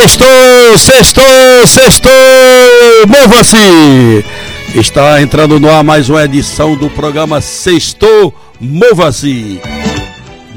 Sextou, 0.00 0.78
sextou, 0.78 1.66
sextou, 1.66 2.10
mova-se! 3.06 4.24
Está 4.74 5.20
entrando 5.20 5.60
no 5.60 5.70
ar 5.70 5.84
mais 5.84 6.08
uma 6.08 6.24
edição 6.24 6.74
do 6.74 6.88
programa 6.88 7.42
Sextou, 7.42 8.34
mova-se! 8.58 9.60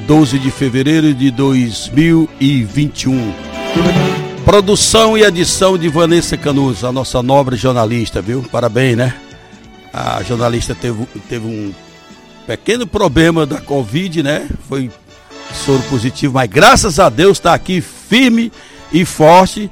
12 0.08 0.40
de 0.40 0.50
fevereiro 0.50 1.14
de 1.14 1.30
2021. 1.30 3.34
Produção 4.46 5.18
e 5.18 5.24
edição 5.24 5.78
de 5.78 5.90
Vanessa 5.90 6.38
Canuso, 6.38 6.88
a 6.88 6.94
nossa 6.94 7.22
nobre 7.22 7.58
jornalista, 7.58 8.22
viu? 8.22 8.46
Parabéns, 8.50 8.96
né? 8.96 9.14
A 9.92 10.24
jornalista 10.24 10.74
teve, 10.74 11.06
teve 11.28 11.46
um 11.46 11.74
pequeno 12.48 12.88
problema 12.88 13.46
da 13.46 13.60
Covid, 13.60 14.24
né? 14.24 14.48
Foi 14.70 14.90
soro 15.66 15.84
positivo, 15.90 16.36
mas 16.36 16.50
graças 16.50 16.98
a 16.98 17.10
Deus 17.10 17.40
está 17.40 17.54
aqui 17.54 17.82
firme 17.82 18.50
forte 19.06 19.70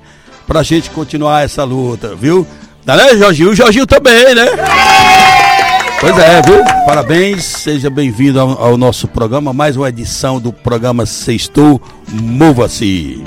pra 0.47 0.63
gente 0.63 0.89
continuar 0.89 1.45
essa 1.45 1.63
luta, 1.63 2.15
viu? 2.15 2.45
Tá 2.85 2.97
né, 2.97 3.15
Jorginho? 3.15 3.51
O 3.51 3.55
Jorginho 3.55 3.85
também, 3.85 4.33
né? 4.33 4.45
Pois 5.99 6.17
é, 6.17 6.41
viu? 6.41 6.63
Parabéns, 6.85 7.43
seja 7.43 7.89
bem-vindo 7.89 8.39
ao, 8.39 8.59
ao, 8.59 8.77
nosso 8.77 9.07
programa, 9.07 9.53
mais 9.53 9.77
uma 9.77 9.87
edição 9.87 10.41
do 10.41 10.51
programa 10.51 11.05
Sextou 11.05 11.79
Mova-se. 12.11 13.23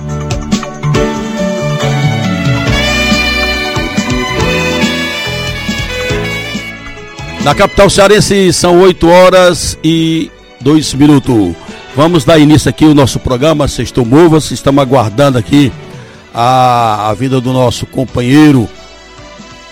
Na 7.45 7.55
capital 7.55 7.89
cearense 7.89 8.53
são 8.53 8.81
8 8.81 9.09
horas 9.09 9.79
e 9.85 10.31
2 10.61 10.95
minutos. 10.95 11.55
Vamos 11.95 12.25
dar 12.25 12.39
início 12.39 12.69
aqui 12.69 12.85
ao 12.85 12.95
nosso 12.95 13.21
programa 13.21 13.69
Sextou 13.69 14.05
Mova-se. 14.05 14.53
Estamos 14.53 14.83
aguardando 14.83 15.39
aqui 15.39 15.71
a, 16.35 17.11
a 17.11 17.15
vida 17.15 17.41
do 17.41 17.53
nosso 17.53 17.87
companheiro 17.87 18.69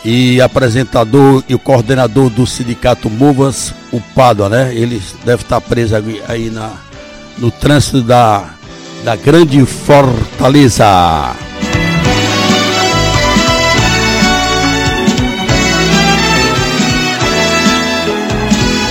e 0.05 0.41
apresentador 0.41 1.43
e 1.49 1.59
coordenador 1.59 2.31
do 2.31 2.47
sindicato 2.47 3.11
Movas, 3.11 3.75
o 3.93 4.01
Pádua, 4.01 4.49
né? 4.49 4.73
Ele 4.75 5.03
deve 5.25 5.43
estar 5.43 5.61
preso 5.61 5.97
aí, 5.97 6.23
aí 6.29 6.51
na, 6.51 6.73
no 7.39 7.51
trânsito 7.51 8.03
da, 8.03 8.51
da 9.05 9.17
grande 9.17 9.65
Fortaleza. 9.67 10.87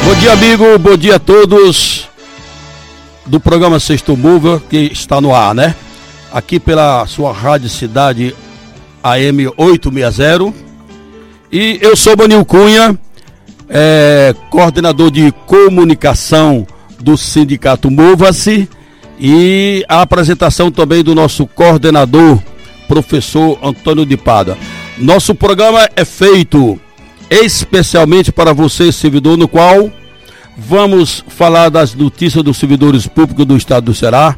Bom 0.05 0.15
dia, 0.19 0.33
amigo. 0.33 0.77
Bom 0.77 0.97
dia 0.97 1.15
a 1.15 1.19
todos 1.19 2.09
do 3.25 3.39
programa 3.39 3.79
Sexto 3.79 4.17
Mova, 4.17 4.61
que 4.69 4.77
está 4.77 5.21
no 5.21 5.33
ar, 5.33 5.55
né? 5.55 5.73
Aqui 6.31 6.59
pela 6.59 7.05
sua 7.05 7.33
Rádio 7.33 7.69
Cidade 7.69 8.35
AM 9.03 9.47
860. 9.57 10.53
E 11.51 11.79
eu 11.81 11.95
sou 11.95 12.15
Banil 12.15 12.45
Cunha, 12.45 12.97
é, 13.67 14.33
coordenador 14.49 15.11
de 15.11 15.31
comunicação 15.45 16.65
do 16.99 17.17
Sindicato 17.17 17.91
Mova-se 17.91 18.69
e 19.19 19.83
a 19.87 20.01
apresentação 20.01 20.71
também 20.71 21.03
do 21.03 21.13
nosso 21.13 21.45
coordenador, 21.45 22.39
professor 22.87 23.59
Antônio 23.61 24.05
de 24.05 24.15
Pada. 24.17 24.57
Nosso 24.97 25.35
programa 25.35 25.89
é 25.95 26.05
feito 26.05 26.79
especialmente 27.29 28.31
para 28.31 28.53
você, 28.53 28.91
servidor, 28.91 29.37
no 29.37 29.47
qual 29.47 29.91
vamos 30.57 31.23
falar 31.27 31.69
das 31.69 31.95
notícias 31.95 32.43
dos 32.43 32.57
servidores 32.57 33.07
públicos 33.07 33.45
do 33.45 33.55
Estado 33.55 33.85
do 33.85 33.93
Ceará, 33.93 34.37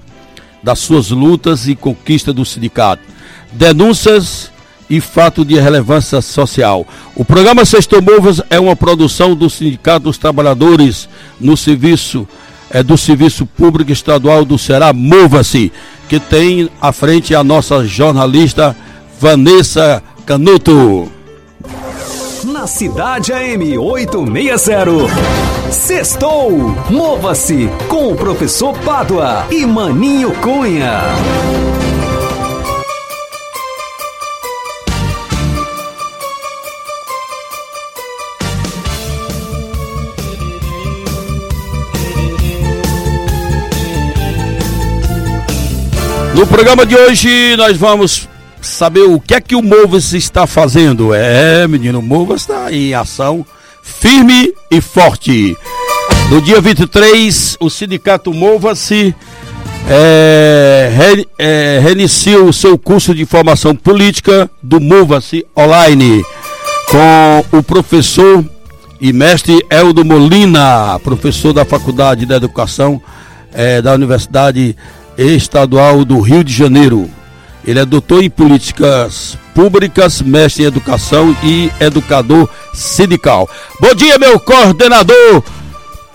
das 0.63 0.79
suas 0.79 1.11
lutas 1.11 1.67
e 1.67 1.75
conquistas 1.75 2.33
do 2.33 2.45
sindicato, 2.45 3.03
denúncias 3.51 4.51
e 4.89 4.99
fato 5.01 5.43
de 5.43 5.59
relevância 5.59 6.21
social. 6.21 6.87
O 7.15 7.25
programa 7.25 7.65
Sexto 7.65 8.01
Movas 8.01 8.41
é 8.49 8.59
uma 8.59 8.75
produção 8.75 9.35
do 9.35 9.49
Sindicato 9.49 10.05
dos 10.05 10.17
Trabalhadores 10.17 11.07
no 11.39 11.57
serviço 11.57 12.27
é 12.69 12.81
do 12.81 12.97
Serviço 12.97 13.45
Público 13.45 13.91
Estadual 13.91 14.43
do 14.43 14.57
Ceará, 14.57 14.91
Mova-se, 14.91 15.71
que 16.09 16.19
tem 16.19 16.67
à 16.81 16.91
frente 16.91 17.35
a 17.35 17.43
nossa 17.43 17.85
jornalista 17.85 18.75
Vanessa 19.21 20.01
Canuto. 20.25 21.07
Na 22.63 22.67
Cidade 22.67 23.33
AM 23.33 23.77
860. 23.77 24.89
Sextou! 25.69 26.49
Mova-se 26.89 27.67
com 27.89 28.13
o 28.13 28.15
professor 28.15 28.73
Pádua 28.85 29.45
e 29.51 29.65
Maninho 29.65 30.31
Cunha. 30.35 31.01
No 46.33 46.47
programa 46.47 46.85
de 46.85 46.95
hoje 46.95 47.57
nós 47.57 47.75
vamos 47.75 48.29
saber 48.67 49.03
o 49.03 49.19
que 49.19 49.33
é 49.33 49.41
que 49.41 49.55
o 49.55 49.61
Movas 49.61 50.13
está 50.13 50.47
fazendo. 50.47 51.13
É, 51.13 51.67
menino, 51.67 51.99
o 51.99 52.01
Movas 52.01 52.41
está 52.41 52.71
em 52.71 52.93
ação 52.93 53.45
firme 53.81 54.53
e 54.71 54.81
forte. 54.81 55.55
No 56.29 56.41
dia 56.41 56.59
23, 56.59 57.57
o 57.59 57.69
sindicato 57.69 58.33
Mova-se 58.33 59.13
é, 59.87 60.91
re, 60.95 61.27
é, 61.37 61.79
reinicia 61.83 62.41
o 62.41 62.53
seu 62.53 62.77
curso 62.77 63.13
de 63.13 63.25
formação 63.25 63.75
política 63.75 64.49
do 64.61 64.79
Mova-se 64.79 65.45
Online 65.55 66.23
com 66.89 67.57
o 67.57 67.61
professor 67.61 68.43
e 68.99 69.11
mestre 69.11 69.65
Eldo 69.69 70.05
Molina, 70.05 70.97
professor 71.03 71.53
da 71.53 71.65
Faculdade 71.65 72.25
de 72.25 72.33
Educação 72.33 73.01
é, 73.51 73.81
da 73.81 73.93
Universidade 73.93 74.75
Estadual 75.17 76.05
do 76.05 76.19
Rio 76.21 76.43
de 76.43 76.53
Janeiro. 76.53 77.09
Ele 77.65 77.79
é 77.79 77.85
doutor 77.85 78.23
em 78.23 78.29
políticas 78.29 79.37
públicas, 79.55 80.21
mestre 80.21 80.63
em 80.63 80.67
educação 80.67 81.35
e 81.43 81.71
educador 81.79 82.49
sindical. 82.73 83.49
Bom 83.79 83.93
dia, 83.95 84.17
meu 84.17 84.39
coordenador 84.39 85.43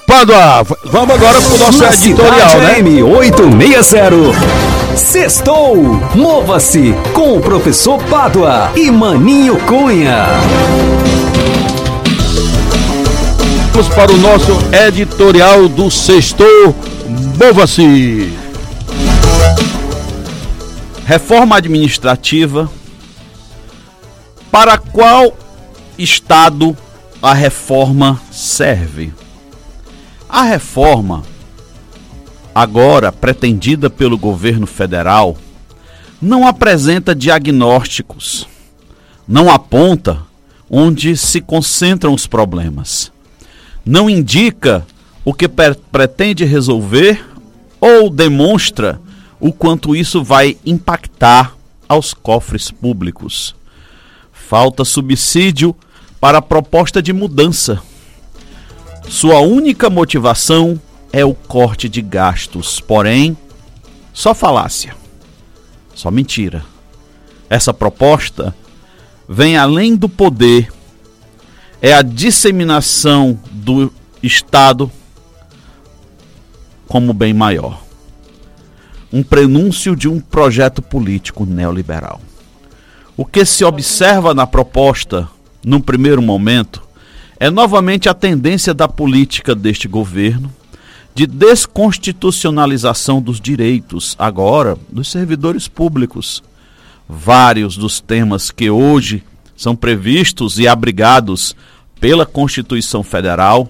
Padua. 0.08 0.64
Vamos 0.86 1.14
agora 1.14 1.40
pro 1.40 1.58
nosso 1.58 1.82
Na 1.82 1.92
editorial, 1.92 2.60
né? 2.60 2.78
M 2.78 3.02
860. 3.02 4.96
Sextou. 4.96 5.76
Mova-se 6.14 6.94
com 7.12 7.36
o 7.36 7.40
professor 7.42 8.02
Pádua 8.04 8.72
e 8.74 8.90
Maninho 8.90 9.56
Cunha. 9.66 10.24
Vamos 13.72 13.88
para 13.94 14.10
o 14.10 14.16
nosso 14.16 14.58
editorial 14.86 15.68
do 15.68 15.90
Sextou. 15.90 16.74
Mova-se. 17.38 18.32
Reforma 21.08 21.56
administrativa. 21.56 22.70
Para 24.50 24.76
qual 24.76 25.34
estado 25.98 26.76
a 27.22 27.32
reforma 27.32 28.20
serve? 28.30 29.14
A 30.28 30.42
reforma, 30.42 31.22
agora 32.54 33.10
pretendida 33.10 33.88
pelo 33.88 34.18
governo 34.18 34.66
federal, 34.66 35.38
não 36.20 36.46
apresenta 36.46 37.14
diagnósticos, 37.14 38.46
não 39.26 39.50
aponta 39.50 40.18
onde 40.68 41.16
se 41.16 41.40
concentram 41.40 42.12
os 42.12 42.26
problemas, 42.26 43.10
não 43.82 44.10
indica 44.10 44.86
o 45.24 45.32
que 45.32 45.48
pretende 45.48 46.44
resolver 46.44 47.24
ou 47.80 48.10
demonstra 48.10 49.00
o 49.40 49.52
quanto 49.52 49.94
isso 49.94 50.22
vai 50.22 50.56
impactar 50.64 51.56
aos 51.88 52.12
cofres 52.12 52.70
públicos. 52.70 53.54
Falta 54.32 54.84
subsídio 54.84 55.74
para 56.20 56.38
a 56.38 56.42
proposta 56.42 57.00
de 57.00 57.12
mudança. 57.12 57.80
Sua 59.08 59.40
única 59.40 59.88
motivação 59.88 60.80
é 61.12 61.24
o 61.24 61.34
corte 61.34 61.88
de 61.88 62.02
gastos, 62.02 62.80
porém, 62.80 63.36
só 64.12 64.34
falácia, 64.34 64.94
só 65.94 66.10
mentira. 66.10 66.64
Essa 67.48 67.72
proposta 67.72 68.54
vem 69.28 69.56
além 69.56 69.96
do 69.96 70.08
poder, 70.08 70.70
é 71.80 71.94
a 71.94 72.02
disseminação 72.02 73.38
do 73.50 73.90
Estado 74.22 74.90
como 76.86 77.12
bem 77.12 77.32
maior 77.32 77.87
um 79.12 79.22
prenúncio 79.22 79.96
de 79.96 80.08
um 80.08 80.20
projeto 80.20 80.82
político 80.82 81.44
neoliberal. 81.46 82.20
O 83.16 83.24
que 83.24 83.44
se 83.44 83.64
observa 83.64 84.34
na 84.34 84.46
proposta, 84.46 85.28
num 85.64 85.80
primeiro 85.80 86.22
momento, 86.22 86.82
é 87.40 87.50
novamente 87.50 88.08
a 88.08 88.14
tendência 88.14 88.74
da 88.74 88.88
política 88.88 89.54
deste 89.54 89.88
governo 89.88 90.52
de 91.14 91.26
desconstitucionalização 91.26 93.20
dos 93.20 93.40
direitos, 93.40 94.14
agora, 94.18 94.78
dos 94.88 95.10
servidores 95.10 95.66
públicos, 95.66 96.44
vários 97.08 97.76
dos 97.76 97.98
temas 97.98 98.52
que 98.52 98.70
hoje 98.70 99.24
são 99.56 99.74
previstos 99.74 100.60
e 100.60 100.68
abrigados 100.68 101.56
pela 102.00 102.24
Constituição 102.24 103.02
Federal 103.02 103.68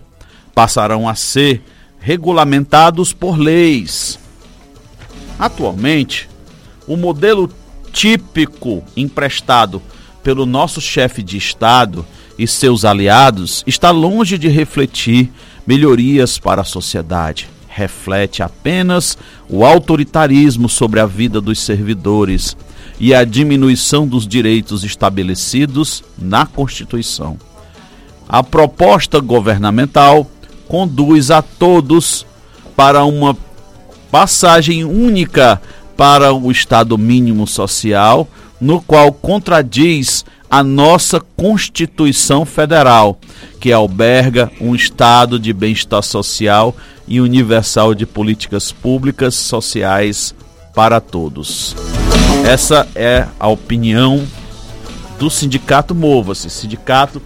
passarão 0.55 1.09
a 1.09 1.15
ser 1.15 1.63
regulamentados 1.99 3.15
por 3.15 3.39
leis. 3.39 4.19
Atualmente, 5.39 6.29
o 6.87 6.97
modelo 6.97 7.51
típico 7.93 8.83
emprestado 8.97 9.81
pelo 10.23 10.45
nosso 10.45 10.81
chefe 10.81 11.23
de 11.23 11.37
Estado 11.37 12.05
e 12.39 12.47
seus 12.47 12.85
aliados 12.85 13.63
está 13.67 13.91
longe 13.91 14.37
de 14.37 14.49
refletir 14.49 15.31
melhorias 15.67 16.39
para 16.39 16.63
a 16.63 16.65
sociedade. 16.65 17.49
Reflete 17.69 18.43
apenas 18.43 19.17
o 19.49 19.65
autoritarismo 19.65 20.69
sobre 20.69 20.99
a 20.99 21.07
vida 21.07 21.41
dos 21.41 21.61
servidores 21.61 22.57
e 22.99 23.15
a 23.15 23.23
diminuição 23.25 24.07
dos 24.07 24.27
direitos 24.27 24.83
estabelecidos 24.83 26.03
na 26.19 26.45
Constituição. 26.45 27.39
A 28.29 28.43
proposta 28.43 29.21
governamental 29.21 30.29
conduz 30.67 31.31
a 31.31 31.41
todos 31.41 32.27
para 32.77 33.05
uma 33.05 33.35
passagem 34.11 34.85
única 34.85 35.61
para 35.97 36.33
o 36.33 36.51
Estado 36.51 36.97
mínimo 36.97 37.47
social, 37.47 38.29
no 38.61 38.81
qual 38.81 39.13
contradiz 39.13 40.25
a 40.51 40.63
nossa 40.63 41.21
Constituição 41.21 42.45
Federal, 42.45 43.19
que 43.61 43.73
alberga 43.73 44.51
um 44.61 44.75
estado 44.75 45.39
de 45.39 45.53
bem-estar 45.53 46.03
social 46.03 46.75
e 47.07 47.21
universal 47.21 47.95
de 47.95 48.07
políticas 48.07 48.73
públicas 48.73 49.35
sociais 49.35 50.35
para 50.75 51.01
todos. 51.01 51.77
Essa 52.47 52.89
é 52.95 53.27
a 53.39 53.49
opinião 53.49 54.25
do 55.19 55.29
Sindicato 55.29 55.95
Mova-se, 55.95 56.49
Sindicato 56.49 57.21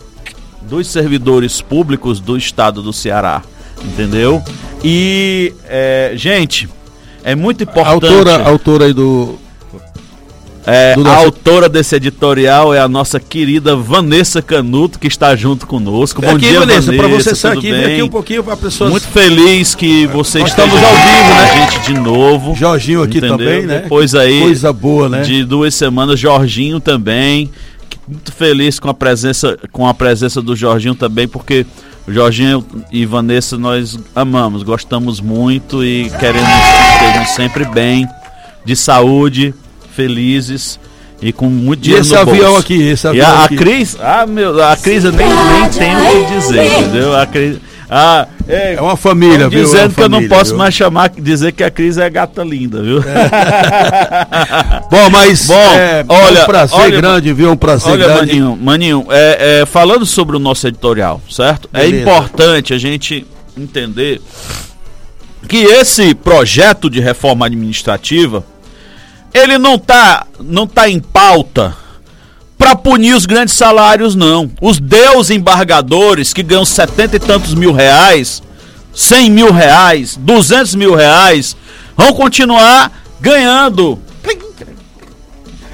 dos 0.62 0.86
Servidores 0.88 1.60
Públicos 1.60 2.18
do 2.18 2.36
Estado 2.36 2.82
do 2.82 2.92
Ceará. 2.92 3.42
Entendeu? 3.84 4.42
E, 4.84 5.52
é, 5.68 6.12
gente, 6.16 6.68
é 7.22 7.34
muito 7.34 7.62
importante. 7.62 7.88
A 7.88 7.92
autora, 7.92 8.36
a 8.36 8.48
autora 8.48 8.84
aí 8.86 8.92
do, 8.92 9.38
é, 10.64 10.94
a 11.04 11.16
autora 11.16 11.68
desse 11.68 11.96
editorial 11.96 12.72
é 12.72 12.78
a 12.78 12.88
nossa 12.88 13.18
querida 13.18 13.74
Vanessa 13.74 14.40
Canuto, 14.40 14.98
que 14.98 15.08
está 15.08 15.34
junto 15.34 15.66
conosco. 15.66 16.22
Bom 16.22 16.30
aqui, 16.30 16.46
dia, 16.46 16.60
Vanessa. 16.60 16.92
Para 16.92 17.08
você 17.08 17.32
estar 17.32 17.52
aqui, 17.52 17.72
vem 17.72 17.84
aqui 17.84 18.02
um 18.02 18.08
pouquinho 18.08 18.44
para 18.44 18.56
pessoas. 18.56 18.90
Muito 18.90 19.08
feliz 19.08 19.74
que 19.74 20.06
você 20.06 20.38
Nós 20.38 20.50
estamos 20.50 20.76
ao 20.76 20.94
vivo, 20.94 21.34
né? 21.34 21.70
Gente 21.70 21.92
de 21.92 21.94
novo. 21.94 22.54
Jorginho 22.54 23.02
aqui 23.02 23.18
entendeu? 23.18 23.38
também, 23.38 23.66
né? 23.66 23.80
Depois 23.80 24.14
aí. 24.14 24.40
Coisa 24.40 24.72
boa, 24.72 25.08
né? 25.08 25.22
De 25.22 25.44
duas 25.44 25.74
semanas, 25.74 26.20
Jorginho 26.20 26.78
também. 26.78 27.50
Muito 28.06 28.32
feliz 28.32 28.78
com 28.78 28.88
a 28.88 28.94
presença, 28.94 29.58
com 29.72 29.88
a 29.88 29.94
presença 29.94 30.40
do 30.40 30.54
Jorginho 30.54 30.94
também, 30.94 31.26
porque 31.26 31.66
o 32.06 32.12
Jorginho 32.12 32.64
e 32.90 33.06
Vanessa 33.06 33.56
nós 33.56 33.98
amamos, 34.14 34.62
gostamos 34.62 35.20
muito 35.20 35.84
e 35.84 36.10
queremos 36.18 36.48
que 36.48 37.04
estejam 37.06 37.26
sempre 37.26 37.64
bem, 37.66 38.08
de 38.64 38.74
saúde 38.76 39.54
felizes 39.94 40.78
e 41.20 41.32
com 41.32 41.46
muito 41.46 41.82
dinheiro 41.82 42.04
e 42.04 42.06
esse 42.06 42.16
avião 42.16 42.52
bolso. 42.52 42.60
aqui, 42.60 42.82
esse 42.82 43.06
avião 43.06 43.28
e 43.28 43.30
a, 43.30 43.44
aqui. 43.44 43.54
a 43.54 43.58
Cris, 43.58 43.96
ah, 44.00 44.26
meu, 44.26 44.62
a 44.62 44.76
Cris 44.76 45.04
eu 45.04 45.12
nem, 45.12 45.28
nem 45.28 45.68
tenho 45.70 45.98
o 45.98 46.26
que 46.26 46.34
dizer, 46.34 46.66
entendeu? 46.66 47.16
A 47.16 47.26
Cris, 47.26 47.58
ah, 47.88 48.26
é, 48.48 48.74
é 48.74 48.80
uma 48.80 48.96
família, 48.96 49.48
viu? 49.48 49.64
Dizendo 49.64 49.84
é 49.84 49.88
que 49.88 49.94
família, 49.94 50.16
eu 50.16 50.22
não 50.22 50.28
posso 50.28 50.50
viu? 50.50 50.58
mais 50.58 50.74
chamar, 50.74 51.10
dizer 51.10 51.52
que 51.52 51.62
a 51.62 51.70
Cris 51.70 51.98
é 51.98 52.08
gata 52.08 52.42
linda, 52.42 52.82
viu? 52.82 52.98
É. 52.98 54.82
Bom, 54.90 55.10
mas 55.10 55.46
Bom, 55.46 55.54
é, 55.54 56.04
olha, 56.08 56.38
é 56.38 56.42
um 56.42 56.46
prazer 56.46 56.78
olha, 56.78 56.96
grande, 56.96 57.32
viu? 57.32 57.50
Um 57.52 57.56
prazer 57.56 57.92
olha, 57.92 58.06
grande. 58.06 58.40
Maninho, 58.40 58.58
Maninho 58.60 59.06
é, 59.10 59.60
é, 59.62 59.66
falando 59.66 60.04
sobre 60.06 60.36
o 60.36 60.38
nosso 60.38 60.66
editorial, 60.66 61.20
certo? 61.30 61.68
É 61.72 61.80
Beleza. 61.80 61.96
É 61.96 62.00
importante 62.00 62.74
a 62.74 62.78
gente 62.78 63.26
entender 63.56 64.20
que 65.48 65.58
esse 65.58 66.14
projeto 66.14 66.88
de 66.88 67.00
reforma 67.00 67.46
administrativa 67.46 68.44
ele 69.34 69.58
não 69.58 69.78
tá, 69.78 70.26
não 70.40 70.66
tá 70.66 70.88
em 70.88 71.00
pauta 71.00 71.81
punir 72.76 73.14
os 73.14 73.26
grandes 73.26 73.54
salários, 73.54 74.14
não. 74.14 74.50
Os 74.60 74.78
deus 74.78 75.30
embargadores 75.30 76.32
que 76.32 76.42
ganham 76.42 76.64
setenta 76.64 77.16
e 77.16 77.20
tantos 77.20 77.54
mil 77.54 77.72
reais, 77.72 78.42
cem 78.92 79.30
mil 79.30 79.52
reais, 79.52 80.18
duzentos 80.20 80.74
mil 80.74 80.94
reais, 80.94 81.56
vão 81.96 82.12
continuar 82.12 82.90
ganhando. 83.20 83.98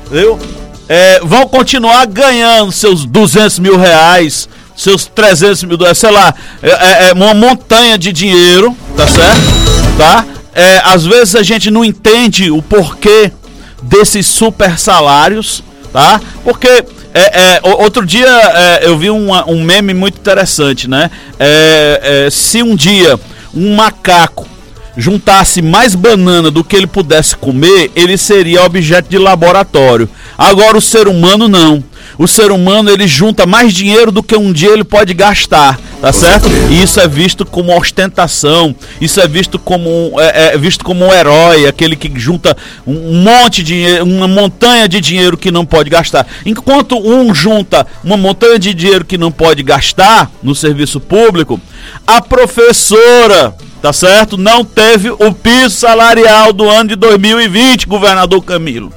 Entendeu? 0.07 0.39
É, 0.89 1.21
vão 1.21 1.47
continuar 1.47 2.07
ganhando 2.07 2.73
seus 2.73 3.05
duzentos 3.05 3.59
mil 3.59 3.77
reais, 3.77 4.49
seus 4.75 5.05
trezentos 5.05 5.63
mil 5.65 5.77
dólares, 5.77 5.99
sei 5.99 6.11
lá, 6.11 6.35
é, 6.63 6.71
é, 6.71 7.09
é, 7.09 7.13
uma 7.13 7.35
montanha 7.35 7.99
de 7.99 8.11
dinheiro, 8.13 8.75
tá 8.97 9.07
certo? 9.07 9.99
Tá? 9.99 10.25
É, 10.55 10.81
às 10.85 11.05
vezes 11.05 11.35
a 11.37 11.43
gente 11.43 11.71
não 11.71 11.85
entende 11.85 12.51
o 12.51 12.63
porquê 12.63 13.31
desses 13.83 14.27
super 14.27 14.79
salários, 14.79 15.63
tá? 15.93 16.21
Porque 16.45 16.85
é, 17.15 17.57
é, 17.57 17.61
outro 17.63 18.05
dia 18.05 18.27
é, 18.29 18.87
eu 18.87 18.97
vi 18.99 19.11
um, 19.11 19.33
um 19.47 19.63
meme 19.63 19.95
muito 19.95 20.19
interessante, 20.19 20.89
né? 20.89 21.11
É, 21.39 22.27
é, 22.27 22.31
se 22.31 22.63
um 22.63 22.77
dia 22.77 23.19
um 23.55 23.75
macaco 23.75 24.47
juntasse 24.97 25.63
mais 25.63 25.95
banana 25.95 26.51
do 26.51 26.65
que 26.65 26.77
ele 26.77 26.87
pudesse 26.87 27.37
comer, 27.37 27.91
ele 27.95 28.19
seria 28.19 28.65
objeto 28.65 29.09
de 29.09 29.17
laboratório. 29.17 30.09
Agora 30.37 30.77
o 30.77 30.81
ser 30.81 31.07
humano 31.07 31.49
não 31.49 31.83
o 32.17 32.27
ser 32.27 32.51
humano 32.51 32.91
ele 32.91 33.07
junta 33.07 33.47
mais 33.47 33.73
dinheiro 33.73 34.11
do 34.11 34.23
que 34.23 34.37
um 34.37 34.53
dia 34.53 34.71
ele 34.71 34.85
pode 34.85 35.13
gastar, 35.15 35.79
tá 36.01 36.13
certo? 36.13 36.49
E 36.71 36.83
isso 36.83 37.01
é 37.01 37.09
visto 37.09 37.45
como 37.45 37.77
ostentação, 37.77 38.75
isso 39.01 39.21
é 39.21 39.29
visto 39.29 39.59
como 39.59 40.13
é, 40.19 40.55
é 40.55 40.59
visto 40.59 40.85
como 40.85 41.07
um 41.07 41.13
herói, 41.13 41.67
aquele 41.67 41.97
que 41.97 42.11
junta 42.19 42.57
um 42.87 43.23
monte 43.23 43.63
de 43.63 43.75
dinheiro, 43.75 44.05
uma 44.05 44.29
montanha 44.29 44.89
de 44.89 45.01
dinheiro 45.01 45.37
que 45.37 45.51
não 45.51 45.67
pode 45.67 45.91
gastar. 45.91 46.27
Enquanto 46.47 46.99
um 46.99 47.35
junta 47.35 47.87
uma 48.03 48.17
montanha 48.17 48.59
de 48.59 48.73
dinheiro 48.73 49.05
que 49.05 49.19
não 49.19 49.31
pode 49.31 49.63
gastar 49.63 50.31
no 50.43 50.55
serviço 50.55 51.01
público, 51.01 51.61
a 52.07 52.21
professora 52.23 53.55
tá 53.81 53.93
certo? 53.93 54.37
Não 54.37 54.65
teve 54.65 55.11
o 55.11 55.33
piso 55.33 55.77
salarial 55.77 56.53
do 56.53 56.69
ano 56.69 56.91
de 56.91 56.97
2020, 56.97 57.87
governador 57.87 58.43
Camilo. 58.43 58.93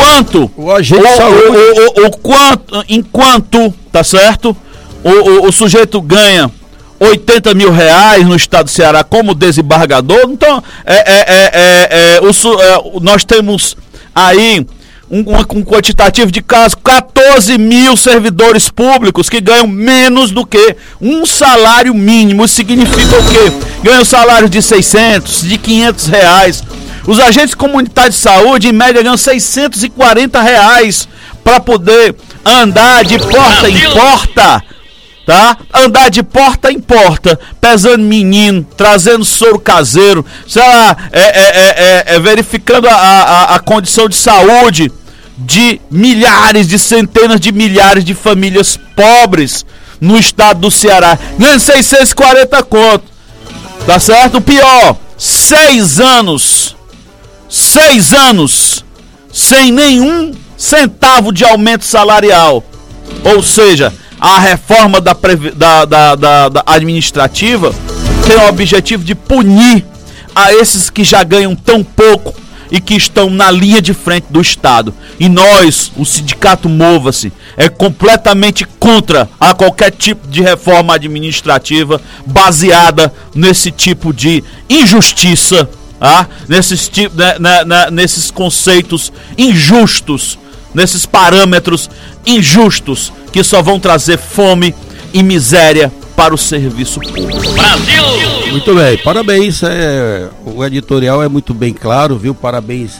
Enquanto 0.00 0.50
o 0.56 0.70
agente 0.70 1.02
o, 1.02 1.16
saúde. 1.16 1.42
O, 1.46 2.02
o, 2.02 2.06
o, 2.06 2.10
quanto, 2.18 2.84
enquanto, 2.88 3.74
tá 3.92 4.02
certo? 4.02 4.56
O, 5.02 5.46
o, 5.46 5.52
sujeito 5.52 6.00
ganha 6.00 6.50
80 6.98 7.54
mil 7.54 7.72
reais 7.72 8.26
no 8.26 8.36
estado 8.36 8.66
do 8.66 8.70
Ceará 8.70 9.02
como 9.02 9.34
desembargador, 9.34 10.28
então 10.28 10.62
é, 10.84 10.94
é, 10.94 11.24
é, 11.26 11.50
é, 11.52 12.16
é 12.16 12.20
o, 12.20 12.30
é, 12.60 13.00
nós 13.00 13.24
temos 13.24 13.76
aí 14.14 14.66
um, 15.10 15.20
um, 15.20 15.64
quantitativo 15.64 16.30
de 16.30 16.40
casos, 16.40 16.78
14 16.84 17.58
mil 17.58 17.96
servidores 17.96 18.68
públicos 18.68 19.28
que 19.28 19.40
ganham 19.40 19.66
menos 19.66 20.30
do 20.30 20.46
que 20.46 20.76
um 21.00 21.26
salário 21.26 21.92
mínimo. 21.92 22.44
Isso 22.44 22.54
significa 22.54 23.18
o 23.18 23.24
quê? 23.24 23.66
Ganham 23.82 24.04
salários 24.04 24.50
de 24.50 24.62
600, 24.62 25.42
de 25.42 25.58
500 25.58 26.06
reais. 26.06 26.62
Os 27.06 27.18
agentes 27.18 27.54
comunitários 27.54 28.16
de 28.16 28.20
saúde, 28.20 28.68
em 28.68 28.72
média, 28.72 29.02
ganham 29.02 29.16
640 29.16 30.40
reais 30.40 31.08
para 31.42 31.60
poder 31.60 32.14
andar 32.44 33.04
de 33.04 33.18
porta 33.18 33.68
em 33.68 33.90
porta, 33.90 34.62
tá? 35.26 35.56
Andar 35.72 36.10
de 36.10 36.22
porta 36.22 36.70
em 36.70 36.80
porta, 36.80 37.38
pesando 37.60 38.04
menino, 38.04 38.66
trazendo 38.76 39.24
soro 39.24 39.58
caseiro, 39.58 40.24
sei 40.46 40.62
lá, 40.62 40.96
é, 41.12 41.20
é, 41.20 42.04
é, 42.12 42.14
é 42.16 42.20
verificando 42.20 42.88
a, 42.88 42.94
a, 42.94 43.54
a 43.56 43.58
condição 43.58 44.08
de 44.08 44.16
saúde 44.16 44.92
de 45.38 45.80
milhares, 45.90 46.68
de 46.68 46.78
centenas 46.78 47.40
de 47.40 47.50
milhares 47.50 48.04
de 48.04 48.14
famílias 48.14 48.78
pobres 48.94 49.64
no 50.00 50.18
estado 50.18 50.60
do 50.60 50.70
Ceará. 50.70 51.18
Ganhando 51.38 51.60
640 51.60 52.62
conto. 52.64 53.04
Tá 53.86 53.98
certo? 53.98 54.36
O 54.36 54.40
pior, 54.42 54.96
seis 55.16 55.98
anos 55.98 56.76
seis 57.50 58.12
anos 58.12 58.84
sem 59.32 59.72
nenhum 59.72 60.32
centavo 60.56 61.32
de 61.32 61.44
aumento 61.44 61.84
salarial. 61.84 62.64
Ou 63.24 63.42
seja, 63.42 63.92
a 64.20 64.38
reforma 64.38 65.00
da, 65.00 65.16
da, 65.54 65.84
da, 65.84 66.14
da, 66.14 66.48
da 66.48 66.62
administrativa 66.66 67.74
tem 68.26 68.36
o 68.36 68.48
objetivo 68.48 69.02
de 69.02 69.14
punir 69.14 69.84
a 70.34 70.52
esses 70.52 70.88
que 70.88 71.02
já 71.02 71.24
ganham 71.24 71.56
tão 71.56 71.82
pouco 71.82 72.34
e 72.70 72.80
que 72.80 72.94
estão 72.94 73.28
na 73.28 73.50
linha 73.50 73.82
de 73.82 73.92
frente 73.92 74.26
do 74.30 74.40
Estado. 74.40 74.94
E 75.18 75.28
nós, 75.28 75.90
o 75.96 76.04
sindicato 76.04 76.68
Mova-se, 76.68 77.32
é 77.56 77.68
completamente 77.68 78.64
contra 78.78 79.28
a 79.40 79.52
qualquer 79.52 79.90
tipo 79.90 80.28
de 80.28 80.40
reforma 80.40 80.94
administrativa 80.94 82.00
baseada 82.24 83.12
nesse 83.34 83.72
tipo 83.72 84.12
de 84.12 84.44
injustiça 84.68 85.68
ah, 86.00 86.26
nesses, 86.48 86.90
né, 87.14 87.36
né, 87.38 87.64
né, 87.64 87.90
nesses 87.90 88.30
conceitos 88.30 89.12
injustos, 89.36 90.38
nesses 90.74 91.04
parâmetros 91.04 91.90
injustos 92.24 93.12
que 93.32 93.42
só 93.44 93.62
vão 93.62 93.78
trazer 93.78 94.18
fome 94.18 94.74
e 95.12 95.22
miséria 95.22 95.92
para 96.16 96.34
o 96.34 96.38
serviço 96.38 97.00
público. 97.00 97.52
Brasil! 97.52 98.50
Muito 98.50 98.74
bem, 98.74 98.98
parabéns. 98.98 99.62
É, 99.62 100.28
o 100.44 100.64
editorial 100.64 101.22
é 101.22 101.28
muito 101.28 101.54
bem 101.54 101.72
claro, 101.72 102.18
viu? 102.18 102.34
Parabéns 102.34 102.92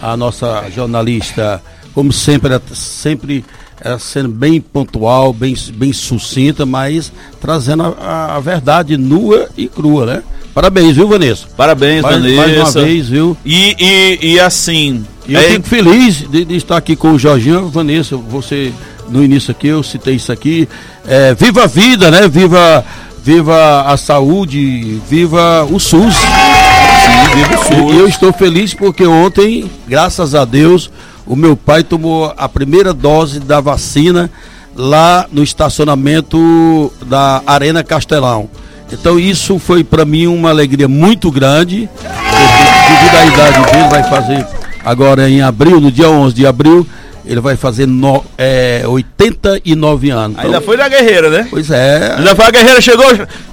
à 0.00 0.16
nossa 0.16 0.68
jornalista, 0.70 1.62
como 1.92 2.12
sempre, 2.12 2.60
sempre 2.72 3.44
é, 3.80 3.98
sendo 3.98 4.28
bem 4.28 4.60
pontual, 4.60 5.32
bem, 5.32 5.54
bem 5.74 5.92
sucinta, 5.92 6.64
mas 6.64 7.12
trazendo 7.40 7.96
a, 8.00 8.36
a 8.36 8.40
verdade 8.40 8.96
nua 8.96 9.48
e 9.56 9.68
crua, 9.68 10.06
né? 10.06 10.22
Parabéns, 10.54 10.94
viu, 10.94 11.08
Vanessa? 11.08 11.46
Parabéns, 11.56 12.02
mais, 12.02 12.16
Vanessa. 12.16 12.36
Mais 12.36 12.76
uma 12.76 12.84
vez, 12.84 13.08
viu? 13.08 13.36
E, 13.44 13.76
e, 13.76 14.34
e 14.34 14.40
assim. 14.40 15.04
Eu 15.28 15.40
é... 15.40 15.50
fico 15.50 15.68
feliz 15.68 16.18
de, 16.30 16.44
de, 16.44 16.54
estar 16.54 16.76
aqui 16.76 16.94
com 16.94 17.12
o 17.12 17.18
Jorginho. 17.18 17.68
Vanessa, 17.68 18.16
você, 18.16 18.72
no 19.08 19.24
início 19.24 19.50
aqui, 19.50 19.66
eu 19.66 19.82
citei 19.82 20.14
isso 20.14 20.30
aqui. 20.30 20.68
É, 21.06 21.34
viva 21.34 21.64
a 21.64 21.66
vida, 21.66 22.08
né? 22.08 22.28
Viva, 22.28 22.84
viva 23.24 23.82
a 23.82 23.96
saúde, 23.96 25.00
viva 25.10 25.64
o 25.64 25.80
SUS. 25.80 26.14
Sim, 26.14 27.34
viva 27.34 27.54
o 27.54 27.64
SUS. 27.64 27.94
E 27.94 27.98
eu 27.98 28.06
estou 28.06 28.32
feliz 28.32 28.74
porque 28.74 29.04
ontem, 29.04 29.68
graças 29.88 30.36
a 30.36 30.44
Deus, 30.44 30.88
o 31.26 31.34
meu 31.34 31.56
pai 31.56 31.82
tomou 31.82 32.32
a 32.36 32.48
primeira 32.48 32.94
dose 32.94 33.40
da 33.40 33.60
vacina 33.60 34.30
lá 34.76 35.26
no 35.32 35.42
estacionamento 35.42 36.92
da 37.06 37.42
Arena 37.44 37.82
Castelão. 37.82 38.48
Então 38.98 39.18
isso 39.18 39.58
foi 39.58 39.84
para 39.84 40.04
mim 40.04 40.26
uma 40.26 40.50
alegria 40.50 40.88
muito 40.88 41.30
grande. 41.30 41.88
Devido 41.98 43.16
à 43.16 43.26
idade 43.26 43.72
dele, 43.72 43.88
vai 43.88 44.02
fazer 44.08 44.46
agora 44.84 45.28
em 45.28 45.40
abril, 45.42 45.80
no 45.80 45.90
dia 45.90 46.08
11 46.08 46.34
de 46.34 46.46
abril, 46.46 46.86
ele 47.26 47.40
vai 47.40 47.56
fazer 47.56 47.86
no, 47.86 48.22
é, 48.36 48.82
89 48.86 50.10
anos. 50.10 50.32
Então, 50.32 50.44
Ainda 50.44 50.60
foi 50.60 50.76
na 50.76 50.88
guerreira, 50.88 51.30
né? 51.30 51.46
Pois 51.50 51.70
é. 51.70 52.14
Ainda 52.18 52.34
foi 52.36 52.44
a 52.44 52.50
guerreira, 52.50 52.80
chegou, 52.80 53.06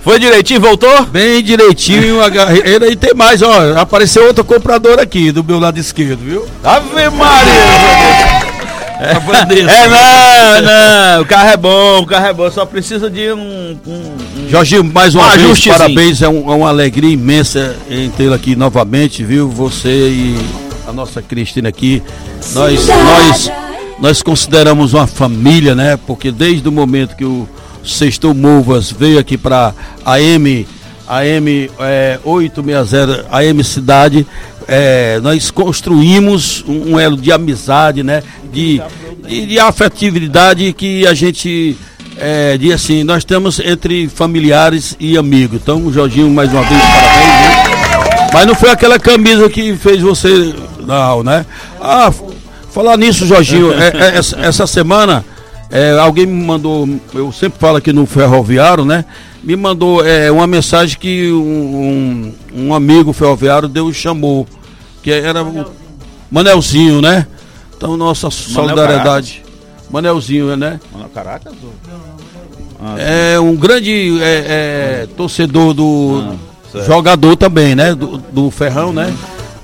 foi 0.04 0.20
direitinho, 0.20 0.60
voltou? 0.60 1.06
Bem 1.06 1.42
direitinho 1.42 2.22
a 2.22 2.30
guerreira 2.30 2.88
e 2.92 2.96
tem 2.96 3.14
mais, 3.14 3.42
ó. 3.42 3.78
Apareceu 3.78 4.26
outro 4.28 4.44
comprador 4.44 5.00
aqui 5.00 5.32
do 5.32 5.44
meu 5.44 5.60
lado 5.60 5.80
esquerdo, 5.80 6.20
viu? 6.20 6.46
Ave 6.64 7.10
Maria! 7.10 8.51
É, 9.02 9.14
é, 9.18 9.88
não, 9.88 10.62
não, 10.62 11.22
o 11.24 11.26
carro 11.26 11.50
é 11.50 11.58
bom, 11.58 12.02
o 12.02 12.06
carro 12.06 12.28
é 12.28 12.34
bom, 12.34 12.52
só 12.52 12.68
precisa 12.68 13.10
de 13.10 13.32
um. 13.34 13.76
um, 13.88 13.94
um 14.46 14.50
Jorginho, 14.50 14.84
mais 14.84 15.16
uma 15.16 15.26
um 15.26 15.38
vez, 15.38 15.66
parabéns, 15.66 16.22
é, 16.22 16.30
um, 16.30 16.52
é, 16.52 16.56
uma 16.56 16.70
alegria 16.70 17.12
imensa 17.12 17.76
em 17.90 18.12
tê-lo 18.12 18.36
aqui 18.36 18.56
novamente, 18.56 19.24
viu? 19.24 19.50
Você 19.50 19.90
e 19.90 20.38
a 20.88 20.94
nossa 20.94 21.20
Cristina 21.20 21.70
aqui. 21.70 22.04
Nós, 22.54 22.88
nós, 22.88 23.52
nós 24.00 24.22
consideramos 24.22 24.94
uma 24.94 25.08
família, 25.08 25.74
né? 25.74 25.98
Porque 26.06 26.32
desde 26.32 26.70
o 26.70 26.72
momento 26.72 27.16
que 27.16 27.26
o 27.26 27.50
Sextou 27.84 28.36
Movas 28.36 28.92
veio 28.92 29.18
aqui 29.18 29.36
para 29.36 29.74
a 30.06 30.22
M, 30.22 30.68
a 31.08 31.26
M 31.26 31.72
é, 31.80 32.20
860, 32.24 33.26
a 33.32 33.44
M 33.44 33.64
Cidade, 33.64 34.28
é, 34.68 35.20
nós 35.22 35.52
construímos 35.52 36.64
um, 36.68 36.94
um, 36.94 37.00
elo 37.00 37.18
de 37.18 37.32
amizade, 37.32 38.04
né? 38.04 38.24
De, 38.52 38.82
de, 39.28 39.46
de 39.46 39.60
afetividade 39.60 40.72
que 40.74 41.06
a 41.08 41.14
gente 41.14 41.78
é, 42.18 42.58
diz 42.58 42.74
assim, 42.74 43.04
nós 43.04 43.24
temos 43.24 43.60
entre 43.60 44.08
familiares 44.08 44.96
e 45.00 45.18
amigos. 45.18 45.60
Então, 45.62 45.92
Jorginho, 45.92 46.30
mais 46.30 46.52
uma 46.52 46.64
vez, 46.64 46.82
parabéns. 46.82 47.36
Né? 47.36 48.30
Mas 48.34 48.46
não 48.46 48.56
foi 48.56 48.70
aquela 48.70 49.00
camisa 49.00 49.50
que 49.50 49.76
fez 49.76 50.02
você. 50.02 50.54
Não, 50.80 51.24
né? 51.24 51.46
Ah, 51.80 52.12
falar 52.72 52.98
nisso, 52.98 53.26
Jorginho, 53.26 53.74
é, 53.74 53.88
é, 53.88 54.18
essa, 54.18 54.40
essa, 54.40 54.68
semana. 54.68 55.26
É, 55.70 55.98
alguém 56.00 56.26
me 56.26 56.44
mandou, 56.44 56.88
eu 57.14 57.32
sempre 57.32 57.58
falo 57.60 57.78
aqui 57.78 57.94
no 57.94 58.06
ferroviário, 58.06 58.84
né? 58.84 59.06
Me 59.44 59.56
mandou 59.56 60.06
é, 60.06 60.32
uma 60.32 60.46
mensagem 60.46 60.98
que 60.98 61.32
um, 61.32 62.34
um, 62.54 62.66
um 62.68 62.74
amigo 62.74 63.12
ferroviário 63.12 63.68
Deus 63.68 63.96
chamou 63.96 64.48
que 65.02 65.12
era 65.12 65.44
o 65.44 65.66
Manelzinho, 66.30 67.02
né? 67.02 67.26
Então, 67.76 67.98
nossa 67.98 68.30
solidariedade. 68.30 69.44
Manelzinho, 69.90 70.56
né? 70.56 70.80
Manel 70.94 71.10
Caracas? 71.10 71.54
Ah, 72.80 72.96
é 73.00 73.40
um 73.40 73.56
grande 73.56 74.20
é, 74.22 75.04
é, 75.04 75.08
torcedor 75.18 75.74
do 75.74 76.36
ah, 76.74 76.80
jogador 76.86 77.36
também, 77.36 77.76
né? 77.76 77.94
Do, 77.94 78.18
do, 78.18 78.50
Ferrão, 78.50 78.94
né? 78.94 79.14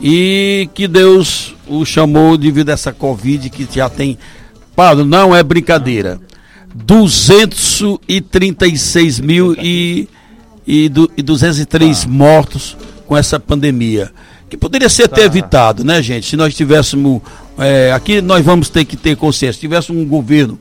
E 0.01 0.69
que 0.73 0.87
Deus 0.87 1.55
o 1.67 1.85
chamou 1.85 2.37
devido 2.37 2.69
a 2.69 2.73
essa 2.73 2.91
Covid 2.91 3.49
que 3.49 3.67
já 3.71 3.89
tem. 3.89 4.17
Paulo, 4.75 5.05
não 5.05 5.35
é 5.35 5.41
brincadeira. 5.41 6.19
236 6.73 9.19
mil 9.19 9.53
e, 9.53 10.09
e, 10.67 10.91
e 11.17 11.23
203 11.23 12.03
ah. 12.03 12.07
mortos 12.07 12.75
com 13.05 13.15
essa 13.15 13.39
pandemia 13.39 14.11
que 14.49 14.57
poderia 14.57 14.89
ser 14.89 15.03
até 15.03 15.21
tá. 15.21 15.25
evitado, 15.25 15.83
né, 15.83 16.01
gente? 16.01 16.27
Se 16.27 16.35
nós 16.35 16.55
tivéssemos. 16.55 17.21
É, 17.57 17.91
aqui 17.91 18.21
nós 18.21 18.45
vamos 18.45 18.69
ter 18.69 18.85
que 18.85 18.95
ter 18.95 19.15
consciência. 19.15 19.53
Se 19.53 19.59
tivéssemos 19.59 20.01
um 20.01 20.07
governo 20.07 20.59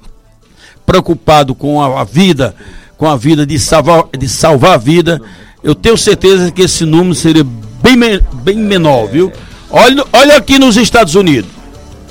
preocupado 0.84 1.54
com 1.54 1.80
a, 1.80 2.00
a, 2.00 2.04
vida, 2.04 2.54
com 2.96 3.06
a 3.06 3.16
vida 3.16 3.46
de 3.46 3.58
salvar, 3.58 4.04
de 4.18 4.28
salvar 4.28 4.74
a 4.74 4.78
vida, 4.78 5.20
eu 5.62 5.74
tenho 5.74 5.96
certeza 5.96 6.50
que 6.50 6.62
esse 6.62 6.84
número 6.84 7.14
seria 7.14 7.44
bem, 7.44 7.98
bem 8.42 8.56
menor, 8.56 9.06
viu? 9.06 9.32
Olha, 9.70 10.04
olha 10.12 10.36
aqui 10.36 10.58
nos 10.58 10.76
Estados 10.76 11.14
Unidos. 11.14 11.50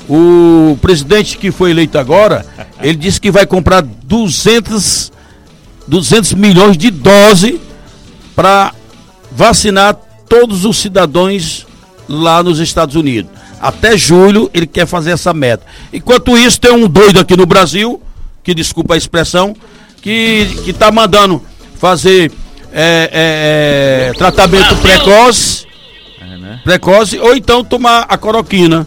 O 0.07 0.77
presidente 0.81 1.37
que 1.37 1.51
foi 1.51 1.71
eleito 1.71 1.97
agora, 1.97 2.45
ele 2.81 2.97
disse 2.97 3.19
que 3.19 3.31
vai 3.31 3.45
comprar 3.45 3.81
200, 3.81 5.11
200 5.87 6.33
milhões 6.33 6.77
de 6.77 6.91
doses 6.91 7.59
para 8.35 8.73
vacinar 9.31 9.95
todos 10.29 10.65
os 10.65 10.77
cidadãos 10.77 11.65
lá 12.07 12.43
nos 12.43 12.59
Estados 12.59 12.95
Unidos. 12.95 13.31
Até 13.59 13.97
julho 13.97 14.49
ele 14.53 14.67
quer 14.67 14.85
fazer 14.85 15.11
essa 15.11 15.33
meta. 15.33 15.65
Enquanto 15.91 16.37
isso, 16.37 16.59
tem 16.59 16.71
um 16.71 16.87
doido 16.87 17.19
aqui 17.19 17.35
no 17.35 17.45
Brasil, 17.45 18.01
que 18.43 18.53
desculpa 18.53 18.93
a 18.93 18.97
expressão, 18.97 19.55
que 20.01 20.47
está 20.67 20.91
mandando 20.91 21.41
fazer 21.79 22.31
é, 22.71 23.09
é, 23.11 24.09
é, 24.09 24.13
tratamento 24.17 24.75
precoce, 24.75 25.65
é, 26.19 26.37
né? 26.37 26.61
precoce, 26.63 27.17
ou 27.17 27.35
então 27.35 27.63
tomar 27.63 28.05
a 28.09 28.17
coroquina. 28.17 28.85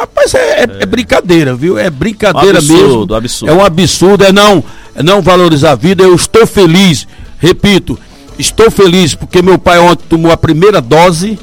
Rapaz, 0.00 0.34
é, 0.34 0.60
é, 0.60 0.68
é 0.80 0.86
brincadeira, 0.86 1.54
viu? 1.54 1.78
É 1.78 1.90
brincadeira 1.90 2.58
absurdo, 2.58 3.14
mesmo. 3.14 3.14
Absurdo. 3.14 3.50
É 3.50 3.54
um 3.54 3.64
absurdo, 3.64 4.24
é 4.24 4.32
não, 4.32 4.64
é 4.94 5.02
não 5.02 5.20
valorizar 5.20 5.72
a 5.72 5.74
vida. 5.74 6.02
Eu 6.02 6.14
estou 6.14 6.46
feliz, 6.46 7.06
repito, 7.38 7.98
Estou 8.40 8.70
feliz 8.70 9.14
porque 9.14 9.42
meu 9.42 9.58
pai 9.58 9.78
ontem 9.78 10.02
tomou 10.08 10.32
a 10.32 10.36
primeira 10.36 10.80
dose, 10.80 11.38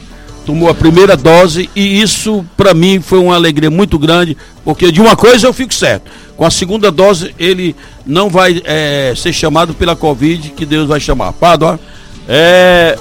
tomou 0.48 0.68
a 0.68 0.74
primeira 0.74 1.16
dose 1.16 1.70
e 1.76 2.02
isso 2.02 2.44
para 2.58 2.74
mim 2.74 3.00
foi 3.00 3.20
uma 3.20 3.36
alegria 3.36 3.70
muito 3.70 4.00
grande, 4.00 4.36
porque 4.66 4.92
de 4.92 5.00
uma 5.00 5.16
coisa 5.16 5.46
eu 5.46 5.54
fico 5.54 5.72
certo, 5.72 6.10
com 6.36 6.44
a 6.44 6.50
segunda 6.50 6.90
dose 6.90 7.36
ele 7.38 7.76
não 8.04 8.32
vai 8.32 8.64
é, 8.66 9.14
ser 9.16 9.32
chamado 9.32 9.76
pela 9.76 9.96
Covid, 9.96 10.50
que 10.58 10.66
Deus 10.66 10.88
vai 10.88 11.00
chamar. 11.00 11.34
Pado, 11.34 11.80
é, 12.28 12.98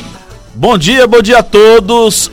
bom 0.57 0.79
dia, 0.79 1.07
bom 1.07 1.21
dia 1.21 1.39
a 1.39 1.43
todos. 1.43 2.31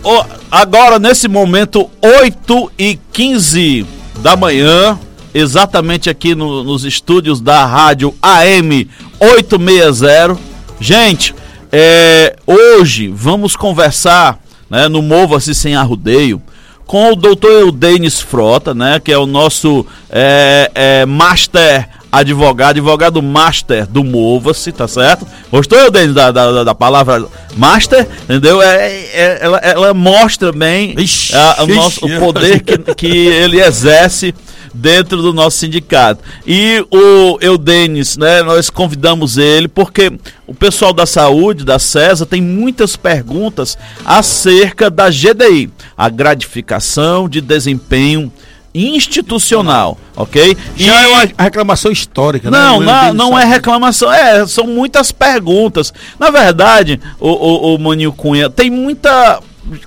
agora 0.50 0.98
nesse 0.98 1.27
momento 1.27 1.89
8 2.01 2.72
e 2.80 2.98
15 3.12 3.86
da 4.20 4.36
manhã, 4.38 4.98
exatamente 5.34 6.10
aqui 6.10 6.34
no, 6.34 6.63
nos 6.63 6.86
estúdios 6.86 7.42
da 7.42 7.65
rádio 7.65 8.15
AM 8.22 8.89
860. 9.20 10.38
Gente, 10.80 11.36
é, 11.72 12.36
hoje 12.48 13.10
vamos 13.10 13.58
conversar 13.58 14.39
né, 14.70 14.88
no 14.88 15.01
Mova-se 15.01 15.53
Sem 15.53 15.75
Arrudeio 15.75 16.42
com 16.86 17.12
o 17.12 17.15
doutor 17.15 17.51
Eudenis 17.51 18.22
Frota, 18.22 18.74
né, 18.74 19.00
que 19.00 19.12
é 19.12 19.18
o 19.18 19.25
nosso 19.25 19.86
é, 20.10 20.72
é, 20.74 21.06
master 21.06 21.89
advogado, 22.13 22.70
advogado 22.70 23.24
master 23.24 23.88
do 23.88 24.03
Mova-se, 24.03 24.72
tá 24.72 24.88
certo? 24.88 25.25
Gostou, 25.51 25.79
Eudenis, 25.79 26.13
da, 26.13 26.29
da, 26.29 26.63
da 26.63 26.75
palavra 26.75 27.25
master? 27.58 28.08
Entendeu? 28.25 28.62
É, 28.62 28.88
é 28.88 29.39
ela, 29.41 29.58
ela, 29.58 29.93
mostra 29.96 30.51
bem 30.51 30.93
ixi, 31.00 31.36
a, 31.36 31.63
o, 31.63 31.67
nosso, 31.67 32.05
o 32.05 32.20
poder 32.20 32.62
que, 32.62 32.77
que 32.93 33.08
ele 33.08 33.60
exerce 33.60 34.32
dentro 34.72 35.24
do 35.24 35.34
nosso 35.34 35.58
sindicato. 35.58 36.24
E 36.46 36.86
o 36.91 37.39
Eudenis, 37.41 38.15
né, 38.15 38.43
nós 38.43 38.70
convidamos 38.70 39.39
ele 39.39 39.67
porque 39.67 40.12
o 40.46 40.53
pessoal 40.53 40.93
da 40.93 41.08
saúde, 41.08 41.65
da 41.65 41.79
CESA, 41.79 42.27
tem 42.27 42.41
muitas 42.41 42.96
perguntas 42.96 43.75
acerca 44.05 44.88
da 44.88 45.10
GDI, 45.10 45.72
a 45.98 46.10
gratificação 46.10 47.27
de 47.27 47.41
desempenho 47.41 48.32
institucional, 48.74 49.98
ok? 50.15 50.58
Já 50.75 51.01
e... 51.01 51.03
é 51.03 51.08
uma 51.08 51.44
reclamação 51.44 51.92
histórica, 51.92 52.50
não, 52.50 52.80
né? 52.80 52.86
Não, 52.86 53.13
não, 53.13 53.13
não 53.13 53.39
é 53.39 53.46
reclamação, 53.46 54.12
é, 54.12 54.46
são 54.48 54.65
muitas 54.65 55.12
perguntas. 55.12 55.94
Na 56.20 56.30
verdade, 56.30 57.00
o, 57.20 57.30
o, 57.30 57.75
o 57.75 57.80
Maninho 57.80 58.12
Cunha, 58.12 58.50
tem 58.50 58.70
muita 58.70 59.39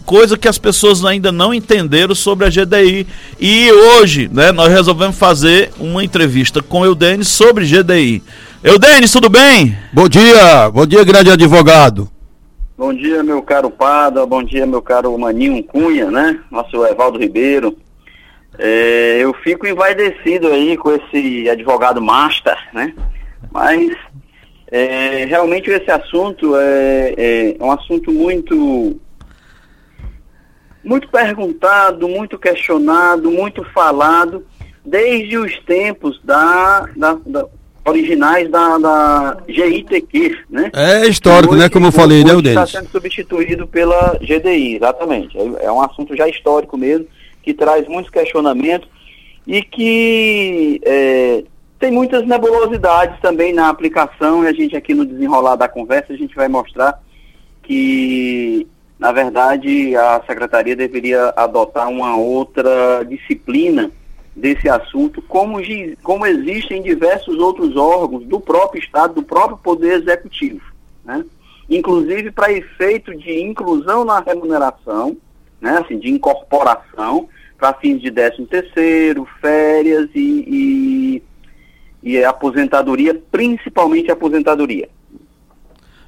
coisa 0.05 0.38
que 0.38 0.49
as 0.49 0.59
pessoas 0.59 1.05
ainda 1.05 1.31
não 1.31 1.52
entenderam 1.52 2.14
sobre 2.14 2.47
a 2.47 2.50
GDI. 2.50 3.07
E 3.40 3.71
hoje, 3.71 4.28
né, 4.33 4.52
nós 4.52 4.73
resolvemos 4.73 5.19
fazer 5.19 5.71
uma 5.78 6.02
entrevista 6.02 6.62
com 6.62 6.81
o 6.81 6.85
Eudenis 6.85 7.28
sobre 7.28 7.66
GDI. 7.66 8.23
Eudenis, 8.62 9.12
tudo 9.12 9.28
bem? 9.28 9.76
Bom 9.93 10.09
dia, 10.09 10.71
bom 10.71 10.87
dia, 10.87 11.05
grande 11.05 11.31
advogado. 11.31 12.11
Bom 12.76 12.93
dia, 12.93 13.23
meu 13.23 13.43
caro 13.43 13.71
Pada, 13.71 14.26
bom 14.26 14.43
dia, 14.43 14.66
meu 14.66 14.83
caro 14.83 15.16
Maninho 15.16 15.62
Cunha, 15.64 16.11
né? 16.11 16.40
Nosso 16.50 16.85
Evaldo 16.85 17.19
Ribeiro. 17.19 17.76
É, 18.58 19.18
eu 19.20 19.34
fico 19.34 19.66
envaidecido 19.66 20.48
aí 20.48 20.76
com 20.76 20.92
esse 20.92 21.48
advogado 21.48 22.00
master, 22.00 22.56
né? 22.72 22.94
Mas 23.52 23.94
é, 24.70 25.25
realmente 25.26 25.70
esse 25.70 25.90
assunto 25.90 26.56
é, 26.56 27.14
é, 27.16 27.56
um 27.60 27.70
assunto 27.70 28.12
muito 28.12 29.00
muito 30.82 31.08
perguntado, 31.08 32.08
muito 32.08 32.38
questionado, 32.38 33.28
muito 33.28 33.64
falado, 33.75 34.46
desde 34.84 35.36
os 35.36 35.58
tempos 35.64 36.20
da, 36.22 36.88
da, 36.96 37.18
da 37.26 37.46
originais 37.86 38.50
da, 38.50 38.78
da 38.78 39.36
GITQ, 39.48 40.38
né? 40.50 40.70
É 40.75 41.06
histórico, 41.06 41.54
hoje, 41.54 41.62
né? 41.62 41.68
Como 41.68 41.86
eu 41.86 41.92
falei, 41.92 42.25
né, 42.25 42.30
Denis? 42.34 42.48
Está 42.48 42.66
sendo 42.66 42.90
substituído 42.90 43.66
pela 43.66 44.18
GDI, 44.20 44.76
exatamente. 44.76 45.38
É, 45.38 45.66
é 45.66 45.72
um 45.72 45.80
assunto 45.80 46.16
já 46.16 46.28
histórico 46.28 46.76
mesmo, 46.76 47.06
que 47.46 47.54
traz 47.54 47.88
muitos 47.88 48.10
questionamentos 48.10 48.88
e 49.46 49.62
que 49.62 50.80
é, 50.84 51.44
tem 51.78 51.90
muitas 51.90 52.26
nebulosidades 52.26 53.18
também 53.20 53.54
na 53.54 53.70
aplicação 53.70 54.44
e 54.44 54.48
a 54.48 54.52
gente 54.52 54.76
aqui 54.76 54.92
no 54.92 55.06
desenrolar 55.06 55.56
da 55.56 55.68
conversa 55.68 56.12
a 56.12 56.16
gente 56.16 56.36
vai 56.36 56.48
mostrar 56.48 57.00
que 57.62 58.68
na 58.98 59.12
verdade, 59.12 59.94
a 59.94 60.22
secretaria 60.26 60.74
deveria 60.74 61.32
adotar 61.36 61.88
uma 61.88 62.16
outra 62.16 63.04
disciplina 63.04 63.90
desse 64.34 64.68
assunto, 64.68 65.20
como, 65.22 65.58
como 66.02 66.26
existem 66.26 66.82
diversos 66.82 67.38
outros 67.38 67.76
órgãos 67.76 68.24
do 68.24 68.40
próprio 68.40 68.82
Estado, 68.82 69.14
do 69.14 69.22
próprio 69.22 69.58
Poder 69.58 70.00
Executivo. 70.00 70.62
Né? 71.04 71.24
Inclusive 71.68 72.30
para 72.30 72.52
efeito 72.52 73.14
de 73.14 73.38
inclusão 73.40 74.04
na 74.04 74.20
remuneração, 74.20 75.16
né? 75.60 75.78
assim, 75.78 75.98
de 75.98 76.10
incorporação, 76.10 77.28
para 77.58 77.75
fins 77.75 78.00
de 78.00 78.10
13 78.10 78.46
terceiro, 78.46 79.26
férias 79.40 80.08
e, 80.14 81.22
e, 82.02 82.10
e 82.10 82.25
aposentadoria, 82.25 83.20
principalmente 83.30 84.10
aposentadoria. 84.10 84.88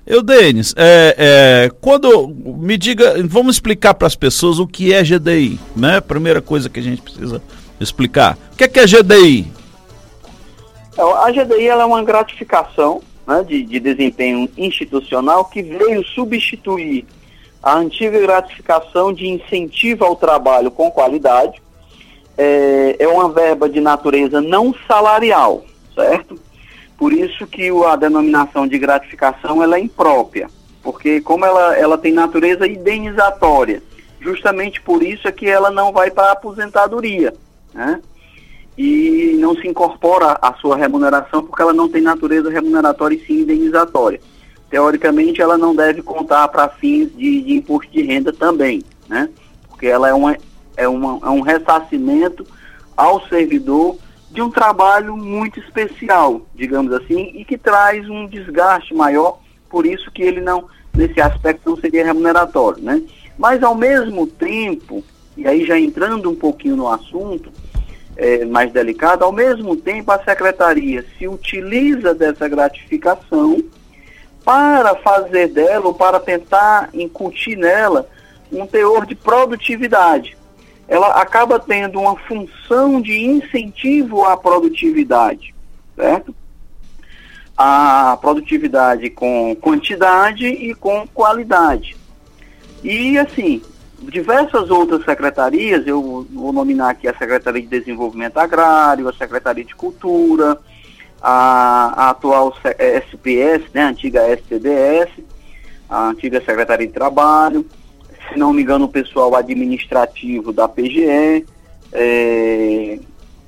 Eu, 0.07 0.23
Denis, 0.23 0.75
é, 0.77 1.15
é, 1.19 1.71
quando 1.83 2.29
me 2.29 2.79
diga, 2.79 3.15
vamos 3.27 3.57
explicar 3.57 3.93
para 3.93 4.07
as 4.07 4.17
pessoas 4.17 4.59
o 4.59 4.67
que 4.67 4.93
é 4.93 5.03
GDI, 5.03 5.61
né? 5.77 6.01
Primeira 6.01 6.41
coisa 6.41 6.71
que 6.71 6.81
a 6.81 6.83
gente 6.83 7.03
precisa 7.03 7.43
explicar. 7.79 8.39
O 8.53 8.57
que 8.57 8.65
é, 8.65 8.69
que 8.69 8.81
é 8.81 8.87
GDI? 8.87 9.53
Então, 10.93 11.15
a 11.15 11.31
GDI 11.31 11.69
é 11.69 11.85
uma 11.85 12.03
gratificação 12.03 13.03
né, 13.27 13.45
de, 13.47 13.63
de 13.63 13.79
desempenho 13.79 14.49
institucional 14.57 15.45
que 15.45 15.63
veio 15.63 16.03
substituir 16.07 17.05
a 17.63 17.77
antiga 17.77 18.21
gratificação 18.21 19.13
de 19.13 19.27
incentivo 19.27 20.05
ao 20.05 20.17
trabalho 20.17 20.71
com 20.71 20.91
qualidade. 20.91 21.61
É, 22.37 22.97
é 23.01 23.09
uma 23.09 23.29
verba 23.29 23.69
de 23.69 23.81
natureza 23.81 24.41
não 24.41 24.75
salarial, 24.87 25.65
certo? 25.95 26.39
Por 26.97 27.13
isso 27.13 27.47
que 27.47 27.71
a 27.85 27.97
denominação 27.97 28.67
de 28.67 28.79
gratificação 28.79 29.63
ela 29.63 29.77
é 29.77 29.81
imprópria, 29.81 30.49
porque 30.83 31.21
como 31.21 31.45
ela, 31.45 31.77
ela 31.77 31.99
tem 31.99 32.13
natureza 32.13 32.67
indenizatória, 32.67 33.83
justamente 34.21 34.81
por 34.81 35.03
isso 35.03 35.27
é 35.27 35.33
que 35.33 35.49
ela 35.49 35.71
não 35.71 35.93
vai 35.93 36.11
para 36.11 36.29
a 36.29 36.33
aposentadoria, 36.33 37.35
né? 37.75 38.01
E 38.77 39.37
não 39.39 39.57
se 39.57 39.67
incorpora 39.67 40.39
à 40.41 40.55
sua 40.55 40.77
remuneração 40.77 41.43
porque 41.43 41.61
ela 41.61 41.73
não 41.73 41.89
tem 41.89 42.01
natureza 42.01 42.49
remuneratória 42.49 43.17
e 43.17 43.27
sim 43.27 43.41
indenizatória. 43.41 44.21
Teoricamente, 44.71 45.41
ela 45.41 45.57
não 45.57 45.75
deve 45.75 46.03
contar 46.03 46.47
para 46.49 46.69
fins 46.69 47.11
de, 47.17 47.43
de, 47.43 47.55
imposto 47.55 47.91
de 47.91 48.03
renda 48.03 48.33
também, 48.33 48.83
né? 49.09 49.29
Porque 49.69 49.87
ela 49.87 50.09
é, 50.09 50.13
uma, 50.13 50.37
é, 50.77 50.87
uma, 50.87 51.19
é 51.27 51.31
um 51.31 51.41
ressarcimento 51.41 52.47
ao 52.97 53.27
servidor 53.29 53.97
de 54.31 54.43
um 54.43 54.51
trabalho 54.51 55.17
muito 55.17 55.59
especial, 55.59 56.43
digamos 56.55 56.93
assim, 56.93 57.33
e 57.35 57.45
que 57.45 57.57
traz 57.57 58.09
um 58.11 58.27
desgaste 58.27 58.95
maior, 58.95 59.41
por 59.71 59.87
isso 59.87 60.11
que 60.11 60.23
ele 60.23 60.41
não, 60.41 60.67
nesse 60.95 61.21
aspecto, 61.21 61.71
não 61.71 61.77
seria 61.77 62.05
remuneratório, 62.05 62.83
né? 62.83 63.03
Mas 63.39 63.63
ao 63.63 63.75
mesmo 63.75 64.27
tempo, 64.27 65.03
e 65.37 65.47
aí 65.47 65.65
já 65.65 65.79
entrando 65.79 66.31
um 66.31 66.35
pouquinho 66.35 66.77
no 66.77 66.89
assunto, 66.89 67.51
é, 68.17 68.45
mais 68.45 68.71
delicado, 68.73 69.25
ao 69.25 69.33
mesmo 69.33 69.77
tempo 69.77 70.11
a 70.11 70.23
secretaria 70.23 71.05
se 71.17 71.27
utiliza 71.27 72.13
dessa 72.13 72.49
gratificação 72.49 73.63
para 74.49 74.95
fazer 74.95 75.49
dela, 75.49 75.89
ou 75.89 75.95
para 75.95 76.19
tentar 76.19 76.89
incutir 76.95 77.59
nela, 77.59 78.09
um 78.51 78.67
teor 78.67 79.05
de 79.05 79.15
produtividade 79.15 80.39
ela 80.89 81.09
acaba 81.21 81.61
tendo 81.61 82.01
uma 82.01 82.17
função 82.17 83.01
de 83.01 83.15
incentivo 83.19 84.25
à 84.25 84.37
produtividade, 84.39 85.55
certo? 85.95 86.35
A 87.57 88.17
produtividade 88.21 89.11
com 89.11 89.55
quantidade 89.61 90.47
e 90.47 90.75
com 90.75 91.07
qualidade. 91.09 91.95
E 92.83 93.19
assim, 93.19 93.61
diversas 94.01 94.71
outras 94.71 95.05
secretarias, 95.05 95.87
eu 95.87 96.27
vou 96.33 96.53
nominar 96.53 96.91
aqui 96.91 97.07
a 97.07 97.15
Secretaria 97.15 97.61
de 97.61 97.69
Desenvolvimento 97.69 98.39
Agrário, 98.39 99.09
a 99.09 99.13
Secretaria 99.13 99.65
de 99.65 99.75
Cultura, 99.75 100.59
a, 101.21 101.93
a 101.97 102.11
atual 102.11 102.55
SPS, 102.79 103.65
né, 103.73 103.83
a 103.83 103.89
antiga 103.89 104.23
STDS, 104.37 105.11
a 105.89 106.09
antiga 106.09 106.41
Secretaria 106.41 106.87
de 106.87 106.93
Trabalho, 106.93 107.67
se 108.29 108.39
não 108.39 108.53
me 108.53 108.63
engano, 108.63 108.85
o 108.85 108.89
pessoal 108.89 109.35
administrativo 109.35 110.53
da 110.53 110.69
PGE, 110.69 111.47
é, 111.93 112.99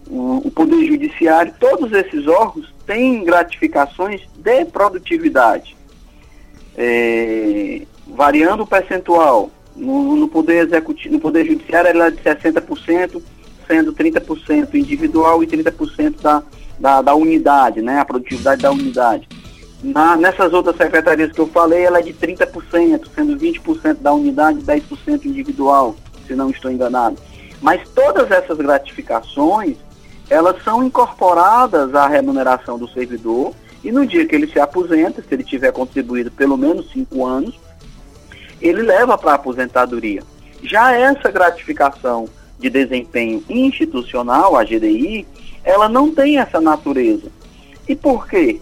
o, 0.09 0.49
o, 0.49 0.51
Poder 0.51 0.87
Judiciário, 0.87 1.53
todos 1.61 1.93
esses 1.93 2.27
órgãos 2.27 2.73
têm 2.87 3.25
gratificações 3.25 4.23
de 4.37 4.65
produtividade, 4.65 5.77
é, 6.77 7.83
variando 8.07 8.63
o 8.63 8.67
percentual. 8.67 9.51
No, 9.77 10.17
no, 10.17 10.29
Poder 10.29 10.67
Executivo, 10.67 11.15
no 11.15 11.21
Poder 11.21 11.47
Judiciário 11.47 11.91
ela 11.91 12.09
é 12.09 12.11
de 12.11 12.21
60%, 12.21 13.23
sendo 13.67 13.93
30% 13.93 14.75
individual 14.75 15.43
e 15.43 15.47
30% 15.47 16.21
da, 16.21 16.43
da, 16.81 17.03
da 17.03 17.15
unidade, 17.15 17.83
né, 17.83 18.01
a 18.01 18.05
produtividade 18.05 18.63
da 18.63 18.71
unidade. 18.73 19.29
Na, 19.83 20.17
nessas 20.17 20.53
outras 20.53 20.77
secretarias 20.77 21.31
que 21.31 21.41
eu 21.41 21.47
falei, 21.47 21.85
ela 21.85 21.99
é 21.99 22.03
de 22.03 22.13
30%, 22.13 23.07
sendo 23.15 23.37
20% 23.37 23.95
da 24.01 24.13
unidade 24.13 24.59
e 24.59 24.63
10% 24.63 25.27
individual, 25.27 25.95
se 26.27 26.35
não 26.35 26.51
estou 26.51 26.71
enganado. 26.71 27.17
Mas 27.61 27.87
todas 27.91 28.31
essas 28.31 28.57
gratificações, 28.57 29.77
elas 30.29 30.63
são 30.65 30.83
incorporadas 30.83 31.95
à 31.95 32.07
remuneração 32.07 32.79
do 32.79 32.89
servidor 32.89 33.53
e 33.85 33.91
no 33.93 34.07
dia 34.07 34.27
que 34.27 34.35
ele 34.35 34.47
se 34.47 34.59
aposenta, 34.59 35.23
se 35.23 35.35
ele 35.35 35.45
tiver 35.45 35.73
contribuído 35.73 36.31
pelo 36.31 36.57
menos 36.57 36.91
cinco 36.93 37.27
anos, 37.27 37.59
ele 38.61 38.83
leva 38.83 39.17
para 39.17 39.33
a 39.33 39.35
aposentadoria. 39.35 40.23
Já 40.63 40.93
essa 40.93 41.31
gratificação 41.31 42.29
de 42.59 42.69
desempenho 42.69 43.43
institucional, 43.49 44.57
a 44.57 44.65
GDI, 44.65 45.27
ela 45.65 45.89
não 45.89 46.15
tem 46.15 46.39
essa 46.39 46.61
natureza. 46.61 47.31
E 47.89 47.95
por 47.95 48.29
quê? 48.29 48.61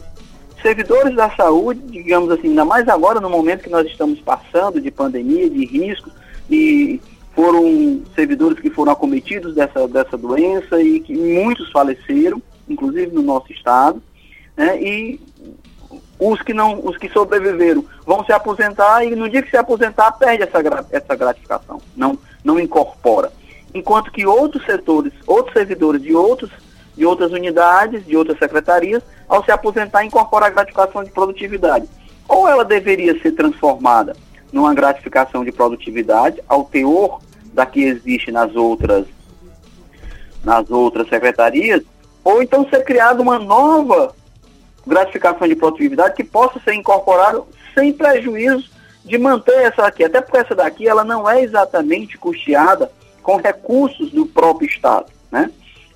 servidores 0.62 1.14
da 1.14 1.30
saúde, 1.30 1.80
digamos 1.86 2.30
assim, 2.30 2.48
ainda 2.48 2.64
mais 2.64 2.88
agora 2.88 3.20
no 3.20 3.30
momento 3.30 3.62
que 3.62 3.70
nós 3.70 3.86
estamos 3.86 4.20
passando 4.20 4.80
de 4.80 4.90
pandemia, 4.90 5.48
de 5.48 5.64
risco, 5.64 6.10
e 6.50 7.00
foram 7.34 8.02
servidores 8.14 8.58
que 8.58 8.70
foram 8.70 8.92
acometidos 8.92 9.54
dessa, 9.54 9.86
dessa 9.86 10.16
doença 10.16 10.80
e 10.80 11.00
que 11.00 11.14
muitos 11.14 11.70
faleceram, 11.70 12.42
inclusive 12.68 13.12
no 13.12 13.22
nosso 13.22 13.52
estado, 13.52 14.02
né, 14.56 14.80
e 14.82 15.20
os 16.18 16.42
que 16.42 16.52
não, 16.52 16.84
os 16.84 16.96
que 16.96 17.08
sobreviveram 17.10 17.84
vão 18.04 18.24
se 18.24 18.32
aposentar 18.32 19.04
e 19.04 19.14
no 19.14 19.28
dia 19.28 19.42
que 19.42 19.50
se 19.50 19.56
aposentar 19.56 20.10
perde 20.12 20.42
essa, 20.42 20.58
essa 20.90 21.14
gratificação, 21.14 21.80
não, 21.96 22.18
não 22.42 22.58
incorpora. 22.58 23.30
Enquanto 23.72 24.10
que 24.10 24.26
outros 24.26 24.64
setores, 24.64 25.12
outros 25.26 25.52
servidores 25.52 26.02
de 26.02 26.14
outros 26.14 26.50
de 26.98 27.06
outras 27.06 27.30
unidades, 27.30 28.04
de 28.04 28.16
outras 28.16 28.38
secretarias, 28.38 29.02
ao 29.28 29.44
se 29.44 29.52
aposentar, 29.52 30.04
incorpora 30.04 30.46
a 30.46 30.50
gratificação 30.50 31.04
de 31.04 31.10
produtividade. 31.10 31.88
Ou 32.28 32.48
ela 32.48 32.64
deveria 32.64 33.18
ser 33.22 33.32
transformada 33.32 34.16
numa 34.52 34.74
gratificação 34.74 35.44
de 35.44 35.52
produtividade 35.52 36.42
ao 36.48 36.64
teor 36.64 37.20
da 37.54 37.64
que 37.64 37.84
existe 37.84 38.32
nas 38.32 38.54
outras 38.56 39.06
nas 40.44 40.70
outras 40.70 41.08
secretarias, 41.08 41.82
ou 42.24 42.42
então 42.42 42.68
ser 42.68 42.84
criada 42.84 43.20
uma 43.20 43.38
nova 43.38 44.14
gratificação 44.86 45.46
de 45.46 45.54
produtividade 45.54 46.14
que 46.14 46.24
possa 46.24 46.58
ser 46.60 46.74
incorporada 46.74 47.42
sem 47.74 47.92
prejuízo 47.92 48.70
de 49.04 49.18
manter 49.18 49.58
essa 49.62 49.86
aqui, 49.86 50.04
até 50.04 50.20
porque 50.20 50.38
essa 50.38 50.54
daqui 50.54 50.88
ela 50.88 51.04
não 51.04 51.28
é 51.28 51.42
exatamente 51.42 52.16
custeada 52.16 52.90
com 53.22 53.36
recursos 53.36 54.10
do 54.10 54.26
próprio 54.26 54.68
Estado, 54.68 55.06
né? 55.30 55.50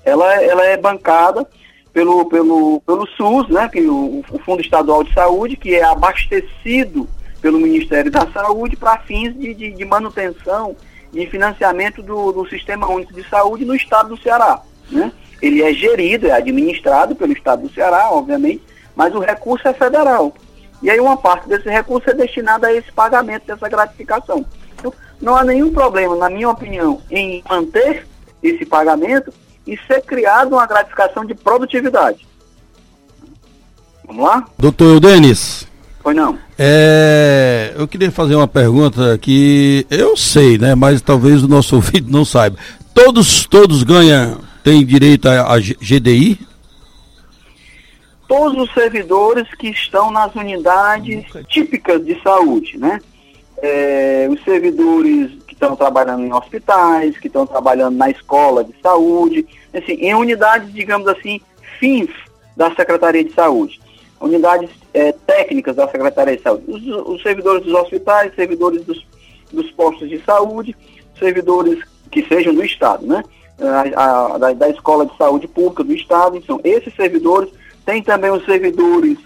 Ela, 0.04 0.42
ela 0.42 0.64
é 0.64 0.76
bancada 0.76 1.46
pelo, 1.92 2.24
pelo, 2.26 2.80
pelo 2.80 3.06
SUS, 3.06 3.48
né, 3.48 3.68
que 3.68 3.82
o, 3.82 4.24
o 4.30 4.38
Fundo 4.38 4.62
Estadual 4.62 5.04
de 5.04 5.12
Saúde, 5.12 5.56
que 5.56 5.74
é 5.74 5.84
abastecido 5.84 7.08
pelo 7.40 7.58
Ministério 7.58 8.10
da 8.10 8.26
Saúde 8.32 8.76
para 8.76 8.98
fins 8.98 9.36
de, 9.38 9.52
de, 9.52 9.72
de, 9.72 9.84
manutenção 9.84 10.76
e 11.12 11.26
financiamento 11.26 12.02
do, 12.02 12.32
do 12.32 12.48
Sistema 12.48 12.88
Único 12.88 13.12
de 13.12 13.28
Saúde 13.28 13.64
no 13.64 13.74
estado 13.74 14.10
do 14.10 14.22
Ceará. 14.22 14.62
Né? 14.90 15.12
Ele 15.42 15.62
é 15.62 15.72
gerido, 15.74 16.28
é 16.28 16.32
administrado 16.32 17.14
pelo 17.14 17.32
estado 17.32 17.62
do 17.62 17.74
Ceará, 17.74 18.10
obviamente, 18.10 18.62
mas 18.94 19.14
o 19.14 19.18
recurso 19.18 19.66
é 19.66 19.74
federal. 19.74 20.32
E 20.82 20.90
aí 20.90 21.00
uma 21.00 21.16
parte 21.16 21.48
desse 21.48 21.68
recurso 21.68 22.08
é 22.10 22.14
destinada 22.14 22.68
a 22.68 22.72
esse 22.72 22.90
pagamento 22.92 23.46
dessa 23.46 23.68
gratificação. 23.68 24.46
Então, 24.78 24.92
não 25.20 25.36
há 25.36 25.44
nenhum 25.44 25.72
problema, 25.72 26.16
na 26.16 26.30
minha 26.30 26.48
opinião, 26.48 27.00
em 27.10 27.42
manter 27.48 28.06
esse 28.42 28.64
pagamento 28.64 29.32
e 29.66 29.76
ser 29.86 30.02
criada 30.02 30.54
uma 30.54 30.66
gratificação 30.66 31.24
de 31.24 31.34
produtividade. 31.34 32.26
Vamos 34.06 34.24
lá? 34.24 34.44
Doutor 34.58 35.00
Denis. 35.00 35.66
Foi 36.02 36.12
não. 36.12 36.36
É, 36.58 37.72
eu 37.76 37.86
queria 37.86 38.10
fazer 38.10 38.34
uma 38.34 38.48
pergunta 38.48 39.16
que 39.18 39.86
eu 39.88 40.16
sei, 40.16 40.58
né? 40.58 40.74
Mas 40.74 41.00
talvez 41.00 41.42
o 41.44 41.48
nosso 41.48 41.76
ouvido 41.76 42.10
não 42.10 42.24
saiba. 42.24 42.58
Todos, 42.92 43.46
todos 43.46 43.82
ganham, 43.84 44.40
têm 44.64 44.84
direito 44.84 45.28
a, 45.28 45.54
a 45.54 45.58
GDI? 45.58 46.38
Todos 48.26 48.62
os 48.62 48.74
servidores 48.74 49.46
que 49.54 49.68
estão 49.68 50.10
nas 50.10 50.34
unidades 50.34 51.24
típicas 51.48 52.04
de 52.04 52.20
saúde, 52.22 52.78
né? 52.78 52.98
É, 53.62 54.26
os 54.30 54.42
servidores 54.42 55.30
estão 55.62 55.76
trabalhando 55.76 56.24
em 56.24 56.32
hospitais, 56.32 57.16
que 57.18 57.28
estão 57.28 57.46
trabalhando 57.46 57.96
na 57.96 58.10
escola 58.10 58.64
de 58.64 58.74
saúde, 58.82 59.46
assim, 59.72 59.92
em 59.92 60.14
unidades, 60.14 60.72
digamos 60.72 61.06
assim, 61.06 61.40
fins 61.78 62.10
da 62.56 62.74
Secretaria 62.74 63.24
de 63.24 63.32
Saúde, 63.32 63.80
unidades 64.20 64.70
é, 64.92 65.12
técnicas 65.12 65.76
da 65.76 65.88
Secretaria 65.88 66.36
de 66.36 66.42
Saúde, 66.42 66.64
os, 66.68 66.84
os 67.06 67.22
servidores 67.22 67.64
dos 67.64 67.72
hospitais, 67.74 68.34
servidores 68.34 68.84
dos, 68.84 69.06
dos, 69.52 69.70
postos 69.70 70.08
de 70.08 70.20
saúde, 70.24 70.76
servidores 71.18 71.82
que 72.10 72.26
sejam 72.26 72.52
do 72.52 72.64
Estado, 72.64 73.06
né? 73.06 73.22
A, 73.60 74.34
a, 74.34 74.38
da, 74.38 74.52
da, 74.52 74.68
Escola 74.68 75.06
de 75.06 75.16
Saúde 75.16 75.46
Pública 75.46 75.84
do 75.84 75.94
Estado, 75.94 76.36
então, 76.36 76.60
esses 76.64 76.92
servidores, 76.96 77.50
tem 77.86 78.02
também 78.02 78.30
os 78.30 78.44
servidores 78.44 79.18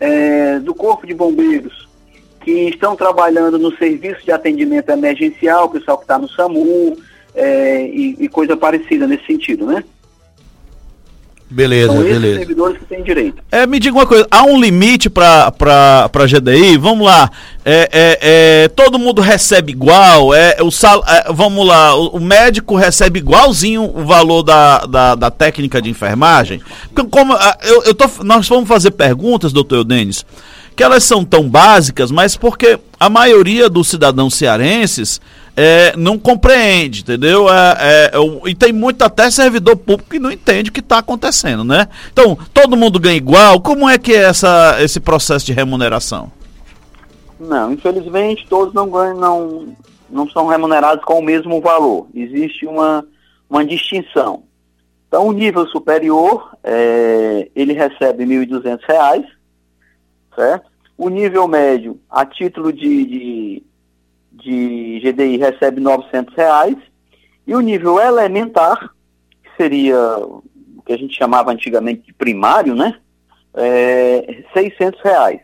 é, 0.00 0.58
do 0.58 0.74
Corpo 0.74 1.06
de 1.06 1.14
Bombeiros, 1.14 1.83
que 2.44 2.68
estão 2.68 2.94
trabalhando 2.94 3.58
no 3.58 3.74
serviço 3.76 4.24
de 4.24 4.30
atendimento 4.30 4.90
emergencial, 4.90 5.64
o 5.64 5.70
pessoal 5.70 5.96
que 5.96 6.04
está 6.04 6.18
no 6.18 6.28
SAMU 6.28 6.96
é, 7.34 7.86
e, 7.86 8.16
e, 8.20 8.28
coisa 8.28 8.56
parecida 8.56 9.06
nesse 9.06 9.26
sentido, 9.26 9.66
né? 9.66 9.82
Beleza, 11.50 11.92
São 11.92 12.02
esses 12.02 12.12
beleza. 12.14 12.38
servidores 12.38 12.78
que 12.78 12.84
têm 12.86 13.02
direito. 13.02 13.42
É, 13.52 13.66
me 13.66 13.78
diga 13.78 13.96
uma 13.96 14.06
coisa, 14.06 14.26
há 14.30 14.42
um 14.44 14.60
limite 14.60 15.08
para 15.08 15.52
a 16.12 16.26
GDI? 16.26 16.76
Vamos 16.78 17.06
lá, 17.06 17.30
é, 17.64 17.88
é, 17.92 18.18
é, 18.64 18.68
todo 18.68 18.98
mundo 18.98 19.20
recebe 19.22 19.72
igual? 19.72 20.34
É, 20.34 20.56
o 20.62 20.70
sal, 20.70 21.04
é, 21.06 21.32
vamos 21.32 21.64
lá, 21.66 21.94
o, 21.94 22.16
o, 22.16 22.20
médico 22.20 22.74
recebe 22.74 23.20
igualzinho 23.20 23.84
o 23.84 24.04
valor 24.04 24.42
da, 24.42 24.78
da, 24.80 25.14
da 25.14 25.30
técnica 25.30 25.80
de 25.80 25.90
enfermagem? 25.90 26.60
Como, 27.10 27.34
eu, 27.62 27.84
eu 27.84 27.94
tô, 27.94 28.08
nós 28.24 28.48
vamos 28.48 28.68
fazer 28.68 28.90
perguntas, 28.90 29.52
doutor 29.52 29.84
Denis, 29.84 30.24
que 30.76 30.82
elas 30.82 31.04
são 31.04 31.24
tão 31.24 31.48
básicas, 31.48 32.10
mas 32.10 32.36
porque 32.36 32.78
a 32.98 33.08
maioria 33.08 33.68
dos 33.68 33.88
cidadãos 33.88 34.34
cearenses 34.34 35.20
é, 35.56 35.96
não 35.96 36.18
compreende, 36.18 37.02
entendeu? 37.02 37.48
É, 37.48 37.76
é, 37.78 38.10
é 38.12 38.48
e 38.48 38.54
tem 38.54 38.72
muito 38.72 39.02
até 39.02 39.30
servidor 39.30 39.76
público 39.76 40.10
que 40.10 40.18
não 40.18 40.30
entende 40.30 40.70
o 40.70 40.72
que 40.72 40.80
está 40.80 40.98
acontecendo, 40.98 41.62
né? 41.62 41.88
Então, 42.12 42.36
todo 42.52 42.76
mundo 42.76 42.98
ganha 42.98 43.16
igual. 43.16 43.60
Como 43.60 43.88
é 43.88 43.98
que 43.98 44.12
é 44.12 44.24
essa, 44.24 44.76
esse 44.80 44.98
processo 44.98 45.46
de 45.46 45.52
remuneração? 45.52 46.30
Não, 47.38 47.72
infelizmente 47.72 48.46
todos 48.48 48.72
não 48.72 48.88
ganham, 48.88 49.16
não, 49.16 49.76
não 50.10 50.28
são 50.30 50.46
remunerados 50.46 51.04
com 51.04 51.18
o 51.18 51.22
mesmo 51.22 51.60
valor. 51.60 52.08
Existe 52.14 52.66
uma, 52.66 53.04
uma 53.48 53.64
distinção. 53.64 54.42
Então, 55.06 55.28
o 55.28 55.32
nível 55.32 55.66
superior, 55.68 56.56
é, 56.64 57.48
ele 57.54 57.72
recebe 57.72 58.24
R$ 58.24 58.46
1.200, 58.46 59.24
certo? 60.34 60.70
O 60.96 61.08
nível 61.08 61.48
médio, 61.48 62.00
a 62.08 62.24
título 62.24 62.72
de, 62.72 63.04
de, 63.04 63.62
de 64.32 65.00
GDI, 65.00 65.36
recebe 65.38 65.80
900 65.80 66.34
reais, 66.34 66.76
e 67.46 67.54
o 67.54 67.60
nível 67.60 67.98
elementar, 67.98 68.90
que 69.42 69.50
seria 69.56 69.98
o 70.18 70.42
que 70.84 70.92
a 70.92 70.96
gente 70.96 71.16
chamava 71.16 71.52
antigamente 71.52 72.02
de 72.02 72.12
primário, 72.12 72.74
né? 72.74 72.98
É, 73.52 74.44
600 74.52 75.00
reais. 75.02 75.40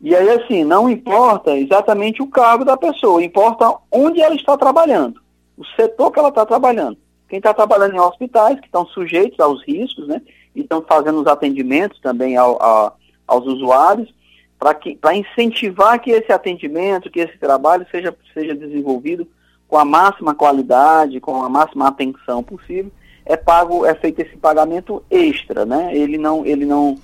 E 0.00 0.14
aí, 0.14 0.30
assim, 0.30 0.64
não 0.64 0.88
importa 0.88 1.56
exatamente 1.56 2.22
o 2.22 2.26
cargo 2.26 2.64
da 2.64 2.76
pessoa, 2.76 3.22
importa 3.22 3.74
onde 3.92 4.20
ela 4.20 4.34
está 4.34 4.56
trabalhando, 4.56 5.20
o 5.56 5.64
setor 5.76 6.10
que 6.10 6.18
ela 6.18 6.30
está 6.30 6.46
trabalhando. 6.46 6.96
Quem 7.28 7.38
está 7.38 7.54
trabalhando 7.54 7.94
em 7.94 8.00
hospitais, 8.00 8.58
que 8.58 8.66
estão 8.66 8.84
sujeitos 8.86 9.38
aos 9.38 9.62
riscos, 9.64 10.08
né? 10.08 10.20
E 10.54 10.62
estão 10.62 10.82
fazendo 10.82 11.20
os 11.20 11.26
atendimentos 11.28 12.00
também 12.00 12.36
ao, 12.36 12.60
a, 12.60 12.92
aos 13.30 13.46
usuários, 13.46 14.12
para 14.58 15.16
incentivar 15.16 15.98
que 16.00 16.10
esse 16.10 16.32
atendimento, 16.32 17.10
que 17.10 17.20
esse 17.20 17.38
trabalho 17.38 17.86
seja, 17.90 18.14
seja 18.34 18.54
desenvolvido 18.54 19.26
com 19.66 19.78
a 19.78 19.84
máxima 19.84 20.34
qualidade, 20.34 21.20
com 21.20 21.42
a 21.42 21.48
máxima 21.48 21.86
atenção 21.88 22.42
possível, 22.42 22.90
é 23.24 23.36
pago, 23.36 23.86
é 23.86 23.94
feito 23.94 24.18
esse 24.20 24.36
pagamento 24.36 25.02
extra, 25.08 25.64
né? 25.64 25.96
Ele 25.96 26.18
não, 26.18 26.44
ele 26.44 26.66
não, 26.66 26.98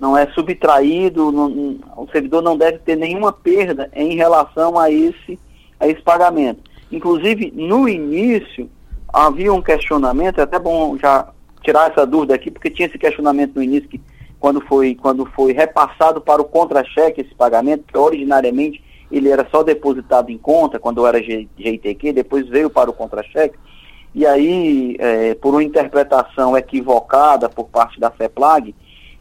não 0.00 0.18
é 0.18 0.26
subtraído, 0.32 1.30
não, 1.30 1.78
o 1.96 2.08
servidor 2.10 2.42
não 2.42 2.58
deve 2.58 2.78
ter 2.78 2.96
nenhuma 2.96 3.32
perda 3.32 3.88
em 3.94 4.16
relação 4.16 4.76
a 4.76 4.90
esse, 4.90 5.38
a 5.78 5.86
esse 5.86 6.02
pagamento. 6.02 6.60
Inclusive, 6.90 7.52
no 7.54 7.88
início, 7.88 8.68
havia 9.12 9.52
um 9.52 9.62
questionamento, 9.62 10.40
é 10.40 10.42
até 10.42 10.58
bom 10.58 10.98
já 10.98 11.28
tirar 11.62 11.90
essa 11.90 12.04
dúvida 12.04 12.34
aqui, 12.34 12.50
porque 12.50 12.70
tinha 12.70 12.88
esse 12.88 12.98
questionamento 12.98 13.54
no 13.54 13.62
início 13.62 13.88
que 13.88 14.00
quando 14.40 14.60
foi, 14.60 14.94
quando 14.94 15.26
foi 15.26 15.52
repassado 15.52 16.20
para 16.20 16.40
o 16.40 16.44
contra-cheque 16.44 17.20
esse 17.20 17.34
pagamento, 17.34 17.84
que 17.86 17.98
originariamente 17.98 18.82
ele 19.10 19.28
era 19.28 19.46
só 19.50 19.62
depositado 19.62 20.30
em 20.30 20.38
conta 20.38 20.78
quando 20.78 21.06
era 21.06 21.22
GITQ, 21.22 22.12
depois 22.12 22.46
veio 22.48 22.70
para 22.70 22.90
o 22.90 22.92
contra-cheque, 22.92 23.58
e 24.14 24.26
aí, 24.26 24.96
é, 24.98 25.34
por 25.34 25.54
uma 25.54 25.62
interpretação 25.62 26.56
equivocada 26.56 27.48
por 27.48 27.68
parte 27.68 28.00
da 28.00 28.10
FEPLAG, 28.10 28.74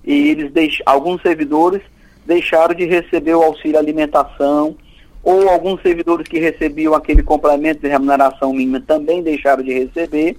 eles 0.03 0.51
deix... 0.51 0.81
alguns 0.85 1.21
servidores 1.21 1.81
deixaram 2.25 2.73
de 2.73 2.85
receber 2.85 3.35
o 3.35 3.43
auxílio 3.43 3.77
alimentação, 3.77 4.75
ou 5.23 5.49
alguns 5.49 5.81
servidores 5.81 6.27
que 6.27 6.39
recebiam 6.39 6.93
aquele 6.93 7.21
complemento 7.21 7.81
de 7.81 7.87
remuneração 7.87 8.53
mínima 8.53 8.79
também 8.79 9.21
deixaram 9.21 9.63
de 9.63 9.73
receber, 9.73 10.37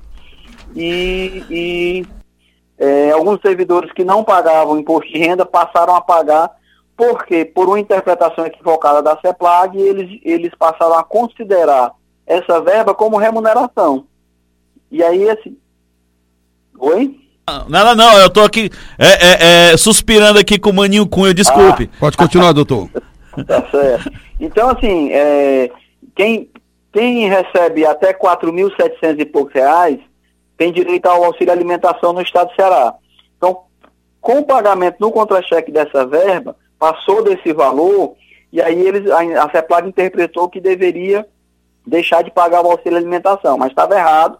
e, 0.75 1.45
e 1.51 2.07
é, 2.79 3.11
alguns 3.11 3.41
servidores 3.41 3.93
que 3.93 4.05
não 4.05 4.23
pagavam 4.23 4.79
imposto 4.79 5.11
de 5.13 5.19
renda 5.19 5.45
passaram 5.45 5.95
a 5.95 6.01
pagar, 6.01 6.51
porque 6.97 7.45
por 7.45 7.69
uma 7.69 7.81
interpretação 7.81 8.47
equivocada 8.47 9.03
da 9.03 9.19
CEPLAG, 9.21 9.79
eles, 9.79 10.21
eles 10.25 10.53
passaram 10.59 10.95
a 10.95 11.05
considerar 11.05 11.93
essa 12.27 12.61
verba 12.61 12.95
como 12.95 13.17
remuneração. 13.17 14.07
E 14.91 15.03
aí, 15.03 15.29
assim. 15.29 15.57
Oi? 16.79 17.19
Não, 17.69 17.95
não, 17.95 18.19
eu 18.19 18.29
tô 18.29 18.43
aqui 18.43 18.71
é, 18.99 19.07
é, 19.07 19.73
é, 19.73 19.77
suspirando 19.77 20.39
aqui 20.39 20.59
com 20.59 20.71
o 20.71 20.75
Maninho 20.75 21.07
Cunha, 21.07 21.33
desculpe. 21.33 21.91
Ah. 21.95 21.97
Pode 21.99 22.17
continuar, 22.17 22.53
doutor. 22.53 22.89
tá 23.47 23.65
certo. 23.71 24.13
Então, 24.39 24.69
assim, 24.69 25.11
é, 25.13 25.71
quem, 26.15 26.51
quem 26.93 27.29
recebe 27.29 27.87
até 27.87 28.13
4.700 28.13 29.19
e 29.19 29.25
poucos 29.25 29.55
reais, 29.55 29.99
tem 30.59 30.73
direito 30.73 31.07
ao 31.07 31.25
auxílio 31.25 31.53
alimentação 31.53 32.13
no 32.13 32.21
estado 32.21 32.51
do 32.51 32.57
Ceará. 32.57 32.95
Então, 33.37 33.63
com 34.21 34.41
o 34.41 34.45
pagamento 34.45 34.97
no 34.99 35.13
contra-cheque 35.13 35.71
dessa 35.71 36.05
verba, 36.05 36.57
passou 36.79 37.23
desse 37.23 37.53
valor, 37.53 38.15
e 38.53 38.61
aí 38.61 38.87
eles, 38.87 39.09
a, 39.11 39.51
CEPLAG 39.51 39.89
interpretou 39.89 40.49
que 40.49 40.61
deveria 40.61 41.27
deixar 41.87 42.23
de 42.23 42.31
pagar 42.31 42.63
o 42.63 42.71
auxílio 42.71 42.99
alimentação, 42.99 43.57
mas 43.57 43.71
estava 43.71 43.95
errado, 43.95 44.37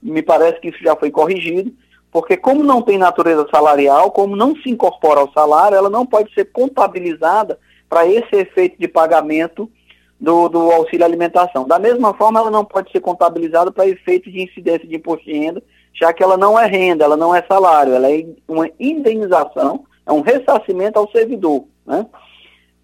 me 0.00 0.22
parece 0.22 0.60
que 0.60 0.68
isso 0.68 0.82
já 0.82 0.94
foi 0.94 1.10
corrigido, 1.10 1.72
porque 2.12 2.36
como 2.36 2.62
não 2.62 2.80
tem 2.80 2.96
natureza 2.96 3.46
salarial, 3.50 4.12
como 4.12 4.36
não 4.36 4.54
se 4.56 4.70
incorpora 4.70 5.20
ao 5.20 5.32
salário, 5.32 5.76
ela 5.76 5.90
não 5.90 6.06
pode 6.06 6.32
ser 6.32 6.46
contabilizada 6.46 7.58
para 7.88 8.06
esse 8.06 8.34
efeito 8.36 8.78
de 8.78 8.86
pagamento 8.86 9.70
do, 10.18 10.48
do 10.48 10.70
auxílio 10.70 11.04
alimentação. 11.04 11.66
Da 11.66 11.78
mesma 11.78 12.14
forma, 12.14 12.40
ela 12.40 12.50
não 12.50 12.64
pode 12.64 12.90
ser 12.90 13.00
contabilizada 13.00 13.70
para 13.70 13.88
efeito 13.88 14.30
de 14.30 14.42
incidência 14.42 14.86
de 14.86 14.96
imposto 14.96 15.24
de 15.24 15.32
renda, 15.32 15.62
já 15.92 16.12
que 16.12 16.22
ela 16.22 16.36
não 16.36 16.58
é 16.58 16.66
renda, 16.66 17.04
ela 17.04 17.16
não 17.16 17.34
é 17.34 17.42
salário, 17.42 17.94
ela 17.94 18.10
é 18.10 18.26
uma 18.48 18.68
indenização, 18.78 19.84
é 20.04 20.12
um 20.12 20.20
ressarcimento 20.20 20.98
ao 20.98 21.10
servidor. 21.10 21.64
Né? 21.86 22.06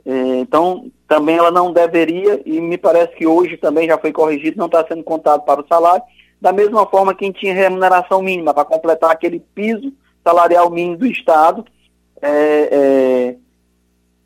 É, 0.05 0.38
então, 0.38 0.90
também 1.07 1.37
ela 1.37 1.51
não 1.51 1.73
deveria, 1.73 2.40
e 2.45 2.61
me 2.61 2.79
parece 2.79 3.14
que 3.14 3.27
hoje 3.27 3.57
também 3.57 3.87
já 3.88 3.99
foi 3.99 4.12
corrigido, 4.12 4.59
não 4.59 4.66
está 4.66 4.85
sendo 4.87 5.03
contado 5.03 5.42
para 5.42 5.61
o 5.61 5.66
salário, 5.66 6.03
da 6.40 6.53
mesma 6.53 6.87
forma 6.87 7.14
quem 7.14 7.31
tinha 7.31 7.55
remuneração 7.55 8.21
mínima 8.21 8.53
para 8.53 8.64
completar 8.64 9.11
aquele 9.11 9.40
piso 9.55 9.92
salarial 10.25 10.71
mínimo 10.71 10.97
do 10.97 11.07
Estado, 11.07 11.64
é, 12.21 12.68
é, 12.73 13.37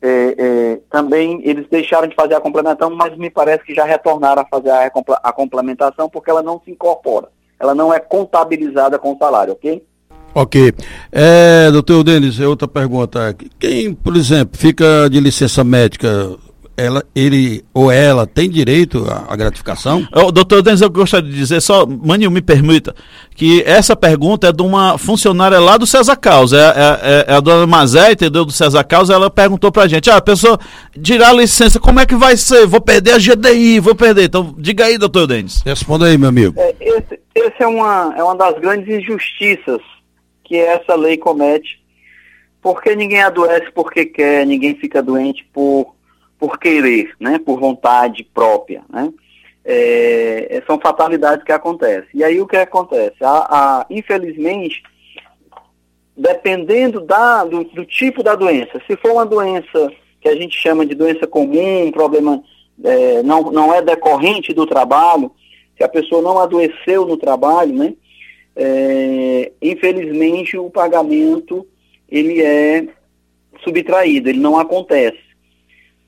é, 0.01 0.35
é, 0.37 0.79
também 0.89 1.41
eles 1.43 1.67
deixaram 1.69 2.07
de 2.07 2.15
fazer 2.15 2.35
a 2.35 2.41
complementação, 2.41 2.95
mas 2.95 3.17
me 3.17 3.29
parece 3.29 3.63
que 3.63 3.73
já 3.73 3.83
retornaram 3.83 4.43
a 4.43 4.45
fazer 4.45 4.69
a, 4.69 4.91
a 5.23 5.31
complementação 5.31 6.09
porque 6.09 6.29
ela 6.29 6.43
não 6.43 6.61
se 6.63 6.71
incorpora, 6.71 7.29
ela 7.59 7.73
não 7.73 7.93
é 7.93 7.99
contabilizada 7.99 8.99
com 8.99 9.13
o 9.13 9.17
salário, 9.17 9.53
ok? 9.53 9.83
Ok. 10.33 10.71
É, 11.11 11.71
doutor 11.71 12.03
Denis, 12.03 12.39
outra 12.39 12.67
pergunta. 12.67 13.35
Quem, 13.59 13.93
por 13.93 14.15
exemplo, 14.15 14.55
fica 14.55 15.09
de 15.09 15.19
licença 15.19 15.63
médica 15.63 16.37
ela, 16.77 17.03
ele 17.15 17.65
ou 17.73 17.91
ela 17.91 18.27
tem 18.27 18.47
direito 18.47 19.03
à, 19.09 19.33
à 19.33 19.35
gratificação? 19.35 20.07
Oh, 20.15 20.31
doutor 20.31 20.61
Denis, 20.61 20.79
eu 20.79 20.89
gostaria 20.91 21.27
de 21.27 21.35
dizer, 21.35 21.59
só, 21.59 21.87
Maninho, 21.87 22.29
me 22.29 22.41
permita, 22.41 22.95
que 23.35 23.63
essa 23.65 23.95
pergunta 23.95 24.47
é 24.47 24.51
de 24.51 24.61
uma 24.61 24.95
funcionária 24.99 25.59
lá 25.59 25.75
do 25.75 25.87
César 25.87 26.15
Caos, 26.15 26.53
é, 26.53 26.57
é, 26.57 26.65
é, 27.01 27.25
é 27.29 27.33
a 27.33 27.39
dona 27.39 27.65
Mazé, 27.65 28.11
entendeu, 28.11 28.45
do 28.45 28.51
César 28.51 28.83
Caos, 28.83 29.09
ela 29.09 29.29
perguntou 29.29 29.71
pra 29.71 29.87
gente, 29.87 30.07
ah, 30.11 30.17
a 30.17 30.21
pessoa 30.21 30.59
tirar 31.01 31.29
a 31.29 31.33
licença, 31.33 31.79
como 31.79 31.99
é 31.99 32.05
que 32.05 32.15
vai 32.15 32.37
ser? 32.37 32.67
Vou 32.67 32.79
perder 32.79 33.13
a 33.13 33.17
GDI, 33.17 33.79
vou 33.79 33.95
perder. 33.95 34.25
Então, 34.25 34.53
diga 34.57 34.85
aí, 34.85 34.99
doutor 34.99 35.25
Denis. 35.25 35.63
Responda 35.65 36.05
aí, 36.05 36.17
meu 36.17 36.29
amigo. 36.29 36.53
É, 36.57 36.75
esse, 36.79 37.19
esse 37.33 37.63
é, 37.63 37.67
uma, 37.67 38.13
é 38.15 38.23
uma 38.23 38.35
das 38.35 38.59
grandes 38.59 38.87
injustiças 38.87 39.81
que 40.43 40.55
essa 40.55 40.95
lei 40.95 41.17
comete, 41.17 41.81
porque 42.61 42.95
ninguém 42.95 43.23
adoece 43.23 43.71
porque 43.73 44.05
quer, 44.05 44.45
ninguém 44.45 44.75
fica 44.75 45.01
doente 45.01 45.43
por 45.51 45.96
por 46.39 46.59
querer, 46.59 47.11
né, 47.19 47.39
por 47.39 47.59
vontade 47.59 48.23
própria, 48.23 48.83
né? 48.89 49.11
É, 49.69 50.63
são 50.65 50.79
fatalidades 50.79 51.43
que 51.43 51.51
acontecem. 51.51 52.09
E 52.13 52.23
aí 52.23 52.39
o 52.39 52.47
que 52.47 52.55
acontece? 52.55 53.17
A, 53.21 53.81
a, 53.81 53.85
infelizmente, 53.89 54.81
dependendo 56.15 57.01
da, 57.01 57.43
do, 57.43 57.65
do, 57.65 57.85
tipo 57.85 58.23
da 58.23 58.33
doença, 58.33 58.81
se 58.87 58.95
for 58.95 59.11
uma 59.11 59.25
doença 59.25 59.91
que 60.21 60.29
a 60.29 60.35
gente 60.35 60.57
chama 60.57 60.85
de 60.85 60.95
doença 60.95 61.27
comum, 61.27 61.85
um 61.85 61.91
problema 61.91 62.41
é, 62.81 63.21
não, 63.23 63.51
não 63.51 63.73
é 63.73 63.81
decorrente 63.81 64.53
do 64.53 64.65
trabalho, 64.65 65.31
se 65.75 65.83
a 65.83 65.89
pessoa 65.89 66.21
não 66.21 66.39
adoeceu 66.39 67.05
no 67.05 67.17
trabalho, 67.17 67.73
né? 67.73 67.93
É, 68.55 69.51
infelizmente 69.61 70.57
o 70.57 70.69
pagamento 70.69 71.67
ele 72.09 72.41
é 72.41 72.87
subtraído, 73.63 74.29
ele 74.29 74.39
não 74.39 74.57
acontece. 74.57 75.26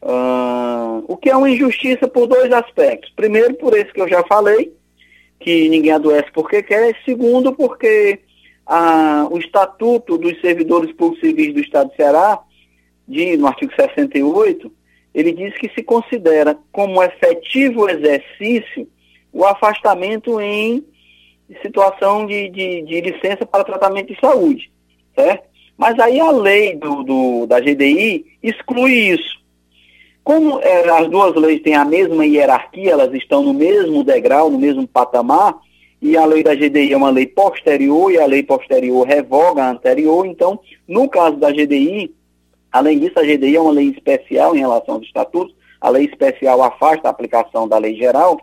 Uh, 0.01 1.03
o 1.07 1.17
que 1.17 1.29
é 1.29 1.35
uma 1.35 1.49
injustiça 1.49 2.07
por 2.07 2.27
dois 2.27 2.51
aspectos. 2.51 3.11
Primeiro, 3.15 3.53
por 3.55 3.77
esse 3.77 3.91
que 3.91 4.01
eu 4.01 4.07
já 4.07 4.23
falei, 4.23 4.73
que 5.39 5.67
ninguém 5.69 5.91
adoece 5.91 6.31
porque 6.33 6.63
quer. 6.63 6.95
Segundo, 7.03 7.53
porque 7.53 8.19
uh, 8.67 9.33
o 9.33 9.37
Estatuto 9.37 10.17
dos 10.17 10.39
Servidores 10.41 10.91
Públicos 10.93 11.19
Civis 11.19 11.53
do 11.53 11.59
Estado 11.59 11.89
de 11.89 11.95
Ceará, 11.95 12.39
de, 13.07 13.37
no 13.37 13.47
artigo 13.47 13.73
68, 13.75 14.71
ele 15.13 15.31
diz 15.31 15.53
que 15.57 15.69
se 15.69 15.83
considera 15.83 16.57
como 16.71 17.03
efetivo 17.03 17.89
exercício 17.89 18.87
o 19.33 19.45
afastamento 19.45 20.39
em 20.39 20.83
situação 21.61 22.25
de, 22.25 22.49
de, 22.49 22.81
de 22.83 23.01
licença 23.01 23.45
para 23.45 23.63
tratamento 23.63 24.13
de 24.13 24.19
saúde, 24.19 24.71
certo? 25.15 25.49
Mas 25.77 25.97
aí 25.99 26.19
a 26.19 26.29
lei 26.29 26.75
do, 26.75 27.03
do 27.03 27.47
da 27.47 27.59
GDI 27.59 28.25
exclui 28.43 28.91
isso. 28.91 29.38
Como 30.29 30.59
é, 30.59 30.87
as 30.87 31.09
duas 31.09 31.33
leis 31.33 31.59
têm 31.63 31.73
a 31.73 31.83
mesma 31.83 32.23
hierarquia, 32.23 32.91
elas 32.91 33.11
estão 33.15 33.41
no 33.41 33.51
mesmo 33.51 34.03
degrau, 34.03 34.47
no 34.47 34.59
mesmo 34.59 34.87
patamar, 34.87 35.57
e 35.99 36.15
a 36.15 36.23
lei 36.23 36.43
da 36.43 36.53
GDI 36.53 36.93
é 36.93 36.97
uma 36.97 37.09
lei 37.09 37.25
posterior, 37.25 38.11
e 38.11 38.19
a 38.19 38.27
lei 38.27 38.43
posterior 38.43 39.07
revoga 39.07 39.63
a 39.63 39.71
anterior, 39.71 40.27
então, 40.27 40.59
no 40.87 41.09
caso 41.09 41.37
da 41.37 41.49
GDI, 41.49 42.13
além 42.71 42.99
disso, 42.99 43.17
a 43.17 43.23
GDI 43.23 43.55
é 43.55 43.59
uma 43.59 43.71
lei 43.71 43.87
especial 43.87 44.55
em 44.55 44.59
relação 44.59 44.93
aos 44.93 45.03
estatutos, 45.03 45.55
a 45.81 45.89
lei 45.89 46.05
especial 46.05 46.61
afasta 46.61 47.07
a 47.07 47.11
aplicação 47.11 47.67
da 47.67 47.79
lei 47.79 47.95
geral, 47.95 48.39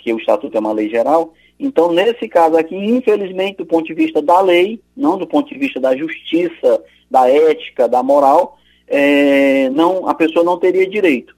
que 0.00 0.12
o 0.12 0.18
estatuto 0.18 0.56
é 0.56 0.60
uma 0.60 0.72
lei 0.72 0.90
geral, 0.90 1.34
então, 1.56 1.92
nesse 1.92 2.26
caso 2.26 2.56
aqui, 2.56 2.74
infelizmente, 2.74 3.58
do 3.58 3.66
ponto 3.66 3.86
de 3.86 3.94
vista 3.94 4.20
da 4.20 4.40
lei, 4.40 4.80
não 4.96 5.16
do 5.16 5.28
ponto 5.28 5.48
de 5.54 5.56
vista 5.56 5.78
da 5.78 5.96
justiça, 5.96 6.82
da 7.08 7.30
ética, 7.30 7.88
da 7.88 8.02
moral, 8.02 8.58
é, 8.86 9.68
não, 9.70 10.08
a 10.08 10.14
pessoa 10.14 10.44
não 10.44 10.58
teria 10.58 10.88
direito. 10.88 11.36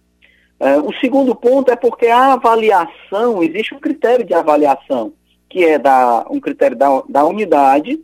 É, 0.61 0.77
o 0.79 0.93
segundo 0.95 1.35
ponto 1.35 1.71
é 1.71 1.77
porque 1.77 2.07
a 2.07 2.35
avaliação, 2.35 3.43
existe 3.43 3.75
um 3.75 3.81
critério 3.81 4.25
de 4.25 4.35
avaliação, 4.35 5.13
que 5.49 5.65
é 5.65 5.79
da, 5.79 6.27
um 6.31 6.41
critério 6.41 6.77
da, 6.77 7.03
da 7.09 7.25
unidade, 7.25 8.01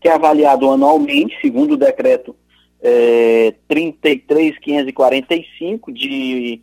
que 0.00 0.08
é 0.08 0.12
avaliado 0.12 0.70
anualmente, 0.70 1.38
segundo 1.40 1.72
o 1.72 1.76
decreto 1.76 2.34
é, 2.82 3.54
33545 3.68 5.92
de 5.92 6.60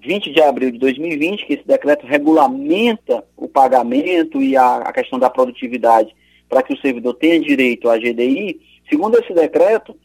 20 0.00 0.32
de 0.32 0.42
abril 0.42 0.70
de 0.70 0.78
2020, 0.78 1.46
que 1.46 1.54
esse 1.54 1.66
decreto 1.66 2.06
regulamenta 2.06 3.24
o 3.36 3.48
pagamento 3.48 4.40
e 4.42 4.56
a, 4.56 4.76
a 4.78 4.92
questão 4.92 5.18
da 5.18 5.30
produtividade 5.30 6.14
para 6.48 6.62
que 6.62 6.74
o 6.74 6.80
servidor 6.80 7.14
tenha 7.14 7.40
direito 7.40 7.88
à 7.88 7.96
GDI. 7.96 8.60
Segundo 8.88 9.18
esse 9.18 9.32
decreto, 9.32 9.96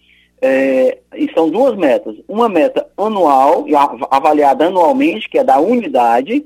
é, 0.41 0.99
e 1.15 1.31
são 1.33 1.49
duas 1.49 1.75
metas. 1.75 2.15
Uma 2.27 2.47
meta 2.47 2.87
anual, 2.97 3.65
avaliada 4.09 4.67
anualmente, 4.67 5.29
que 5.29 5.37
é 5.37 5.43
da 5.43 5.59
unidade, 5.59 6.45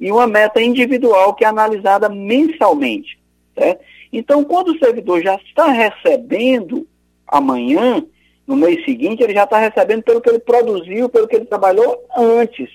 e 0.00 0.10
uma 0.10 0.26
meta 0.26 0.60
individual, 0.60 1.34
que 1.34 1.44
é 1.44 1.48
analisada 1.48 2.08
mensalmente. 2.08 3.18
Certo? 3.56 3.84
Então, 4.12 4.44
quando 4.44 4.68
o 4.68 4.78
servidor 4.78 5.22
já 5.22 5.34
está 5.36 5.68
recebendo 5.68 6.86
amanhã, 7.26 8.04
no 8.46 8.56
mês 8.56 8.84
seguinte, 8.84 9.22
ele 9.22 9.34
já 9.34 9.44
está 9.44 9.58
recebendo 9.58 10.02
pelo 10.02 10.20
que 10.20 10.28
ele 10.28 10.38
produziu, 10.38 11.08
pelo 11.08 11.26
que 11.26 11.36
ele 11.36 11.46
trabalhou 11.46 12.04
antes. 12.16 12.70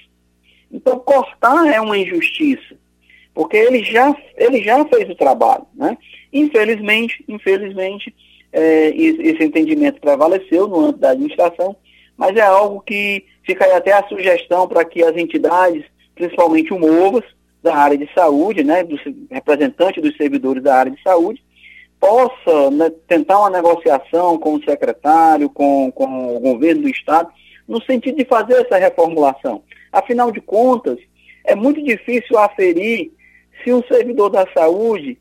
Então, 0.71 0.99
cortar 0.99 1.67
é 1.67 1.79
uma 1.79 1.97
injustiça, 1.97 2.75
porque 3.33 3.57
ele 3.57 3.83
já, 3.83 4.15
ele 4.35 4.63
já 4.63 4.83
fez 4.85 5.09
o 5.09 5.15
trabalho. 5.15 5.65
Né? 5.73 5.97
Infelizmente, 6.31 7.23
infelizmente, 7.27 8.13
é, 8.51 8.89
esse 8.89 9.43
entendimento 9.43 10.01
prevaleceu 10.01 10.67
no 10.67 10.79
âmbito 10.79 10.99
da 10.99 11.11
administração, 11.11 11.75
mas 12.17 12.35
é 12.35 12.41
algo 12.41 12.81
que 12.81 13.25
fica 13.43 13.65
aí 13.65 13.71
até 13.71 13.93
a 13.93 14.07
sugestão 14.07 14.67
para 14.67 14.83
que 14.83 15.03
as 15.03 15.15
entidades, 15.15 15.83
principalmente 16.15 16.73
o 16.73 16.79
MOVAS, 16.79 17.23
da 17.61 17.75
área 17.75 17.97
de 17.97 18.09
saúde, 18.13 18.63
né, 18.63 18.83
do 18.83 18.97
representante 19.29 19.99
dos 19.99 20.15
servidores 20.15 20.63
da 20.63 20.75
área 20.75 20.91
de 20.91 21.01
saúde, 21.01 21.43
possa 21.99 22.71
né, 22.71 22.89
tentar 23.07 23.39
uma 23.39 23.49
negociação 23.49 24.37
com 24.37 24.55
o 24.55 24.63
secretário, 24.63 25.49
com, 25.49 25.91
com 25.91 26.37
o 26.37 26.39
governo 26.39 26.83
do 26.83 26.89
Estado, 26.89 27.29
no 27.67 27.81
sentido 27.83 28.17
de 28.17 28.25
fazer 28.25 28.53
essa 28.65 28.77
reformulação. 28.77 29.61
Afinal 29.91 30.31
de 30.31 30.39
contas, 30.39 30.97
é 31.43 31.55
muito 31.55 31.83
difícil 31.83 32.37
aferir 32.37 33.11
se 33.63 33.73
um 33.73 33.83
servidor 33.83 34.29
da 34.29 34.47
saúde 34.53 35.17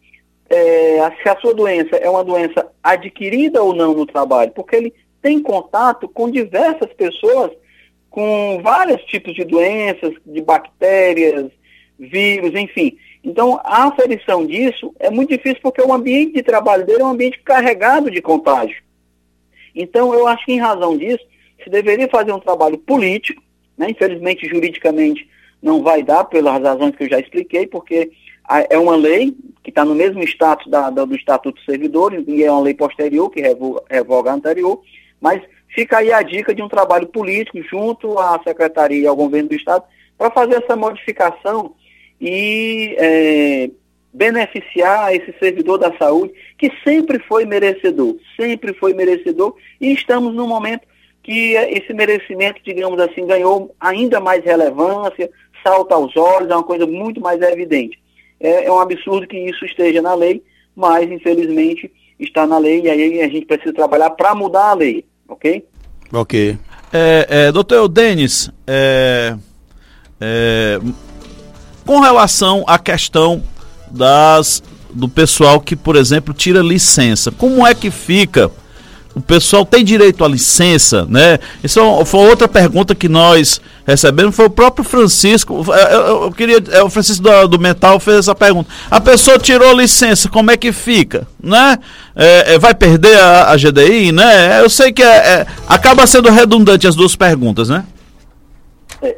é, 0.50 1.11
se 1.22 1.28
a 1.28 1.37
sua 1.40 1.54
doença 1.54 1.96
é 1.96 2.08
uma 2.08 2.24
doença 2.24 2.66
adquirida 2.82 3.62
ou 3.62 3.74
não 3.74 3.94
no 3.94 4.06
trabalho, 4.06 4.50
porque 4.52 4.76
ele 4.76 4.94
tem 5.20 5.40
contato 5.40 6.08
com 6.08 6.30
diversas 6.30 6.92
pessoas 6.94 7.50
com 8.11 8.61
vários 8.62 9.02
tipos 9.04 9.34
de 9.34 9.44
doenças, 9.44 10.14
de 10.24 10.40
bactérias, 10.40 11.50
vírus, 11.98 12.54
enfim. 12.54 12.96
Então, 13.22 13.61
a 13.64 13.88
aferição 13.88 14.46
disso 14.46 14.94
é 14.98 15.11
muito 15.11 15.30
difícil 15.30 15.61
porque 15.62 15.82
o 15.82 15.92
ambiente 15.92 16.34
de 16.34 16.42
trabalho 16.42 16.87
dele 16.87 17.02
é 17.02 17.04
um 17.04 17.11
ambiente 17.11 17.40
carregado 17.40 18.11
de 18.11 18.22
contágio. 18.22 18.82
Então, 19.74 20.14
eu 20.14 20.26
acho 20.26 20.44
que 20.46 20.52
em 20.52 20.61
razão 20.61 20.96
disso, 20.96 21.24
se 21.62 21.68
deveria 21.68 22.08
fazer 22.08 22.32
um 22.32 22.40
trabalho 22.40 22.78
político, 22.78 23.42
né? 23.76 23.90
infelizmente, 23.90 24.48
juridicamente, 24.48 25.28
não 25.62 25.82
vai 25.82 26.02
dar, 26.02 26.24
pelas 26.24 26.62
razões 26.62 26.94
que 26.96 27.04
eu 27.04 27.11
já 27.11 27.18
expliquei, 27.18 27.66
porque 27.66 28.11
é 28.70 28.78
uma 28.78 28.96
lei 28.96 29.37
que 29.62 29.70
está 29.70 29.84
no 29.84 29.94
mesmo 29.94 30.22
status 30.22 30.66
da, 30.70 30.88
da, 30.88 31.04
do 31.04 31.14
Estatuto 31.14 31.56
dos 31.56 31.64
Servidores, 31.64 32.24
e 32.26 32.42
é 32.42 32.50
uma 32.50 32.62
lei 32.62 32.74
posterior 32.74 33.28
que 33.30 33.40
revoga, 33.40 33.82
revoga 33.90 34.30
a 34.30 34.34
anterior, 34.34 34.80
mas 35.20 35.42
fica 35.68 35.98
aí 35.98 36.11
a 36.11 36.22
dica 36.22 36.54
de 36.54 36.62
um 36.62 36.68
trabalho 36.68 37.06
político 37.08 37.62
junto 37.62 38.18
à 38.18 38.40
Secretaria 38.42 39.02
e 39.02 39.06
ao 39.06 39.14
Governo 39.14 39.50
do 39.50 39.54
Estado 39.54 39.84
para 40.16 40.30
fazer 40.30 40.62
essa 40.62 40.74
modificação 40.74 41.74
e 42.20 42.96
é, 42.98 43.70
beneficiar 44.12 45.14
esse 45.14 45.32
servidor 45.38 45.78
da 45.78 45.96
saúde 45.98 46.32
que 46.56 46.72
sempre 46.82 47.18
foi 47.20 47.44
merecedor, 47.44 48.16
sempre 48.37 48.72
foi 48.72 48.94
merecedor, 48.94 49.54
e 49.80 49.92
estamos 49.92 50.34
num 50.34 50.48
momento 50.48 50.87
que 51.22 51.52
esse 51.52 51.92
merecimento, 51.92 52.61
digamos 52.64 52.98
assim, 52.98 53.26
ganhou 53.26 53.74
ainda 53.78 54.18
mais 54.18 54.42
relevância, 54.42 55.30
salta 55.62 55.94
aos 55.94 56.16
olhos, 56.16 56.50
é 56.50 56.54
uma 56.54 56.64
coisa 56.64 56.87
muito 56.87 57.20
mais 57.20 57.40
evidente. 57.42 58.00
É, 58.40 58.64
é 58.64 58.72
um 58.72 58.79
absurdo 58.79 59.27
que 59.27 59.37
isso 59.37 59.64
esteja 59.64 60.01
na 60.01 60.14
lei, 60.14 60.42
mas 60.74 61.11
infelizmente 61.11 61.90
está 62.18 62.46
na 62.46 62.59
lei 62.59 62.83
e 62.83 62.90
aí 62.90 63.22
a 63.22 63.29
gente 63.29 63.46
precisa 63.46 63.72
trabalhar 63.72 64.11
para 64.11 64.35
mudar 64.35 64.70
a 64.70 64.74
lei, 64.74 65.05
ok? 65.29 65.64
Ok. 66.12 66.59
É, 66.92 67.27
é, 67.29 67.53
doutor 67.53 67.88
Denis, 67.88 68.51
é, 68.66 69.37
É, 70.20 70.81
com 71.87 72.01
relação 72.01 72.64
à 72.66 72.79
questão 72.79 73.42
das 73.90 74.62
do 74.90 75.09
pessoal 75.09 75.61
que, 75.61 75.77
por 75.77 75.96
exemplo, 75.96 76.35
tira 76.35 76.61
licença, 76.61 77.31
como 77.31 77.66
é 77.66 77.74
que 77.74 77.90
fica? 77.90 78.51
O 79.14 79.20
pessoal 79.20 79.64
tem 79.64 79.85
direito 79.85 80.24
à 80.24 80.29
licença, 80.29 81.05
né? 81.05 81.38
Isso 81.62 81.79
é 81.79 82.05
foi 82.05 82.29
outra 82.29 82.48
pergunta 82.48 82.94
que 82.94 83.09
nós 83.09 83.61
recebemos. 83.88 84.37
Foi 84.37 84.44
o 84.44 84.51
próprio 84.51 84.85
Francisco. 84.85 85.64
É, 85.72 85.94
eu, 85.94 86.22
eu 86.24 86.33
queria. 86.33 86.62
É, 86.72 86.83
o 86.83 86.90
Francisco 86.90 87.22
do, 87.22 87.48
do, 87.48 87.59
Mental 87.59 87.98
fez 87.98 88.18
essa 88.18 88.35
pergunta. 88.35 88.70
A 88.90 89.01
pessoa 89.01 89.38
tirou 89.38 89.72
licença, 89.72 90.29
como 90.29 90.51
é 90.51 90.57
que 90.59 90.72
fica? 90.72 91.27
Né? 91.42 91.79
É, 92.14 92.55
é 92.55 92.59
vai 92.59 92.74
perder 92.74 93.18
a, 93.18 93.51
a, 93.51 93.57
GDI, 93.57 94.12
né? 94.12 94.61
Eu 94.61 94.68
sei 94.68 94.92
que 94.92 95.03
é, 95.03 95.46
acaba 95.66 96.07
sendo 96.07 96.29
redundante 96.31 96.87
as 96.87 96.94
duas 96.94 97.16
perguntas, 97.16 97.70
né? 97.70 97.87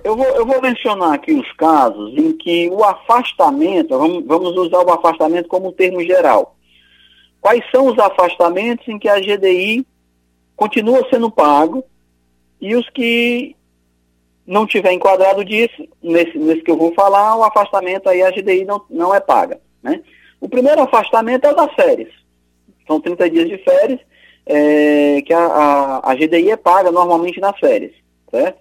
Eu 0.05 0.15
vou, 0.15 0.27
eu 0.27 0.47
vou 0.47 0.63
mencionar 0.63 1.15
aqui 1.15 1.33
os 1.33 1.51
casos 1.55 2.13
em 2.17 2.33
que 2.33 2.69
o 2.71 2.85
afastamento, 2.85 3.99
vamos, 3.99 4.25
vamos 4.27 4.57
usar 4.57 4.85
o 4.85 4.93
afastamento 4.93 5.49
como 5.49 5.69
um 5.69 5.73
termo 5.73 6.01
geral. 6.03 6.55
Quais 7.41 7.65
são 7.73 7.87
os 7.87 7.99
afastamentos 7.99 8.87
em 8.87 8.99
que 8.99 9.09
a 9.09 9.19
GDI 9.19 9.85
continua 10.55 11.05
sendo 11.11 11.31
pago 11.31 11.83
e 12.61 12.77
os 12.77 12.87
que 12.91 13.57
não 14.51 14.67
tiver 14.67 14.93
enquadrado 14.93 15.45
disso, 15.45 15.87
nesse, 16.03 16.37
nesse 16.39 16.63
que 16.63 16.71
eu 16.71 16.77
vou 16.77 16.93
falar, 16.95 17.37
o 17.37 17.45
afastamento 17.45 18.09
aí 18.09 18.23
a 18.23 18.31
GDI 18.31 18.65
não, 18.65 18.83
não 18.91 19.15
é 19.15 19.21
paga. 19.21 19.61
Né? 19.83 20.03
O 20.41 20.49
primeiro 20.49 20.83
afastamento 20.83 21.47
é 21.47 21.55
das 21.55 21.73
férias. 21.75 22.13
São 22.87 23.01
30 23.01 23.31
dias 23.31 23.49
de 23.49 23.59
férias, 23.59 24.01
é, 24.47 25.23
que 25.23 25.33
a, 25.33 25.39
a, 25.39 26.11
a 26.11 26.15
GDI 26.15 26.51
é 26.51 26.57
paga 26.57 26.91
normalmente 26.91 27.39
nas 27.39 27.59
férias. 27.59 27.93
Certo? 28.31 28.59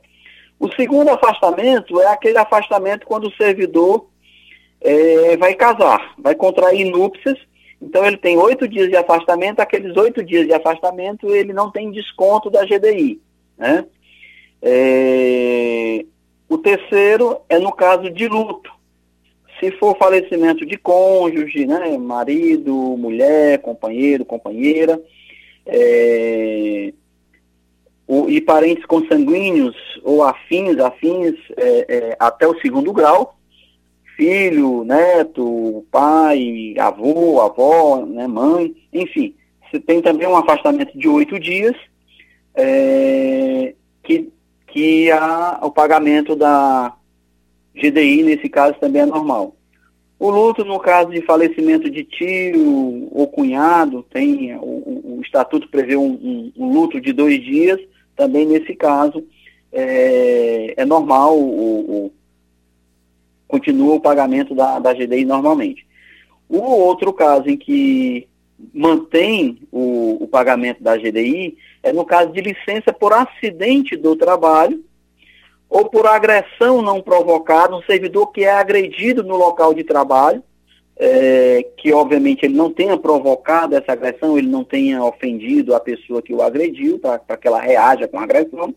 O 0.60 0.72
segundo 0.74 1.10
afastamento 1.10 2.00
é 2.00 2.08
aquele 2.08 2.38
afastamento 2.38 3.08
quando 3.08 3.28
o 3.28 3.36
servidor 3.36 4.08
é, 4.82 5.38
vai 5.38 5.56
casar, 5.56 6.14
vai 6.20 6.36
contrair 6.36 6.86
núpcias 6.86 7.40
então 7.82 8.06
ele 8.06 8.18
tem 8.18 8.38
oito 8.38 8.68
dias 8.68 8.90
de 8.90 8.96
afastamento, 8.96 9.62
aqueles 9.62 9.96
oito 9.96 10.24
dias 10.24 10.46
de 10.46 10.54
afastamento 10.54 11.34
ele 11.34 11.54
não 11.54 11.72
tem 11.72 11.92
desconto 11.92 12.50
da 12.50 12.66
GDI. 12.66 13.22
Né? 13.58 13.86
É... 14.62 16.06
O 16.48 16.58
terceiro 16.58 17.38
é 17.48 17.60
no 17.60 17.72
caso 17.72 18.10
de 18.10 18.28
luto. 18.28 18.72
Se 19.60 19.72
for 19.72 19.98
falecimento 19.98 20.66
de 20.66 20.78
cônjuge, 20.78 21.66
né, 21.66 21.98
marido, 21.98 22.74
mulher, 22.74 23.60
companheiro, 23.62 24.24
companheira, 24.24 25.02
é... 25.66 26.94
o, 28.08 28.30
e 28.30 28.42
parentes 28.42 28.86
consanguíneos 28.86 29.76
ou 30.04 30.24
afins, 30.24 30.78
afins 30.80 31.36
é, 31.58 31.86
é 31.88 32.18
até 32.20 32.48
o 32.48 32.60
segundo 32.62 32.94
grau, 32.94 33.38
filho, 34.16 34.84
neto, 34.84 35.86
pai, 35.90 36.76
avô, 36.78 37.40
avó, 37.40 38.06
né, 38.06 38.28
mãe, 38.28 38.76
enfim. 38.92 39.34
Você 39.70 39.80
tem 39.80 40.02
também 40.02 40.28
um 40.28 40.36
afastamento 40.36 40.98
de 40.98 41.08
oito 41.08 41.40
dias, 41.40 41.76
é, 42.56 43.74
que, 44.04 44.30
que 44.72 45.12
a, 45.12 45.60
o 45.62 45.72
pagamento 45.72 46.36
da 46.36 46.94
GDI, 47.76 48.24
nesse 48.24 48.50
caso, 48.50 48.78
também 48.80 49.02
é 49.02 49.06
normal. 49.06 49.56
O 50.20 50.30
luto, 50.30 50.66
no 50.66 50.80
caso 50.80 51.12
de 51.12 51.22
falecimento 51.22 51.90
de 51.90 52.04
tio 52.04 53.08
ou 53.12 53.28
cunhado, 53.28 54.04
tem 54.12 54.56
o, 54.58 55.18
o 55.18 55.22
estatuto 55.24 55.70
prevê 55.70 55.96
um, 55.96 56.12
um, 56.12 56.52
um, 56.58 56.74
luto 56.74 57.00
de 57.00 57.14
dois 57.14 57.42
dias, 57.42 57.80
também 58.16 58.46
nesse 58.46 58.76
caso 58.76 59.26
é, 59.72 60.74
é 60.76 60.86
normal 60.86 61.38
o, 61.38 62.06
o 62.06 62.14
continua 63.48 63.96
o 63.96 64.02
pagamento 64.02 64.54
da, 64.54 64.78
da 64.78 64.94
GDI 64.94 65.26
normalmente. 65.26 65.88
O 66.48 66.60
outro 66.60 67.12
caso 67.12 67.50
em 67.50 67.58
que 67.58 68.29
mantém 68.74 69.60
o, 69.72 70.24
o, 70.24 70.28
pagamento 70.28 70.84
da 70.84 70.98
GDI 70.98 71.58
é 71.82 71.94
no 71.94 72.06
caso 72.06 72.32
de 72.32 72.42
licença 72.42 72.92
por 72.92 73.14
acidente 73.14 73.96
do 73.96 74.16
trabalho 74.16 74.84
ou 75.70 75.86
por 75.86 76.08
agressão 76.08 76.82
não 76.82 77.02
provocada, 77.02 77.76
um 77.76 77.84
servidor 77.84 78.32
que 78.32 78.44
é 78.44 78.52
agredido 78.52 79.24
no 79.24 79.38
local 79.38 79.74
de 79.74 79.84
trabalho, 79.84 80.44
é, 80.98 81.66
que 81.78 81.94
obviamente 81.94 82.44
ele 82.44 82.56
não 82.56 82.72
tenha 82.72 82.98
provocado 82.98 83.76
essa 83.76 83.92
agressão, 83.92 84.38
ele 84.38 84.48
não 84.48 84.64
tenha 84.64 85.04
ofendido 85.04 85.76
a 85.76 85.80
pessoa 85.80 86.22
que 86.22 86.34
o 86.34 86.42
agrediu, 86.42 87.00
para 87.00 87.38
que 87.38 87.48
ela 87.48 87.62
reaja 87.62 88.08
com 88.08 88.18
a 88.18 88.24
agressão, 88.24 88.74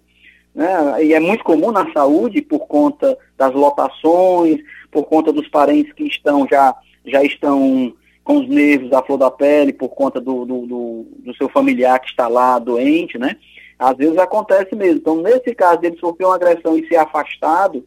né? 0.54 1.02
E 1.02 1.14
é 1.14 1.20
muito 1.20 1.42
comum 1.42 1.72
na 1.72 1.90
saúde 1.92 2.42
por 2.42 2.66
conta 2.66 3.16
das 3.36 3.52
lotações, 3.52 4.60
por 4.90 5.04
conta 5.04 5.32
dos 5.32 5.48
parentes 5.48 5.92
que 5.94 6.04
estão 6.04 6.46
já, 6.48 6.74
já 7.06 7.24
estão 7.24 7.94
com 8.24 8.38
os 8.38 8.48
nervos 8.48 8.92
à 8.92 9.02
flor 9.02 9.18
da 9.18 9.30
pele, 9.30 9.72
por 9.72 9.90
conta 9.90 10.20
do, 10.20 10.44
do, 10.44 10.66
do, 10.66 11.06
do 11.18 11.34
seu 11.36 11.48
familiar 11.48 11.98
que 12.00 12.10
está 12.10 12.28
lá 12.28 12.58
doente, 12.58 13.18
né? 13.18 13.36
Às 13.78 13.96
vezes 13.96 14.16
acontece 14.18 14.76
mesmo. 14.76 14.98
Então, 14.98 15.16
nesse 15.20 15.54
caso 15.54 15.80
dele 15.80 15.98
sofrer 15.98 16.26
uma 16.26 16.36
agressão 16.36 16.78
e 16.78 16.86
ser 16.86 16.96
afastado 16.96 17.84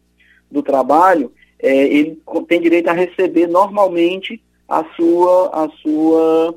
do 0.50 0.62
trabalho, 0.62 1.32
é, 1.58 1.74
ele 1.74 2.20
tem 2.46 2.60
direito 2.60 2.88
a 2.88 2.92
receber 2.92 3.46
normalmente 3.46 4.42
a 4.68 4.84
sua, 4.94 5.64
a 5.64 5.68
sua 5.82 6.54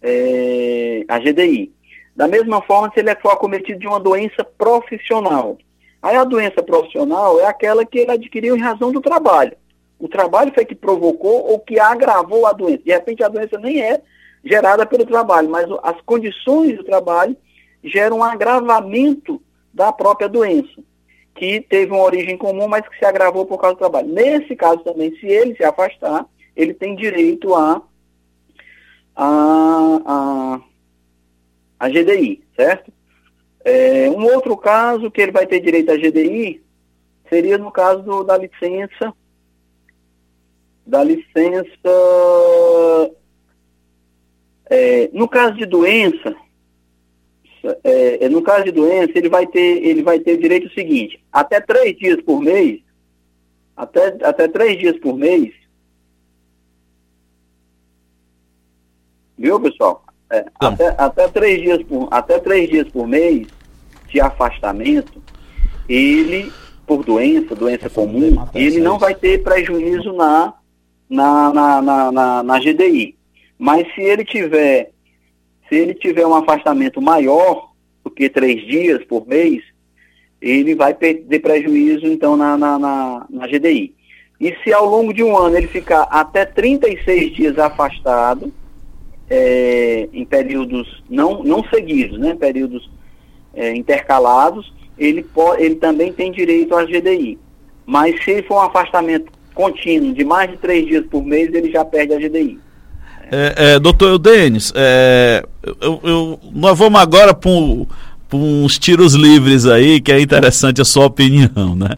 é, 0.00 1.04
a 1.08 1.18
GDI. 1.18 1.72
Da 2.14 2.28
mesma 2.28 2.62
forma, 2.62 2.90
se 2.92 3.00
ele 3.00 3.14
for 3.16 3.30
acometido 3.30 3.78
de 3.78 3.86
uma 3.86 3.98
doença 3.98 4.44
profissional. 4.44 5.58
Aí 6.00 6.16
a 6.16 6.24
doença 6.24 6.62
profissional 6.62 7.40
é 7.40 7.46
aquela 7.46 7.84
que 7.84 7.98
ele 7.98 8.10
adquiriu 8.10 8.56
em 8.56 8.60
razão 8.60 8.92
do 8.92 9.00
trabalho. 9.00 9.56
O 10.02 10.08
trabalho 10.08 10.52
foi 10.52 10.64
que 10.64 10.74
provocou 10.74 11.50
ou 11.50 11.60
que 11.60 11.78
agravou 11.78 12.44
a 12.44 12.52
doença. 12.52 12.82
De 12.82 12.90
repente 12.90 13.22
a 13.22 13.28
doença 13.28 13.56
nem 13.58 13.80
é 13.80 14.02
gerada 14.44 14.84
pelo 14.84 15.06
trabalho, 15.06 15.48
mas 15.48 15.66
as 15.82 16.00
condições 16.00 16.76
do 16.76 16.82
trabalho 16.82 17.36
geram 17.84 18.18
um 18.18 18.24
agravamento 18.24 19.40
da 19.72 19.92
própria 19.92 20.28
doença, 20.28 20.82
que 21.36 21.60
teve 21.60 21.92
uma 21.92 22.02
origem 22.02 22.36
comum, 22.36 22.66
mas 22.66 22.86
que 22.88 22.98
se 22.98 23.04
agravou 23.04 23.46
por 23.46 23.58
causa 23.58 23.76
do 23.76 23.78
trabalho. 23.78 24.08
Nesse 24.08 24.56
caso 24.56 24.78
também, 24.80 25.14
se 25.16 25.26
ele 25.26 25.54
se 25.54 25.62
afastar, 25.62 26.26
ele 26.56 26.74
tem 26.74 26.96
direito 26.96 27.54
a, 27.54 27.80
a, 29.14 30.00
a 30.04 30.60
a 31.82 31.88
GDI, 31.88 32.44
certo? 32.54 32.92
É, 33.64 34.08
um 34.08 34.24
outro 34.26 34.56
caso 34.56 35.10
que 35.10 35.20
ele 35.20 35.32
vai 35.32 35.46
ter 35.46 35.58
direito 35.58 35.90
à 35.90 35.96
GDI 35.96 36.62
seria 37.28 37.58
no 37.58 37.72
caso 37.72 38.02
do, 38.02 38.22
da 38.22 38.36
licença, 38.36 39.12
da 40.86 41.02
licença, 41.04 41.68
é, 44.66 45.10
no 45.12 45.28
caso 45.28 45.54
de 45.54 45.66
doença, 45.66 46.34
é, 47.84 48.24
é, 48.24 48.28
no 48.28 48.42
caso 48.42 48.64
de 48.64 48.72
doença, 48.72 49.12
ele 49.14 49.28
vai 49.28 49.46
ter, 49.46 49.84
ele 49.84 50.02
vai 50.02 50.18
ter 50.18 50.36
direito 50.36 50.66
o 50.66 50.74
seguinte, 50.74 51.22
até 51.32 51.60
três 51.60 51.96
dias 51.96 52.20
por 52.22 52.40
mês, 52.40 52.80
até, 53.76 54.16
até 54.22 54.48
três 54.48 54.78
dias 54.78 54.98
por 54.98 55.16
mês, 55.16 55.52
viu 59.38 59.60
pessoal? 59.60 60.04
É, 60.30 60.46
até, 60.58 60.88
até, 60.98 61.28
três 61.28 61.60
dias 61.60 61.82
por, 61.82 62.08
até 62.10 62.38
três 62.38 62.68
dias 62.68 62.88
por 62.88 63.06
mês 63.06 63.46
de 64.08 64.20
afastamento, 64.20 65.22
ele, 65.88 66.50
por 66.86 67.04
doença, 67.04 67.54
doença 67.54 67.88
comum, 67.88 68.34
ele 68.54 68.80
não 68.80 68.98
vai 68.98 69.14
ter 69.14 69.42
prejuízo 69.42 70.12
na, 70.12 70.54
na, 71.12 71.52
na, 71.52 71.82
na, 71.82 72.12
na, 72.12 72.42
na 72.42 72.58
GDI. 72.58 73.14
Mas 73.58 73.86
se 73.94 74.00
ele 74.00 74.24
tiver, 74.24 74.90
se 75.68 75.74
ele 75.74 75.94
tiver 75.94 76.26
um 76.26 76.34
afastamento 76.34 77.02
maior 77.02 77.70
do 78.02 78.10
que 78.10 78.30
três 78.30 78.66
dias 78.66 79.04
por 79.04 79.26
mês, 79.28 79.62
ele 80.40 80.74
vai 80.74 80.94
ter 80.94 81.38
prejuízo, 81.40 82.06
então, 82.06 82.36
na, 82.36 82.56
na, 82.56 82.78
na, 82.78 83.26
na 83.28 83.46
GDI. 83.46 83.94
E 84.40 84.56
se 84.64 84.72
ao 84.72 84.86
longo 84.86 85.12
de 85.12 85.22
um 85.22 85.36
ano 85.36 85.56
ele 85.56 85.68
ficar 85.68 86.02
até 86.04 86.44
36 86.44 87.36
dias 87.36 87.58
afastado, 87.58 88.52
é, 89.30 90.08
em 90.12 90.24
períodos 90.24 91.04
não, 91.08 91.44
não 91.44 91.62
seguidos, 91.64 92.18
né, 92.18 92.34
períodos 92.34 92.90
é, 93.54 93.74
intercalados, 93.76 94.72
ele, 94.98 95.22
pode, 95.22 95.62
ele 95.62 95.76
também 95.76 96.12
tem 96.12 96.32
direito 96.32 96.74
à 96.74 96.84
GDI. 96.84 97.38
Mas 97.86 98.22
se 98.24 98.42
for 98.42 98.56
um 98.56 98.66
afastamento 98.66 99.30
contínuo 99.54 100.14
de 100.14 100.24
mais 100.24 100.50
de 100.50 100.56
três 100.56 100.86
dias 100.86 101.04
por 101.06 101.24
mês, 101.24 101.52
ele 101.52 101.70
já 101.70 101.84
perde 101.84 102.14
a 102.14 102.18
GDI. 102.18 102.58
É, 103.34 103.54
é, 103.56 103.78
doutor 103.78 104.18
Denis, 104.18 104.72
é, 104.76 105.42
eu, 105.80 106.00
eu, 106.04 106.40
nós 106.52 106.78
vamos 106.78 107.00
agora 107.00 107.32
para 107.32 107.48
uns 108.30 108.78
tiros 108.78 109.14
livres 109.14 109.64
aí, 109.64 110.02
que 110.02 110.12
é 110.12 110.20
interessante 110.20 110.82
a 110.82 110.84
sua 110.84 111.06
opinião, 111.06 111.74
né? 111.74 111.88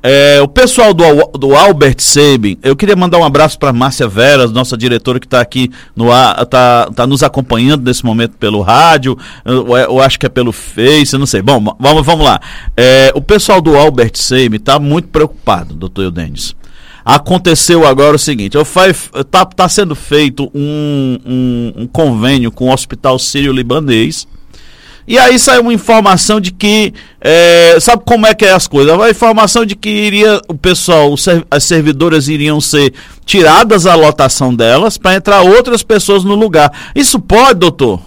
É, 0.00 0.40
o 0.40 0.46
pessoal 0.46 0.94
do, 0.94 1.04
do 1.36 1.52
Albert 1.52 1.96
Sabin, 1.98 2.56
eu 2.62 2.76
queria 2.76 2.94
mandar 2.94 3.18
um 3.18 3.24
abraço 3.24 3.58
para 3.58 3.72
Márcia 3.72 4.06
Veras, 4.06 4.52
nossa 4.52 4.76
diretora 4.76 5.18
que 5.18 5.26
está 5.26 5.40
aqui 5.40 5.68
no 5.96 6.10
tá, 6.48 6.88
tá 6.94 7.06
nos 7.08 7.24
acompanhando 7.24 7.84
nesse 7.84 8.04
momento 8.04 8.36
pelo 8.36 8.60
rádio, 8.60 9.18
eu, 9.44 9.76
eu 9.76 10.00
acho 10.00 10.16
que 10.16 10.26
é 10.26 10.28
pelo 10.28 10.52
Face, 10.52 11.18
não 11.18 11.26
sei. 11.26 11.42
Bom, 11.42 11.74
vamos, 11.78 12.06
vamos 12.06 12.24
lá. 12.24 12.40
É, 12.76 13.10
o 13.16 13.20
pessoal 13.20 13.60
do 13.60 13.76
Albert 13.76 14.12
Sabin 14.14 14.58
está 14.58 14.78
muito 14.78 15.08
preocupado, 15.08 15.74
doutor 15.74 16.02
Eudenis 16.02 16.54
aconteceu 17.04 17.86
agora 17.86 18.16
o 18.16 18.18
seguinte: 18.18 18.56
está 18.56 19.44
tá 19.44 19.68
sendo 19.68 19.94
feito 19.94 20.50
um, 20.54 21.18
um, 21.24 21.72
um, 21.82 21.86
convênio 21.86 22.50
com 22.50 22.68
o 22.68 22.72
Hospital 22.72 23.18
Sírio-Libanês. 23.18 24.26
E 25.06 25.18
aí 25.18 25.38
saiu 25.38 25.60
uma 25.60 25.74
informação 25.74 26.40
de 26.40 26.50
que. 26.50 26.94
É, 27.20 27.78
sabe 27.78 28.02
como 28.06 28.26
é 28.26 28.34
que 28.34 28.44
é 28.44 28.52
as 28.52 28.66
coisas? 28.66 28.98
A 28.98 29.10
informação 29.10 29.66
de 29.66 29.76
que 29.76 29.90
iria 29.90 30.40
o 30.48 30.54
pessoal, 30.54 31.14
as 31.50 31.64
servidoras 31.64 32.26
iriam 32.28 32.58
ser 32.58 32.94
tiradas 33.26 33.84
a 33.84 33.94
lotação 33.94 34.54
delas 34.54 34.96
para 34.96 35.14
entrar 35.14 35.42
outras 35.42 35.82
pessoas 35.82 36.24
no 36.24 36.34
lugar. 36.34 36.72
Isso 36.94 37.20
pode, 37.20 37.60
doutor? 37.60 38.00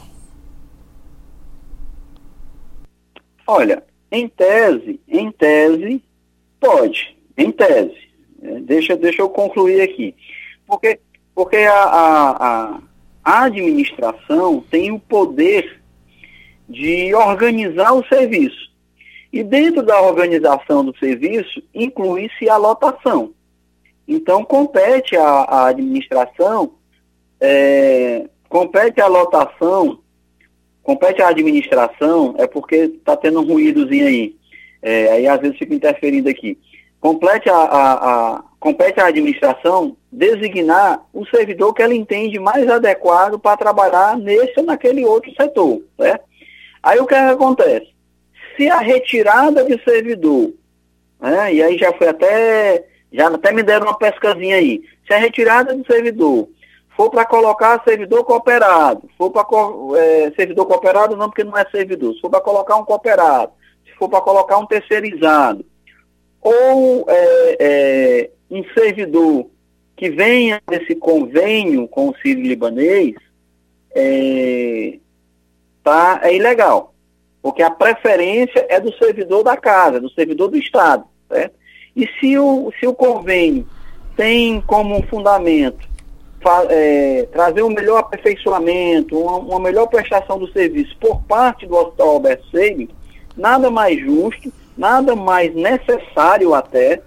Olha, 3.45 3.83
em 4.11 4.27
tese, 4.27 4.99
em 5.07 5.31
tese, 5.31 6.01
pode. 6.59 7.15
Em 7.37 7.51
tese. 7.51 8.06
Deixa, 8.41 8.95
deixa 8.95 9.21
eu 9.21 9.29
concluir 9.29 9.81
aqui. 9.81 10.15
Porque, 10.65 10.99
porque 11.33 11.57
a, 11.57 11.83
a, 11.83 12.79
a 13.23 13.43
administração 13.45 14.63
tem 14.69 14.91
o 14.91 14.99
poder 14.99 15.81
de 16.69 17.13
organizar 17.15 17.93
o 17.93 18.05
serviço. 18.07 18.67
E 19.31 19.43
dentro 19.43 19.83
da 19.83 20.01
organização 20.01 20.85
do 20.85 20.97
serviço, 20.97 21.61
inclui-se 21.73 22.49
a 22.49 22.57
lotação. 22.57 23.33
Então, 24.07 24.43
compete 24.43 25.15
à, 25.17 25.67
administração, 25.67 26.73
é, 27.39 28.25
compete 28.47 29.01
à 29.01 29.07
lotação, 29.07 29.99
compete 30.81 31.21
à 31.21 31.29
administração, 31.29 32.35
é 32.37 32.47
porque 32.47 32.75
está 32.75 33.17
tendo 33.17 33.41
um 33.41 33.45
ruídozinho 33.45 34.07
aí. 34.07 34.35
É, 34.81 35.11
aí 35.11 35.27
às 35.27 35.41
vezes 35.41 35.57
fica 35.57 35.73
interferindo 35.73 36.29
aqui 36.29 36.57
compete 36.99 37.49
a, 37.49 37.55
a, 37.55 37.93
a, 37.93 38.43
compete 38.59 38.99
à 38.99 39.07
administração 39.07 39.95
designar 40.11 41.01
o 41.13 41.25
servidor 41.27 41.73
que 41.73 41.81
ela 41.81 41.93
entende 41.93 42.39
mais 42.39 42.67
adequado 42.69 43.39
para 43.39 43.57
trabalhar 43.57 44.17
nesse 44.17 44.53
ou 44.57 44.65
naquele 44.65 45.05
outro 45.05 45.31
setor. 45.39 45.81
Né? 45.97 46.19
Aí 46.81 46.99
o 46.99 47.05
que, 47.05 47.15
é 47.15 47.27
que 47.27 47.33
acontece? 47.33 47.87
Se 48.55 48.67
a 48.69 48.79
retirada 48.79 49.63
de 49.63 49.81
servidor, 49.83 50.51
né, 51.19 51.53
e 51.53 51.61
aí 51.61 51.77
já 51.77 51.93
foi 51.93 52.07
até, 52.07 52.85
já 53.11 53.27
até 53.27 53.51
me 53.51 53.61
deram 53.61 53.85
uma 53.85 53.97
pescazinha 53.97 54.55
aí, 54.55 54.81
se 55.05 55.13
a 55.13 55.17
retirada 55.17 55.75
de 55.75 55.85
servidor 55.85 56.49
for 56.95 57.11
para 57.11 57.25
colocar 57.25 57.83
servidor 57.83 58.23
cooperado, 58.23 59.07
for 59.15 59.29
para 59.29 59.45
é, 59.99 60.31
servidor 60.35 60.65
cooperado 60.65 61.15
não 61.15 61.29
porque 61.29 61.43
não 61.43 61.55
é 61.55 61.63
servidor, 61.69 62.15
se 62.15 62.21
for 62.21 62.31
para 62.31 62.41
colocar 62.41 62.75
um 62.75 62.83
cooperado, 62.83 63.51
se 63.85 63.93
for 63.97 64.09
para 64.09 64.21
colocar 64.21 64.57
um 64.57 64.65
terceirizado, 64.65 65.63
ou 66.47 67.05
é, 67.09 67.57
é, 67.59 68.29
um 68.49 68.63
servidor 68.73 69.49
que 69.95 70.09
venha 70.09 70.61
desse 70.69 70.95
convênio 70.95 71.87
com 71.87 72.09
o 72.09 72.15
Sírio 72.21 72.43
Libanês 72.43 73.15
é, 73.93 74.97
tá, 75.83 76.21
é 76.23 76.35
ilegal. 76.35 76.93
Porque 77.41 77.61
a 77.61 77.71
preferência 77.71 78.65
é 78.69 78.79
do 78.79 78.95
servidor 78.97 79.43
da 79.43 79.57
casa, 79.57 79.99
do 79.99 80.09
servidor 80.11 80.49
do 80.49 80.57
Estado. 80.57 81.05
Certo? 81.29 81.55
E 81.95 82.07
se 82.19 82.37
o, 82.37 82.71
se 82.79 82.87
o 82.87 82.93
convênio 82.93 83.67
tem 84.15 84.61
como 84.61 85.01
fundamento 85.07 85.87
é, 86.69 87.27
trazer 87.31 87.63
um 87.63 87.69
melhor 87.69 87.99
aperfeiçoamento, 87.99 89.17
uma, 89.17 89.37
uma, 89.37 89.59
melhor 89.59 89.87
prestação 89.87 90.39
do 90.39 90.49
serviço 90.51 90.95
por 90.97 91.21
parte 91.23 91.65
do 91.65 91.75
Hospital 91.75 92.09
Albert 92.09 92.41
Sabin, 92.51 92.87
nada 93.35 93.69
mais 93.69 93.99
justo 93.99 94.53
nada 94.77 95.15
mais 95.15 95.53
necessário 95.55 96.53
até 96.53 97.01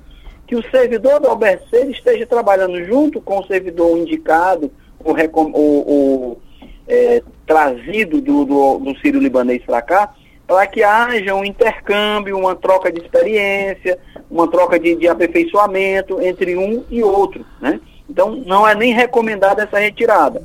que 0.46 0.56
o 0.56 0.70
servidor 0.70 1.20
da 1.20 1.30
Alberceira 1.30 1.90
esteja 1.90 2.26
trabalhando 2.26 2.84
junto 2.84 3.20
com 3.20 3.38
o 3.38 3.46
servidor 3.46 3.96
indicado 3.96 4.70
ou, 4.98 5.14
ou 5.54 6.42
é, 6.88 7.22
trazido 7.46 8.20
do, 8.20 8.44
do, 8.44 8.78
do 8.78 8.98
Sírio 8.98 9.20
Libanês 9.20 9.62
para 9.64 9.80
cá, 9.80 10.12
para 10.46 10.66
que 10.66 10.82
haja 10.82 11.34
um 11.36 11.44
intercâmbio, 11.44 12.36
uma 12.36 12.56
troca 12.56 12.90
de 12.90 13.00
experiência, 13.00 13.96
uma 14.28 14.50
troca 14.50 14.78
de, 14.78 14.96
de 14.96 15.06
aperfeiçoamento 15.06 16.20
entre 16.20 16.56
um 16.56 16.84
e 16.90 17.00
outro. 17.02 17.46
Né? 17.60 17.80
Então, 18.08 18.34
não 18.44 18.66
é 18.66 18.74
nem 18.74 18.92
recomendada 18.92 19.62
essa 19.62 19.78
retirada. 19.78 20.42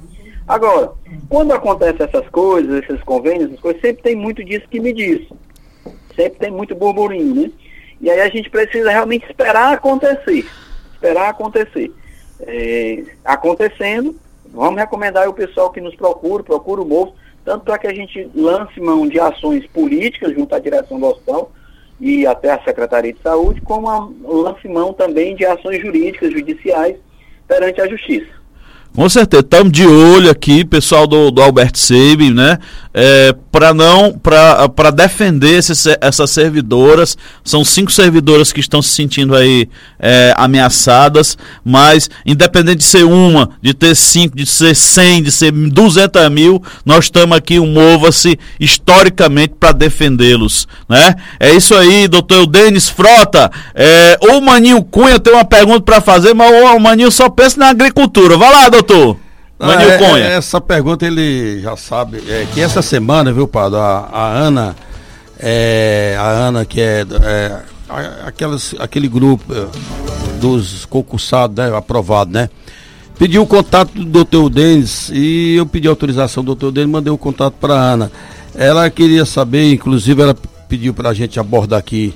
Agora, 0.48 0.92
quando 1.28 1.52
acontecem 1.52 2.06
essas 2.06 2.30
coisas, 2.30 2.84
esses 2.84 3.02
convênios, 3.04 3.50
essas 3.50 3.60
coisas, 3.60 3.82
sempre 3.82 4.04
tem 4.04 4.16
muito 4.16 4.44
disso 4.44 4.68
que 4.70 4.80
me 4.80 4.94
diz 4.94 5.28
sempre 6.16 6.40
tem 6.40 6.52
muito 6.52 6.76
burburinho, 6.76 7.36
né? 7.36 7.52
E 8.02 8.10
aí 8.10 8.22
a 8.22 8.30
gente 8.30 8.50
precisa 8.50 8.90
realmente 8.90 9.26
esperar 9.30 9.74
acontecer. 9.74 10.46
Esperar 10.94 11.30
acontecer. 11.30 11.92
É, 12.42 13.04
acontecendo, 13.24 14.16
vamos 14.52 14.80
recomendar 14.80 15.28
o 15.28 15.34
pessoal 15.34 15.72
que 15.72 15.80
nos 15.80 15.96
procura, 15.96 16.44
procura 16.44 16.82
o 16.82 16.86
bolso, 16.86 17.16
tanto 17.44 17.64
para 17.64 17.78
que 17.78 17.88
a 17.88 17.94
gente 17.94 18.30
lance 18.36 18.80
mão 18.80 19.08
de 19.08 19.20
ações 19.20 19.66
políticas 19.68 20.34
junto 20.34 20.54
à 20.54 20.60
direção 20.60 21.00
do 21.00 21.06
hospital 21.06 21.52
e 22.00 22.26
até 22.28 22.52
a 22.52 22.64
Secretaria 22.64 23.14
de 23.14 23.22
Saúde, 23.22 23.62
como 23.62 23.90
a 23.90 24.10
lance 24.24 24.68
mão 24.68 24.94
também 24.94 25.36
de 25.36 25.46
ações 25.46 25.82
jurídicas, 25.82 26.32
judiciais, 26.32 26.98
perante 27.48 27.80
a 27.80 27.88
Justiça. 27.88 28.45
Com 28.96 29.10
certeza, 29.10 29.42
estamos 29.42 29.74
de 29.74 29.86
olho 29.86 30.32
aqui, 30.32 30.64
pessoal 30.64 31.06
do, 31.06 31.30
do 31.30 31.42
Albert 31.42 31.76
Seib, 31.76 32.32
né? 32.32 32.58
É, 32.94 33.36
para 33.52 33.74
não, 33.74 34.14
para 34.14 34.90
defender 34.90 35.58
esses, 35.58 35.86
essas 36.00 36.30
servidoras, 36.30 37.18
são 37.44 37.66
cinco 37.66 37.92
servidoras 37.92 38.54
que 38.54 38.62
estão 38.62 38.82
se 38.82 38.90
sentindo 38.90 39.36
aí 39.36 39.68
é, 40.00 40.34
ameaçadas, 40.38 41.38
mas 41.64 42.10
independente 42.26 42.78
de 42.78 42.84
ser 42.86 43.04
uma, 43.04 43.50
de 43.62 43.74
ter 43.74 43.94
cinco, 43.98 44.38
de 44.38 44.46
ser 44.46 44.74
cem, 44.74 45.22
de 45.22 45.30
ser 45.30 45.52
duzentas 45.52 46.32
mil, 46.32 46.64
nós 46.86 47.06
estamos 47.06 47.36
aqui, 47.36 47.60
um 47.60 47.68
Mova-se, 47.68 48.40
historicamente 48.58 49.56
para 49.60 49.74
defendê-los, 49.74 50.70
né? 50.88 51.16
É 51.38 51.52
isso 51.52 51.76
aí, 51.76 52.08
doutor 52.08 52.48
Denis 52.48 52.88
Frota, 52.88 53.52
é, 53.74 54.18
o 54.22 54.40
Maninho 54.40 54.82
Cunha 54.84 55.20
tem 55.20 55.34
uma 55.34 55.44
pergunta 55.44 55.82
para 55.82 56.00
fazer, 56.00 56.34
mas 56.34 56.50
o 56.50 56.80
Maninho 56.80 57.12
só 57.12 57.30
pensa 57.30 57.60
na 57.60 57.70
agricultura. 57.70 58.38
Vai 58.38 58.50
lá, 58.50 58.70
doutor 58.70 58.85
doutor? 58.86 59.18
Ah, 59.60 59.82
é, 59.82 59.98
Cunha. 59.98 60.26
É, 60.26 60.36
essa 60.36 60.60
pergunta 60.60 61.06
ele 61.06 61.62
já 61.62 61.76
sabe. 61.78 62.22
É 62.28 62.48
que 62.54 62.62
essa 62.62 62.82
semana, 62.82 63.32
viu, 63.32 63.48
Pado? 63.48 63.78
A, 63.78 64.10
a 64.12 64.28
Ana, 64.28 64.76
é, 65.40 66.16
a 66.20 66.28
Ana 66.28 66.66
que 66.66 66.82
é, 66.82 67.06
é 67.24 67.60
aquelas, 68.26 68.76
aquele 68.80 69.08
grupo 69.08 69.54
é, 69.54 69.68
dos 70.40 70.86
concursados, 70.86 71.56
né, 71.56 71.76
aprovado, 71.76 72.32
né? 72.32 72.50
Pediu 73.18 73.44
o 73.44 73.48
contato 73.48 73.94
do 73.94 74.04
doutor 74.04 74.50
Denis 74.50 75.10
e 75.14 75.56
eu 75.56 75.66
pedi 75.66 75.88
autorização 75.88 76.44
do 76.44 76.48
doutor 76.48 76.72
Denis, 76.74 76.92
mandei 76.92 77.12
o 77.12 77.18
contato 77.18 77.54
para 77.54 77.74
a 77.74 77.80
Ana. 77.80 78.12
Ela 78.54 78.90
queria 78.90 79.26
saber, 79.26 79.72
inclusive 79.72 80.22
ela 80.22 80.36
pediu 80.68 80.94
para 80.94 81.10
a 81.10 81.14
gente 81.14 81.40
abordar 81.40 81.80
aqui 81.80 82.14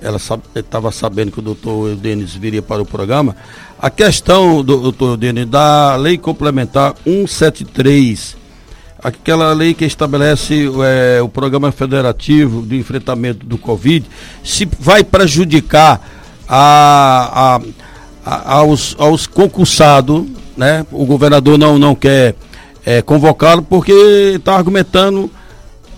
ela 0.00 0.18
estava 0.54 0.92
sabendo 0.92 1.32
que 1.32 1.38
o 1.38 1.42
doutor 1.42 1.96
Denis 1.96 2.34
viria 2.34 2.62
para 2.62 2.82
o 2.82 2.86
programa. 2.86 3.36
A 3.80 3.90
questão, 3.90 4.62
do, 4.64 4.80
doutor 4.80 5.16
Denis, 5.16 5.46
da 5.46 5.96
lei 5.96 6.18
complementar 6.18 6.94
173, 7.04 8.36
aquela 9.02 9.52
lei 9.52 9.74
que 9.74 9.84
estabelece 9.84 10.68
é, 10.84 11.22
o 11.22 11.28
programa 11.28 11.70
federativo 11.70 12.62
de 12.62 12.76
enfrentamento 12.76 13.46
do 13.46 13.56
Covid, 13.56 14.04
se 14.42 14.68
vai 14.80 15.04
prejudicar 15.04 16.00
a, 16.48 17.56
a, 17.56 17.60
a, 18.24 18.54
aos, 18.54 18.96
aos 18.98 19.26
concursados, 19.26 20.26
né? 20.56 20.84
O 20.90 21.06
governador 21.06 21.56
não, 21.56 21.78
não 21.78 21.94
quer 21.94 22.34
é, 22.84 23.00
convocá-lo 23.00 23.62
porque 23.62 23.92
está 24.34 24.56
argumentando, 24.56 25.30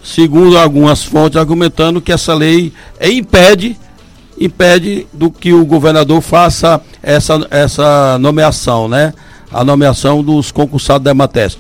segundo 0.05 0.59
algumas 0.59 1.03
fontes, 1.03 1.39
argumentando 1.39 2.01
que 2.01 2.13
essa 2.13 2.35
lei 2.35 2.73
impede 3.01 3.79
impede 4.41 5.07
do 5.13 5.31
que 5.31 5.53
o 5.53 5.67
governador 5.67 6.23
faça 6.23 6.81
essa, 7.03 7.47
essa 7.51 8.19
nomeação, 8.19 8.89
né? 8.89 9.13
A 9.53 9.63
nomeação 9.63 10.23
dos 10.23 10.51
concursados 10.51 11.05
da 11.05 11.11
Emates. 11.11 11.59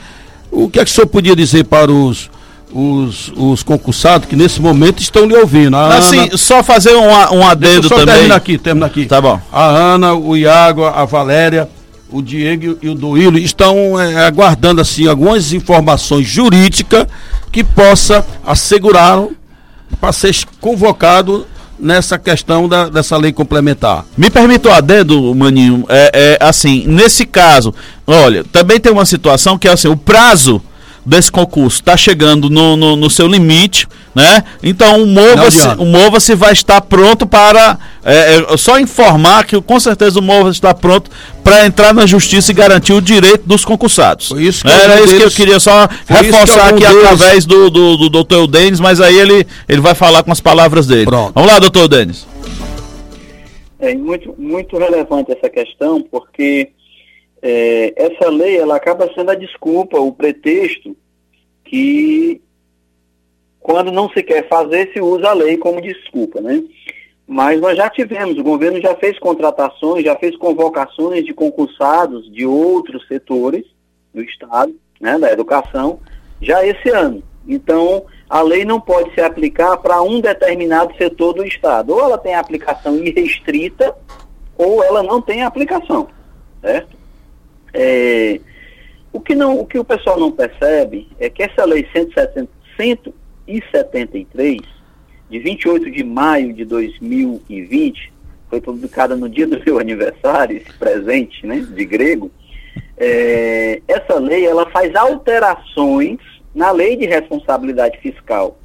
O 0.50 0.68
que 0.70 0.80
é 0.80 0.84
que 0.84 0.90
o 0.90 0.94
senhor 0.94 1.06
podia 1.06 1.36
dizer 1.36 1.64
para 1.64 1.92
os, 1.92 2.30
os, 2.72 3.32
os 3.36 3.62
concursados 3.62 4.26
que 4.26 4.34
nesse 4.34 4.60
momento 4.60 5.00
estão 5.00 5.26
lhe 5.26 5.36
ouvindo? 5.36 5.76
A 5.76 5.98
assim, 5.98 6.20
Ana... 6.20 6.36
só 6.36 6.62
fazer 6.62 6.94
um, 6.94 7.08
um 7.36 7.46
adendo 7.46 7.88
também. 7.88 8.06
Termina 8.06 8.34
aqui, 8.34 8.58
termina 8.58 8.86
aqui. 8.86 9.06
Tá 9.06 9.20
bom. 9.20 9.38
A 9.52 9.64
Ana, 9.64 10.14
o 10.14 10.36
Iago, 10.36 10.84
a 10.84 11.04
Valéria, 11.04 11.68
o 12.10 12.22
Diego 12.22 12.78
e 12.80 12.88
o 12.88 12.94
Duílio 12.94 13.38
estão 13.38 14.00
é, 14.00 14.26
aguardando 14.26 14.80
assim 14.80 15.06
algumas 15.06 15.52
informações 15.52 16.26
jurídicas 16.26 17.06
que 17.52 17.62
possa 17.62 18.24
assegurar 18.44 19.24
para 20.00 20.12
ser 20.12 20.34
convocado 20.60 21.46
nessa 21.80 22.18
questão 22.18 22.68
da, 22.68 22.88
dessa 22.88 23.16
lei 23.16 23.32
complementar. 23.32 24.04
Me 24.16 24.30
permita 24.30 24.68
o 24.68 24.72
adendo, 24.72 25.34
Maninho, 25.34 25.84
é, 25.88 26.38
é, 26.40 26.44
assim, 26.44 26.84
nesse 26.86 27.24
caso, 27.24 27.74
olha, 28.06 28.44
também 28.44 28.78
tem 28.78 28.92
uma 28.92 29.04
situação 29.04 29.58
que 29.58 29.68
é 29.68 29.72
assim, 29.72 29.88
o 29.88 29.96
prazo 29.96 30.62
desse 31.04 31.32
concurso 31.32 31.80
está 31.80 31.96
chegando 31.96 32.50
no, 32.50 32.76
no, 32.76 32.96
no, 32.96 33.10
seu 33.10 33.26
limite, 33.26 33.88
né? 34.14 34.44
Então 34.62 35.02
o 35.02 35.06
Mova-se 35.06 35.66
Mova 35.76 36.18
vai 36.36 36.52
estar 36.52 36.80
pronto 36.80 37.26
para 37.26 37.78
é, 38.04 38.42
é, 38.52 38.56
só 38.56 38.78
informar 38.78 39.44
que 39.44 39.60
com 39.60 39.78
certeza 39.78 40.18
o 40.18 40.22
Mova 40.22 40.50
está 40.50 40.74
pronto 40.74 41.10
para 41.44 41.66
entrar 41.66 41.94
na 41.94 42.06
justiça 42.06 42.50
e 42.50 42.54
garantir 42.54 42.92
o 42.92 43.00
direito 43.00 43.42
dos 43.46 43.64
concursados. 43.64 44.28
Foi 44.28 44.42
isso 44.42 44.64
que 44.64 44.70
Era 44.70 44.96
isso 44.96 45.06
deles, 45.06 45.18
que 45.18 45.22
eu 45.22 45.30
queria 45.30 45.60
só 45.60 45.88
reforçar 46.06 46.68
aqui 46.68 46.80
deles... 46.80 46.96
através 46.96 47.44
do, 47.44 47.70
do, 47.70 47.96
do 47.96 48.08
doutor 48.08 48.46
Denis, 48.46 48.80
mas 48.80 49.00
aí 49.00 49.18
ele, 49.18 49.46
ele 49.68 49.80
vai 49.80 49.94
falar 49.94 50.22
com 50.22 50.32
as 50.32 50.40
palavras 50.40 50.86
dele. 50.86 51.06
Pronto. 51.06 51.32
Vamos 51.34 51.50
lá, 51.50 51.58
doutor 51.58 51.88
Denis. 51.88 52.26
É 53.78 53.94
muito, 53.94 54.34
muito 54.38 54.76
relevante 54.76 55.32
essa 55.32 55.48
questão, 55.48 56.02
porque 56.02 56.70
é, 57.42 57.94
essa 57.96 58.28
lei 58.28 58.58
ela 58.58 58.76
acaba 58.76 59.10
sendo 59.14 59.30
a 59.30 59.34
desculpa, 59.34 59.98
o 59.98 60.12
pretexto 60.12 60.94
que 61.64 62.40
quando 63.60 63.92
não 63.92 64.08
se 64.10 64.22
quer 64.22 64.48
fazer 64.48 64.90
se 64.92 65.00
usa 65.00 65.28
a 65.28 65.34
lei 65.34 65.56
como 65.56 65.80
desculpa, 65.80 66.40
né? 66.40 66.62
Mas 67.26 67.60
nós 67.60 67.76
já 67.76 67.88
tivemos, 67.88 68.36
o 68.38 68.42
governo 68.42 68.80
já 68.80 68.94
fez 68.96 69.18
contratações, 69.18 70.04
já 70.04 70.16
fez 70.16 70.36
convocações 70.36 71.24
de 71.24 71.32
concursados 71.32 72.30
de 72.32 72.44
outros 72.44 73.06
setores 73.06 73.64
do 74.12 74.20
Estado, 74.20 74.74
né, 75.00 75.16
da 75.16 75.30
educação, 75.30 76.00
já 76.42 76.66
esse 76.66 76.88
ano. 76.90 77.22
Então, 77.46 78.04
a 78.28 78.42
lei 78.42 78.64
não 78.64 78.80
pode 78.80 79.14
se 79.14 79.20
aplicar 79.20 79.76
para 79.76 80.02
um 80.02 80.20
determinado 80.20 80.92
setor 80.96 81.32
do 81.32 81.44
Estado. 81.44 81.92
Ou 81.92 82.00
ela 82.00 82.18
tem 82.18 82.34
aplicação 82.34 82.96
irrestrita, 82.96 83.94
ou 84.58 84.82
ela 84.82 85.02
não 85.02 85.22
tem 85.22 85.42
aplicação, 85.42 86.08
certo? 86.60 86.96
É, 87.72 88.40
o, 89.12 89.20
que 89.20 89.34
não, 89.34 89.60
o 89.60 89.66
que 89.66 89.78
o 89.78 89.84
pessoal 89.84 90.18
não 90.18 90.32
percebe 90.32 91.08
é 91.18 91.30
que 91.30 91.42
essa 91.42 91.64
lei 91.64 91.86
173, 93.50 94.60
de 95.28 95.38
28 95.38 95.90
de 95.90 96.04
maio 96.04 96.52
de 96.52 96.64
2020, 96.64 98.12
foi 98.48 98.60
publicada 98.60 99.16
no 99.16 99.28
dia 99.28 99.46
do 99.46 99.60
meu 99.64 99.78
aniversário, 99.78 100.56
esse 100.56 100.72
presente 100.74 101.46
né, 101.46 101.60
de 101.60 101.84
grego, 101.84 102.30
é, 102.96 103.80
essa 103.88 104.18
lei 104.18 104.46
ela 104.46 104.68
faz 104.70 104.94
alterações 104.94 106.18
na 106.54 106.70
lei 106.70 106.96
de 106.96 107.06
responsabilidade 107.06 107.98
fiscal, 107.98 108.58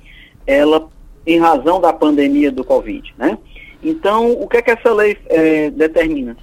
ela 0.46 0.90
em 1.26 1.40
razão 1.40 1.80
da 1.80 1.94
pandemia 1.94 2.52
do 2.52 2.64
Covid. 2.64 3.14
Né? 3.18 3.38
Então, 3.84 4.32
o 4.32 4.48
que 4.48 4.58
é 4.58 4.62
que 4.62 4.72
essa 4.72 4.94
lei 4.94 5.18
é, 5.28 5.70
determina? 5.70 6.36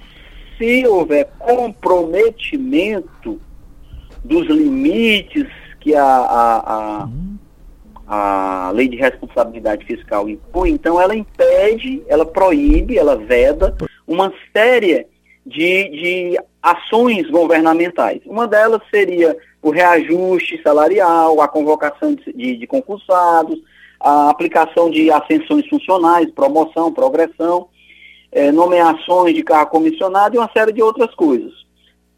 se 0.57 0.85
houver 0.87 1.29
comprometimento 1.39 3.39
dos 4.23 4.47
limites 4.47 5.47
que 5.79 5.95
a, 5.95 6.05
a, 6.05 6.57
a, 6.57 7.09
a 8.15 8.71
lei 8.71 8.87
de 8.87 8.97
responsabilidade 8.97 9.85
fiscal 9.85 10.27
impõe, 10.27 10.71
então 10.71 10.99
ela 10.99 11.15
impede, 11.15 12.03
ela 12.07 12.25
proíbe, 12.25 12.97
ela 12.97 13.15
veda 13.15 13.75
uma 14.07 14.31
série 14.55 15.07
de, 15.45 15.89
de 15.89 16.39
ações 16.61 17.29
governamentais. 17.29 18.21
Uma 18.25 18.47
delas 18.47 18.81
seria 18.89 19.37
o 19.61 19.69
reajuste 19.69 20.61
salarial, 20.61 21.41
a 21.41 21.47
convocação 21.47 22.15
de, 22.15 22.33
de, 22.33 22.57
de 22.57 22.67
concursados, 22.67 23.57
a 23.99 24.29
aplicação 24.29 24.89
de 24.89 25.09
ascensões 25.09 25.67
funcionais, 25.67 26.29
promoção, 26.31 26.91
progressão 26.91 27.69
é, 28.33 28.51
nomeações 28.51 29.35
de 29.35 29.43
carro 29.43 29.67
comissionado 29.67 30.35
e 30.35 30.39
uma 30.39 30.49
série 30.51 30.73
de 30.73 30.81
outras 30.81 31.13
coisas. 31.15 31.53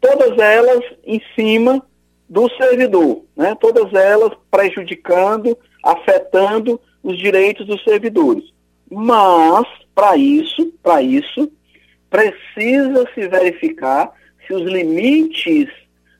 Todas 0.00 0.36
elas 0.38 0.80
em 1.04 1.20
cima 1.34 1.82
do 2.28 2.48
servidor, 2.56 3.22
né? 3.36 3.54
todas 3.60 3.92
elas 3.92 4.32
prejudicando, 4.50 5.56
afetando 5.86 6.80
os 7.02 7.16
direitos 7.18 7.66
dos 7.66 7.82
servidores. 7.84 8.44
Mas, 8.90 9.66
para 9.94 10.16
isso, 10.16 10.72
para 10.82 11.02
isso, 11.02 11.50
precisa 12.10 13.08
se 13.14 13.28
verificar 13.28 14.12
se 14.46 14.54
os 14.54 14.62
limites 14.62 15.68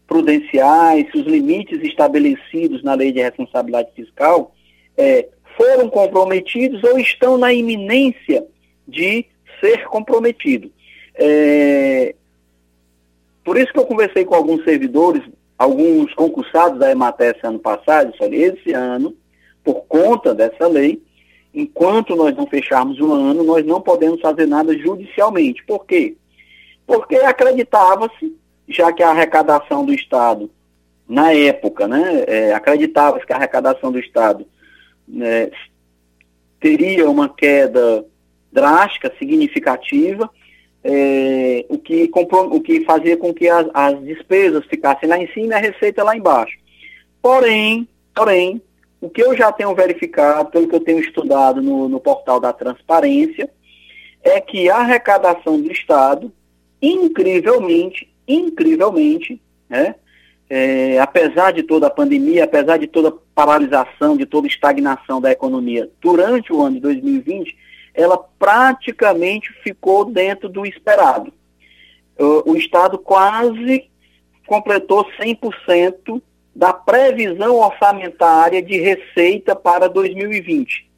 prudenciais, 0.07 1.11
se 1.11 1.19
os 1.19 1.27
limites 1.27 1.83
estabelecidos 1.83 2.83
na 2.83 2.95
lei 2.95 3.13
de 3.13 3.21
responsabilidade 3.21 3.91
fiscal 3.95 4.55
é, 4.97 5.29
foram 5.57 5.89
comprometidos 5.89 6.83
ou 6.85 6.99
estão 6.99 7.37
na 7.37 7.53
iminência 7.53 8.47
de 8.87 9.27
ser 9.61 9.85
comprometido. 9.87 10.71
É... 11.15 12.15
Por 13.43 13.57
isso 13.57 13.73
que 13.73 13.79
eu 13.79 13.87
conversei 13.87 14.25
com 14.25 14.35
alguns 14.35 14.63
servidores, 14.65 15.23
alguns 15.57 16.13
concursados 16.15 16.79
da 16.79 16.91
EMATES 16.91 17.37
ano 17.43 17.59
passado, 17.59 18.13
olha, 18.21 18.37
esse 18.37 18.73
ano, 18.73 19.17
por 19.67 19.85
conta 19.87 20.33
dessa 20.33 20.69
lei, 20.69 21.03
enquanto 21.53 22.15
nós 22.15 22.37
não 22.37 22.47
fecharmos 22.47 23.01
o 23.01 23.13
ano, 23.13 23.43
nós 23.43 23.67
não 23.67 23.81
podemos 23.81 24.21
fazer 24.21 24.47
nada 24.47 24.79
judicialmente. 24.79 25.65
Por 25.65 25.85
quê? 25.85 26.17
Porque 26.87 27.17
acreditava-se, 27.17 28.33
já 28.69 28.93
que 28.93 29.03
a 29.03 29.11
arrecadação 29.11 29.85
do 29.85 29.93
Estado, 29.93 30.49
na 31.09 31.33
época, 31.33 31.89
né, 31.89 32.25
é, 32.29 32.55
acreditava-se 32.55 33.27
que 33.27 33.33
a 33.33 33.37
arrecadação 33.37 33.91
do 33.91 33.99
Estado 33.99 34.47
né, 35.09 35.51
teria 36.61 37.11
uma 37.11 37.29
queda 37.29 38.05
drástica, 38.53 39.13
significativa, 39.19 40.31
é, 40.85 41.67
o, 41.69 41.77
que 41.77 42.09
o 42.15 42.61
que 42.61 42.85
fazia 42.85 43.17
com 43.17 43.35
que 43.35 43.49
as, 43.49 43.67
as 43.75 44.01
despesas 44.05 44.65
ficassem 44.67 45.09
lá 45.09 45.19
em 45.19 45.27
cima 45.33 45.55
e 45.55 45.55
a 45.55 45.59
receita 45.59 46.05
lá 46.05 46.17
embaixo. 46.17 46.57
Porém, 47.21 47.89
porém, 48.15 48.63
o 49.01 49.11
que 49.11 49.23
eu 49.23 49.37
já 49.37 49.53
tenho 49.53 49.75
verificado, 49.75 50.51
pelo 50.51 50.69
que 50.69 50.75
eu 50.75 50.81
tenho 50.81 51.01
estudado 51.01 51.61
no, 51.61 51.89
no 51.89 52.01
portal 52.01 52.41
da 52.41 52.53
transparência, 52.53 53.49
é 54.23 54.41
que 54.41 54.69
a 54.69 54.79
arrecadação 54.79 55.61
do 55.61 55.71
Estado, 55.71 56.33
incrivelmente, 56.81 58.13
incrivelmente, 58.27 59.41
né, 59.69 59.95
é, 60.49 60.99
apesar 61.01 61.53
de 61.53 61.63
toda 61.63 61.89
a 61.89 61.91
pandemia, 61.91 62.45
apesar 62.45 62.77
de 62.77 62.87
toda 62.87 63.09
a 63.09 63.15
paralisação, 63.35 64.17
de 64.17 64.27
toda 64.27 64.47
a 64.47 64.51
estagnação 64.51 65.21
da 65.21 65.31
economia 65.31 65.91
durante 66.01 66.53
o 66.53 66.63
ano 66.63 66.77
de 66.77 66.81
2020, 66.81 67.57
ela 67.95 68.17
praticamente 68.39 69.53
ficou 69.63 70.05
dentro 70.05 70.49
do 70.49 70.65
esperado. 70.65 71.33
O, 72.19 72.53
o 72.53 72.57
Estado 72.57 72.99
quase 72.99 73.91
completou 74.47 75.05
100% 75.21 76.23
da 76.57 76.73
previsão 76.73 77.57
orçamentária 77.57 78.63
de 78.63 78.79
receita 78.79 79.55
para 79.55 79.91
2020. 79.91 80.89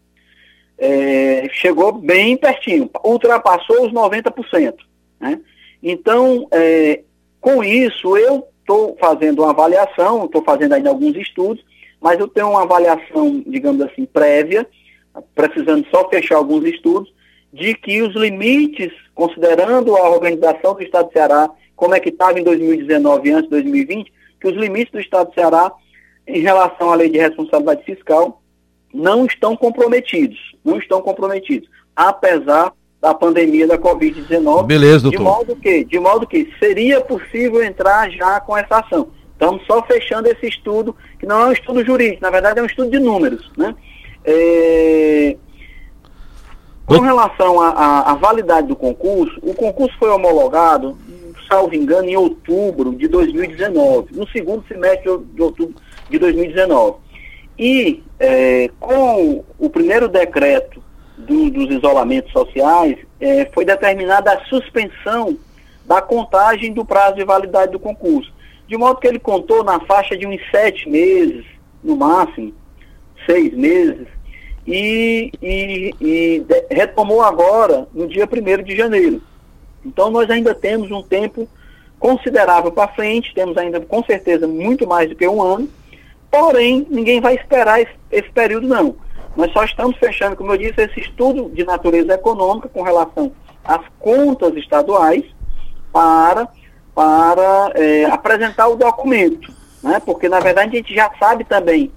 É, 0.78 1.48
chegou 1.50 1.90
bem 1.90 2.36
pertinho, 2.36 2.88
ultrapassou 3.02 3.84
os 3.84 3.92
90%. 3.92 4.74
Né? 5.18 5.40
Então, 5.82 6.46
é, 6.52 7.00
com 7.40 7.64
isso, 7.64 8.16
eu 8.16 8.46
estou 8.60 8.96
fazendo 9.00 9.42
uma 9.42 9.50
avaliação, 9.50 10.26
estou 10.26 10.44
fazendo 10.44 10.74
ainda 10.74 10.90
alguns 10.90 11.16
estudos, 11.16 11.64
mas 12.00 12.20
eu 12.20 12.28
tenho 12.28 12.50
uma 12.50 12.62
avaliação, 12.62 13.42
digamos 13.44 13.82
assim, 13.82 14.06
prévia, 14.06 14.64
precisando 15.34 15.84
só 15.90 16.08
fechar 16.08 16.36
alguns 16.36 16.64
estudos, 16.66 17.12
de 17.52 17.74
que 17.74 18.00
os 18.00 18.14
limites, 18.14 18.92
considerando 19.12 19.96
a 19.96 20.08
organização 20.08 20.74
do 20.74 20.84
Estado 20.84 21.08
do 21.08 21.12
Ceará, 21.12 21.50
como 21.74 21.96
é 21.96 22.00
que 22.00 22.10
estava 22.10 22.38
em 22.38 22.44
2019 22.44 23.32
antes 23.32 23.44
de 23.44 23.50
2020, 23.50 24.12
que 24.40 24.48
os 24.48 24.54
limites 24.54 24.92
do 24.92 25.00
Estado 25.00 25.28
do 25.28 25.34
Ceará 25.34 25.72
em 26.26 26.40
relação 26.40 26.90
à 26.90 26.94
lei 26.94 27.08
de 27.08 27.18
responsabilidade 27.18 27.84
fiscal 27.84 28.42
não 28.92 29.26
estão 29.26 29.56
comprometidos, 29.56 30.38
não 30.64 30.78
estão 30.78 31.00
comprometidos, 31.00 31.68
apesar 31.94 32.72
da 33.00 33.14
pandemia 33.14 33.66
da 33.66 33.78
Covid-19. 33.78 34.66
Beleza, 34.66 35.02
doutor. 35.02 35.18
De 35.18 35.24
modo 35.24 35.56
que, 35.56 35.84
de 35.84 36.00
modo 36.00 36.26
que 36.26 36.52
seria 36.58 37.00
possível 37.00 37.62
entrar 37.62 38.10
já 38.10 38.40
com 38.40 38.56
essa 38.56 38.78
ação. 38.78 39.10
Estamos 39.32 39.64
só 39.66 39.82
fechando 39.84 40.28
esse 40.28 40.48
estudo, 40.48 40.96
que 41.18 41.24
não 41.24 41.40
é 41.40 41.46
um 41.46 41.52
estudo 41.52 41.84
jurídico, 41.84 42.22
na 42.22 42.30
verdade 42.30 42.58
é 42.58 42.62
um 42.62 42.66
estudo 42.66 42.90
de 42.90 42.98
números, 42.98 43.50
né? 43.56 43.74
É... 44.24 45.36
Com 46.84 47.00
relação 47.00 47.60
à 47.60 48.14
validade 48.14 48.66
do 48.66 48.74
concurso, 48.74 49.38
o 49.42 49.54
concurso 49.54 49.94
foi 49.98 50.08
homologado, 50.08 50.96
salvo 51.48 51.74
engano, 51.74 52.08
em 52.08 52.16
outubro 52.16 52.94
de 52.94 53.08
2019, 53.08 54.14
no 54.14 54.28
segundo 54.28 54.66
semestre 54.66 55.04
de 55.34 55.42
outubro 55.42 55.74
de 56.08 56.18
2019. 56.18 56.98
E 57.58 58.02
é, 58.20 58.70
com 58.78 59.44
o 59.58 59.70
primeiro 59.70 60.08
decreto 60.08 60.82
do, 61.16 61.50
dos 61.50 61.74
isolamentos 61.74 62.30
sociais, 62.32 62.96
é, 63.20 63.46
foi 63.52 63.64
determinada 63.64 64.32
a 64.32 64.44
suspensão 64.44 65.36
da 65.84 66.00
contagem 66.00 66.72
do 66.72 66.84
prazo 66.84 67.16
de 67.16 67.24
validade 67.24 67.72
do 67.72 67.80
concurso. 67.80 68.32
De 68.66 68.76
modo 68.76 69.00
que 69.00 69.08
ele 69.08 69.18
contou 69.18 69.64
na 69.64 69.80
faixa 69.80 70.16
de 70.16 70.26
uns 70.26 70.40
sete 70.50 70.88
meses, 70.88 71.44
no 71.82 71.96
máximo, 71.96 72.52
seis 73.26 73.52
meses, 73.54 74.06
e, 74.66 75.32
e, 75.42 75.94
e 75.98 76.46
retomou 76.70 77.22
agora 77.22 77.88
no 77.94 78.06
dia 78.06 78.28
1 78.30 78.62
de 78.62 78.76
janeiro. 78.76 79.22
Então 79.84 80.10
nós 80.10 80.28
ainda 80.30 80.54
temos 80.54 80.90
um 80.90 81.02
tempo 81.02 81.48
considerável 81.98 82.70
para 82.70 82.88
frente, 82.88 83.34
temos 83.34 83.56
ainda 83.56 83.80
com 83.80 84.02
certeza 84.04 84.46
muito 84.46 84.86
mais 84.86 85.08
do 85.08 85.16
que 85.16 85.26
um 85.26 85.42
ano, 85.42 85.68
porém 86.30 86.86
ninguém 86.88 87.20
vai 87.20 87.34
esperar 87.34 87.80
esse, 87.80 87.92
esse 88.10 88.30
período 88.30 88.68
não. 88.68 88.96
Nós 89.36 89.52
só 89.52 89.64
estamos 89.64 89.96
fechando, 89.98 90.36
como 90.36 90.52
eu 90.52 90.58
disse, 90.58 90.80
esse 90.80 91.00
estudo 91.00 91.50
de 91.50 91.64
natureza 91.64 92.14
econômica 92.14 92.68
com 92.68 92.82
relação 92.82 93.32
às 93.64 93.82
contas 93.98 94.54
estaduais 94.56 95.24
para, 95.92 96.48
para 96.94 97.72
é, 97.74 98.04
apresentar 98.06 98.68
o 98.68 98.76
documento. 98.76 99.52
Né? 99.82 100.00
Porque, 100.04 100.28
na 100.28 100.40
verdade, 100.40 100.76
a 100.76 100.78
gente 100.78 100.94
já 100.94 101.10
sabe 101.18 101.44
também 101.44 101.92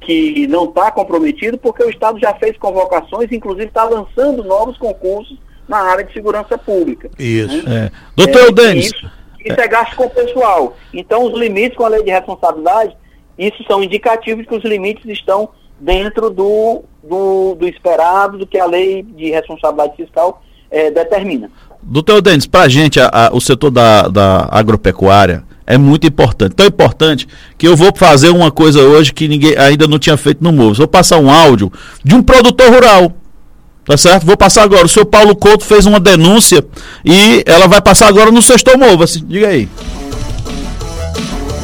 que 0.00 0.46
não 0.46 0.64
está 0.64 0.90
comprometido, 0.90 1.58
porque 1.58 1.82
o 1.82 1.90
Estado 1.90 2.18
já 2.18 2.32
fez 2.34 2.56
convocações, 2.56 3.30
inclusive 3.32 3.66
está 3.66 3.84
lançando 3.84 4.44
novos 4.44 4.78
concursos 4.78 5.38
na 5.68 5.78
área 5.78 6.04
de 6.04 6.12
segurança 6.12 6.56
pública. 6.56 7.10
Isso. 7.18 7.68
Né? 7.68 7.86
É. 7.86 7.90
Doutor 8.16 8.48
é, 8.48 8.52
Denis. 8.52 8.86
Isso, 8.86 9.10
isso 9.44 9.60
é 9.60 9.68
gasto 9.68 9.94
com 9.94 10.04
o 10.04 10.10
pessoal. 10.10 10.76
Então, 10.92 11.24
os 11.24 11.38
limites 11.38 11.76
com 11.76 11.84
a 11.84 11.88
lei 11.88 12.02
de 12.02 12.10
responsabilidade, 12.10 12.96
isso 13.38 13.62
são 13.68 13.82
indicativos 13.82 14.46
que 14.46 14.54
os 14.54 14.64
limites 14.64 15.04
estão 15.06 15.50
dentro 15.78 16.30
do, 16.30 16.82
do, 17.02 17.54
do 17.54 17.68
esperado, 17.68 18.38
do 18.38 18.46
que 18.46 18.58
a 18.58 18.66
lei 18.66 19.02
de 19.02 19.30
responsabilidade 19.30 19.96
fiscal 19.96 20.42
é, 20.70 20.90
determina. 20.90 21.50
Doutor 21.82 22.20
Denis, 22.20 22.46
para 22.46 22.62
a 22.62 22.68
gente, 22.68 22.98
o 23.32 23.40
setor 23.40 23.70
da, 23.70 24.08
da 24.08 24.48
agropecuária 24.50 25.44
é 25.66 25.76
muito 25.76 26.06
importante. 26.06 26.54
Tão 26.54 26.66
importante 26.66 27.28
que 27.56 27.68
eu 27.68 27.76
vou 27.76 27.92
fazer 27.94 28.30
uma 28.30 28.50
coisa 28.50 28.80
hoje 28.80 29.12
que 29.12 29.28
ninguém 29.28 29.56
ainda 29.56 29.86
não 29.86 29.98
tinha 29.98 30.16
feito 30.16 30.42
no 30.42 30.50
Movo. 30.50 30.74
Vou 30.74 30.88
passar 30.88 31.18
um 31.18 31.30
áudio 31.30 31.70
de 32.02 32.14
um 32.14 32.22
produtor 32.22 32.72
rural. 32.72 33.12
Tá 33.88 33.96
certo? 33.96 34.26
Vou 34.26 34.36
passar 34.36 34.64
agora. 34.64 34.84
O 34.84 34.88
senhor 34.88 35.06
Paulo 35.06 35.34
Couto 35.34 35.64
fez 35.64 35.86
uma 35.86 35.98
denúncia 35.98 36.62
e 37.02 37.42
ela 37.46 37.66
vai 37.66 37.80
passar 37.80 38.06
agora 38.06 38.30
no 38.30 38.42
Sexto 38.42 38.78
Mova. 38.78 39.06
Diga 39.06 39.48
aí. 39.48 39.66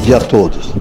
Dia 0.03 0.17
a 0.17 0.19
todos. 0.19 0.73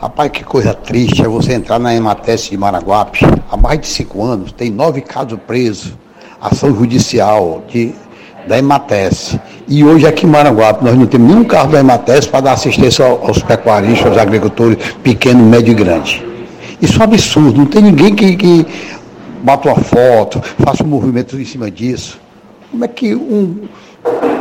Rapaz, 0.00 0.30
que 0.30 0.44
coisa 0.44 0.72
triste 0.72 1.20
é 1.20 1.26
você 1.26 1.54
entrar 1.54 1.80
na 1.80 1.92
Emates 1.92 2.48
de 2.48 2.56
Maraguape. 2.56 3.18
Há 3.50 3.56
mais 3.56 3.80
de 3.80 3.88
cinco 3.88 4.24
anos, 4.24 4.52
tem 4.52 4.70
nove 4.70 5.00
casos 5.00 5.38
presos, 5.44 5.92
ação 6.40 6.72
judicial 6.72 7.64
de, 7.68 7.92
da 8.46 8.56
Emates. 8.56 9.36
E 9.66 9.82
hoje 9.82 10.06
aqui 10.06 10.24
em 10.24 10.28
Maranguape 10.28 10.84
nós 10.84 10.96
não 10.96 11.06
temos 11.06 11.28
nenhum 11.28 11.42
carro 11.42 11.72
da 11.72 11.80
Emates 11.80 12.26
para 12.28 12.42
dar 12.42 12.52
assistência 12.52 13.04
aos 13.04 13.42
pecuaristas, 13.42 14.06
aos 14.06 14.18
agricultores 14.18 14.78
pequeno, 15.02 15.44
médio 15.44 15.72
e 15.72 15.74
grande. 15.74 16.24
Isso 16.80 16.96
é 16.96 17.00
um 17.00 17.04
absurdo, 17.04 17.58
não 17.58 17.66
tem 17.66 17.82
ninguém 17.82 18.14
que, 18.14 18.36
que 18.36 18.66
bata 19.42 19.68
uma 19.68 19.80
foto, 19.80 20.40
faça 20.58 20.82
um 20.84 20.86
movimento 20.86 21.38
em 21.38 21.44
cima 21.44 21.70
disso. 21.70 22.18
Como 22.70 22.84
é 22.84 22.88
que 22.88 23.14
um, 23.14 23.68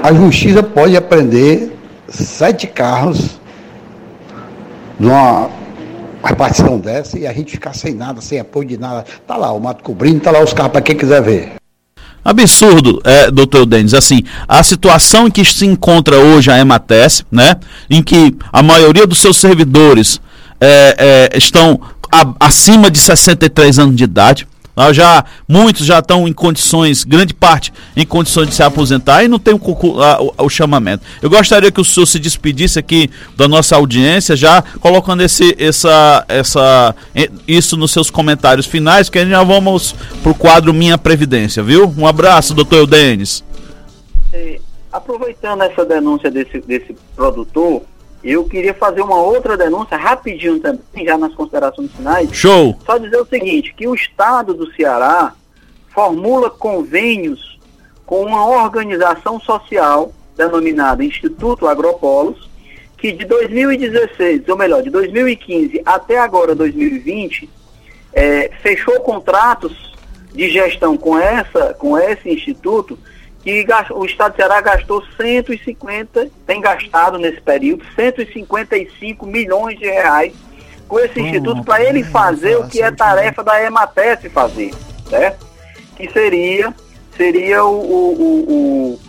a 0.04 0.14
justiça 0.14 0.64
pode 0.64 0.96
aprender 0.96 1.76
sete 2.08 2.68
carros 2.68 3.40
numa 5.00 5.50
repartição 6.24 6.80
dessa 6.80 7.18
e 7.18 7.26
a 7.26 7.34
gente 7.34 7.52
ficar 7.52 7.74
sem 7.74 7.94
nada, 7.94 8.22
sem 8.22 8.40
apoio 8.40 8.68
de 8.68 8.78
nada. 8.78 9.04
Tá 9.28 9.36
lá 9.36 9.52
o 9.52 9.60
mato 9.60 9.84
cobrindo, 9.84 10.20
tá 10.20 10.32
lá 10.32 10.44
os 10.44 10.54
carros 10.54 10.72
para 10.72 10.82
quem 10.82 10.96
quiser 10.96 11.22
ver. 11.22 11.54
Absurdo, 12.24 13.02
é, 13.04 13.32
doutor 13.32 13.66
Denis, 13.66 13.96
assim, 13.96 14.22
a 14.48 14.62
situação 14.62 15.28
em 15.28 15.32
que 15.32 15.44
se 15.44 15.66
encontra 15.66 16.18
hoje 16.18 16.52
a 16.52 16.60
Emates, 16.60 17.26
né, 17.32 17.56
em 17.90 18.04
que 18.04 18.38
a 18.54 18.62
maioria 18.62 19.08
dos 19.08 19.20
seus 19.20 19.38
servidores 19.38 20.22
é, 20.60 21.30
é, 21.34 21.38
estão 21.38 21.82
a, 22.12 22.32
acima 22.40 22.92
de 22.92 23.00
63 23.00 23.80
anos 23.80 23.96
de 23.96 24.04
idade, 24.04 24.48
nós 24.76 24.96
já, 24.96 25.26
muitos 25.48 25.86
já 25.86 26.00
estão 26.00 26.28
em 26.28 26.34
condições, 26.34 27.04
grande 27.04 27.34
parte, 27.34 27.74
em 27.96 28.06
condições 28.06 28.50
de 28.50 28.56
se 28.56 28.64
aposentar 28.64 29.24
e 29.24 29.28
não 29.28 29.38
tem 29.38 29.54
o, 29.54 29.58
o, 29.58 30.46
o, 30.46 30.50
chamamento. 30.50 31.04
Eu 31.22 31.30
gostaria 31.30 31.72
que 31.72 31.82
o 31.82 31.86
senhor 31.86 32.06
se 32.06 32.20
despedisse 32.20 32.80
aqui 32.80 33.10
da 33.36 33.48
nossa 33.48 33.76
audiência, 33.76 34.36
já 34.36 34.62
colocando 34.80 35.22
esse, 35.22 35.56
essa, 35.60 36.26
essa, 36.28 36.96
isso 37.48 37.76
nos 37.76 37.92
seus 37.92 38.10
comentários 38.10 38.66
finais, 38.66 39.10
que 39.10 39.26
já 39.26 39.44
vamos 39.44 39.94
para 40.24 40.32
o 40.32 40.36
quadro 40.36 40.74
Minha 40.74 40.98
Previdência, 40.98 41.62
viu? 41.62 41.94
Um 41.98 42.08
abraço, 42.08 42.54
doutor 42.54 42.78
Eudenes. 42.78 43.44
É, 44.34 44.60
aproveitando 44.92 45.64
essa 45.64 45.86
denúncia 45.86 46.32
desse, 46.32 46.60
desse 46.62 46.96
produtor, 47.16 47.84
eu 48.24 48.44
queria 48.46 48.74
fazer 48.74 49.02
uma 49.02 49.22
outra 49.22 49.58
denúncia 49.58 49.98
rapidinho 49.98 50.60
também, 50.60 51.06
já 51.06 51.18
nas 51.18 51.34
considerações 51.34 51.92
finais. 51.92 52.30
Show! 52.32 52.78
Só 52.86 52.98
dizer 52.98 53.18
o 53.18 53.26
seguinte, 53.26 53.74
que 53.74 53.88
o 53.88 53.96
Estado 53.96 54.54
do 54.54 54.72
Ceará 54.74 55.34
formula 55.90 56.50
convênios 56.50 57.60
com 58.06 58.24
uma 58.24 58.46
organização 58.46 59.40
social 59.40 60.14
denominada 60.36 61.04
Instituto 61.04 61.68
Agropolos, 61.68 62.50
que 62.98 63.12
de 63.12 63.26
2016, 63.26 64.48
ou 64.48 64.58
melhor, 64.58 64.84
de 64.84 64.90
2015 64.90 65.82
até 65.86 66.20
agora 66.20 66.54
2020, 66.54 67.50
é, 68.14 68.52
fechou 68.62 69.00
contratos 69.00 69.92
de 70.34 70.50
gestão 70.50 70.96
com, 70.96 71.18
essa, 71.18 71.74
com 71.74 71.98
esse 71.98 72.30
instituto 72.30 72.98
que 73.44 73.66
o 73.92 74.06
Estado 74.06 74.32
de 74.32 74.38
Ceará 74.38 74.62
gastou 74.62 75.04
150, 75.18 76.30
tem 76.46 76.62
gastado 76.62 77.18
nesse 77.18 77.42
período, 77.42 77.84
155 77.96 79.26
milhões 79.26 79.78
de 79.80 79.86
reais 79.86 80.34
com 80.88 81.00
esse 81.00 81.20
oh, 81.20 81.26
instituto 81.26 81.64
para 81.64 81.84
ele 81.84 82.04
fazer 82.04 82.58
o 82.58 82.68
que 82.68 82.82
é 82.82 82.92
tarefa 82.92 83.44
da 83.44 83.64
EMATES 83.64 84.32
fazer, 84.32 84.72
certo? 85.10 85.48
Que 85.96 86.12
seria, 86.12 86.74
seria 87.16 87.64
o, 87.64 87.80
o, 87.80 88.20
o, 88.50 89.00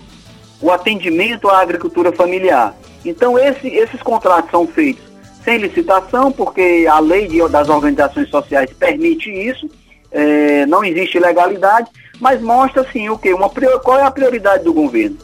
o 0.62 0.70
atendimento 0.70 1.48
à 1.48 1.60
agricultura 1.60 2.12
familiar. 2.12 2.74
Então 3.04 3.38
esse, 3.38 3.66
esses 3.68 4.00
contratos 4.00 4.50
são 4.50 4.66
feitos 4.66 5.12
sem 5.44 5.58
licitação, 5.58 6.30
porque 6.30 6.86
a 6.88 7.00
lei 7.00 7.26
de, 7.26 7.46
das 7.48 7.68
organizações 7.68 8.28
sociais 8.28 8.72
permite 8.72 9.30
isso, 9.30 9.68
é, 10.10 10.64
não 10.66 10.84
existe 10.84 11.18
legalidade, 11.18 11.90
mas 12.22 12.40
mostra 12.40 12.82
assim 12.82 13.08
o 13.08 13.18
que? 13.18 13.34
Uma 13.34 13.50
qual 13.50 13.98
é 13.98 14.04
a 14.04 14.10
prioridade 14.10 14.62
do 14.62 14.72
governo? 14.72 15.18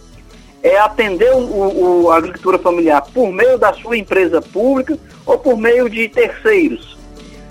É 0.61 0.77
atender 0.81 1.31
o, 1.33 2.07
o, 2.07 2.11
a 2.11 2.17
agricultura 2.17 2.59
familiar 2.59 3.03
por 3.15 3.33
meio 3.33 3.57
da 3.57 3.73
sua 3.73 3.97
empresa 3.97 4.43
pública 4.43 4.99
ou 5.25 5.39
por 5.39 5.57
meio 5.57 5.89
de 5.89 6.09
terceiros. 6.09 6.99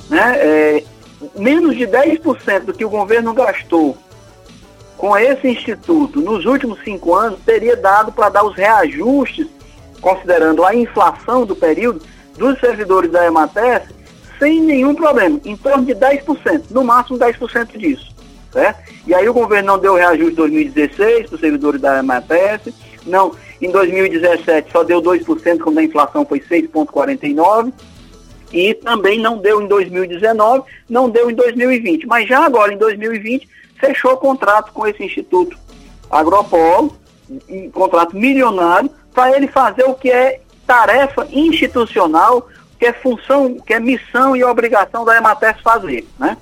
Né? 0.09 0.35
É, 0.35 0.83
menos 1.39 1.77
de 1.77 1.87
10% 1.87 2.65
do 2.65 2.73
que 2.73 2.83
o 2.83 2.89
governo 2.89 3.33
gastou 3.33 3.97
com 4.97 5.17
esse 5.17 5.47
instituto 5.47 6.19
nos 6.19 6.45
últimos 6.45 6.83
cinco 6.83 7.15
anos 7.15 7.39
teria 7.45 7.77
dado 7.77 8.11
para 8.11 8.27
dar 8.27 8.43
os 8.43 8.53
reajustes, 8.53 9.47
considerando 10.01 10.65
a 10.65 10.75
inflação 10.75 11.45
do 11.45 11.55
período, 11.55 12.01
dos 12.37 12.59
servidores 12.59 13.09
da 13.09 13.25
Emates, 13.25 13.95
sem 14.37 14.59
nenhum 14.59 14.93
problema, 14.93 15.39
em 15.45 15.55
torno 15.55 15.85
de 15.85 15.95
10%, 15.95 16.63
no 16.69 16.83
máximo 16.83 17.17
10% 17.17 17.77
disso 17.77 18.16
certo? 18.51 18.91
E 19.05 19.13
aí 19.13 19.27
o 19.27 19.33
governo 19.33 19.67
não 19.73 19.79
deu 19.79 19.95
reajuste 19.95 20.33
em 20.33 20.35
2016 20.35 21.27
para 21.27 21.35
os 21.35 21.41
servidores 21.41 21.81
da 21.81 22.01
MAPS, 22.03 22.73
não, 23.05 23.33
em 23.61 23.71
2017 23.71 24.71
só 24.71 24.83
deu 24.83 25.01
2%, 25.01 25.59
quando 25.59 25.77
a 25.79 25.83
inflação 25.83 26.25
foi 26.25 26.39
6,49%, 26.39 27.73
e 28.51 28.73
também 28.75 29.19
não 29.19 29.37
deu 29.37 29.61
em 29.61 29.67
2019, 29.67 30.63
não 30.89 31.09
deu 31.09 31.29
em 31.29 31.33
2020. 31.33 32.05
Mas 32.07 32.27
já 32.27 32.45
agora, 32.45 32.73
em 32.73 32.77
2020, 32.77 33.47
fechou 33.77 34.15
contrato 34.17 34.71
com 34.71 34.87
esse 34.87 35.03
Instituto 35.03 35.57
Agropolo, 36.09 36.95
um 37.49 37.69
contrato 37.71 38.15
milionário, 38.15 38.89
para 39.13 39.35
ele 39.35 39.47
fazer 39.47 39.83
o 39.83 39.93
que 39.93 40.09
é 40.09 40.39
tarefa 40.65 41.27
institucional, 41.31 42.47
que 42.79 42.85
é 42.85 42.93
função, 42.93 43.55
que 43.55 43.73
é 43.73 43.79
missão 43.79 44.35
e 44.35 44.43
obrigação 44.43 45.03
da 45.03 45.17
EMATES 45.17 45.61
fazer, 45.61 46.07
né? 46.19 46.37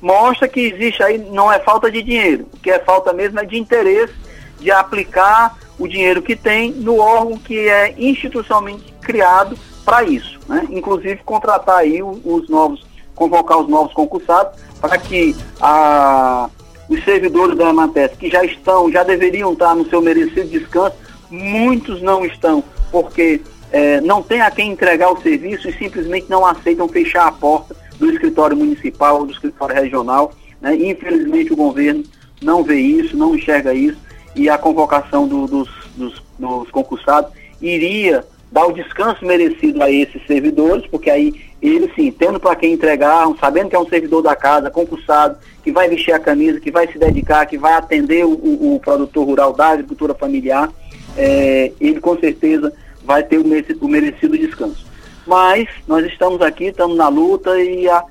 Mostra 0.00 0.48
que 0.48 0.60
existe 0.60 1.02
aí, 1.02 1.18
não 1.18 1.52
é 1.52 1.58
falta 1.58 1.90
de 1.90 2.02
dinheiro, 2.02 2.46
o 2.52 2.56
que 2.58 2.70
é 2.70 2.78
falta 2.78 3.12
mesmo 3.12 3.40
é 3.40 3.44
de 3.44 3.58
interesse 3.58 4.14
de 4.58 4.70
aplicar 4.70 5.56
o 5.78 5.86
dinheiro 5.86 6.20
que 6.20 6.34
tem 6.34 6.72
no 6.72 6.98
órgão 6.98 7.38
que 7.38 7.68
é 7.68 7.94
institucionalmente 7.96 8.92
criado 9.00 9.56
para 9.84 10.02
isso. 10.02 10.38
Né? 10.48 10.66
Inclusive 10.70 11.20
contratar 11.24 11.78
aí 11.78 12.02
os 12.02 12.48
novos, 12.48 12.84
convocar 13.14 13.58
os 13.58 13.68
novos 13.68 13.92
concursados 13.94 14.60
para 14.80 14.98
que 14.98 15.36
a, 15.60 16.50
os 16.88 17.02
servidores 17.04 17.56
da 17.56 17.70
Emates 17.70 18.16
que 18.18 18.28
já 18.28 18.44
estão, 18.44 18.90
já 18.90 19.02
deveriam 19.02 19.52
estar 19.52 19.74
no 19.74 19.88
seu 19.88 20.00
merecido 20.00 20.48
descanso, 20.48 20.96
muitos 21.30 22.02
não 22.02 22.24
estão, 22.24 22.64
porque 22.90 23.40
é, 23.70 24.00
não 24.00 24.22
tem 24.22 24.40
a 24.40 24.50
quem 24.50 24.72
entregar 24.72 25.10
o 25.12 25.20
serviço 25.20 25.68
e 25.68 25.78
simplesmente 25.78 26.26
não 26.28 26.44
aceitam 26.44 26.88
fechar 26.88 27.26
a 27.26 27.32
porta 27.32 27.76
do 27.98 28.10
escritório 28.10 28.56
municipal 28.56 29.24
do 29.24 29.32
escritório 29.32 29.74
regional. 29.74 30.32
Né? 30.60 30.74
Infelizmente 30.76 31.52
o 31.52 31.56
governo 31.56 32.04
não 32.42 32.62
vê 32.62 32.78
isso, 32.78 33.16
não 33.16 33.34
enxerga 33.34 33.74
isso, 33.74 33.98
e 34.34 34.48
a 34.48 34.56
convocação 34.56 35.26
do, 35.26 35.46
dos, 35.46 35.68
dos, 35.96 36.22
dos 36.38 36.70
concursados 36.70 37.32
iria 37.60 38.24
dar 38.50 38.66
o 38.66 38.72
descanso 38.72 39.24
merecido 39.24 39.82
a 39.82 39.90
esses 39.90 40.24
servidores, 40.26 40.86
porque 40.86 41.10
aí 41.10 41.34
eles 41.60 41.92
sim, 41.94 42.10
tendo 42.10 42.38
para 42.38 42.54
quem 42.54 42.72
entregar, 42.72 43.26
sabendo 43.40 43.68
que 43.68 43.76
é 43.76 43.78
um 43.78 43.88
servidor 43.88 44.22
da 44.22 44.36
casa, 44.36 44.70
concursado, 44.70 45.36
que 45.62 45.72
vai 45.72 45.88
vestir 45.88 46.12
a 46.12 46.18
camisa, 46.18 46.60
que 46.60 46.70
vai 46.70 46.86
se 46.86 46.98
dedicar, 46.98 47.46
que 47.46 47.58
vai 47.58 47.74
atender 47.74 48.24
o, 48.24 48.30
o, 48.32 48.80
produtor 48.82 49.26
rural 49.26 49.52
da 49.52 49.68
agricultura 49.70 50.14
familiar, 50.14 50.70
é, 51.16 51.72
ele 51.80 52.00
com 52.00 52.16
certeza 52.16 52.72
vai 53.04 53.22
ter 53.22 53.38
o 53.38 53.88
merecido 53.88 54.38
descanso. 54.38 54.86
Mas 55.28 55.68
nós 55.86 56.06
estamos 56.06 56.40
aqui, 56.40 56.68
estamos 56.68 56.96
na 56.96 57.08
luta 57.08 57.60
e 57.60 57.86
a, 57.86 58.02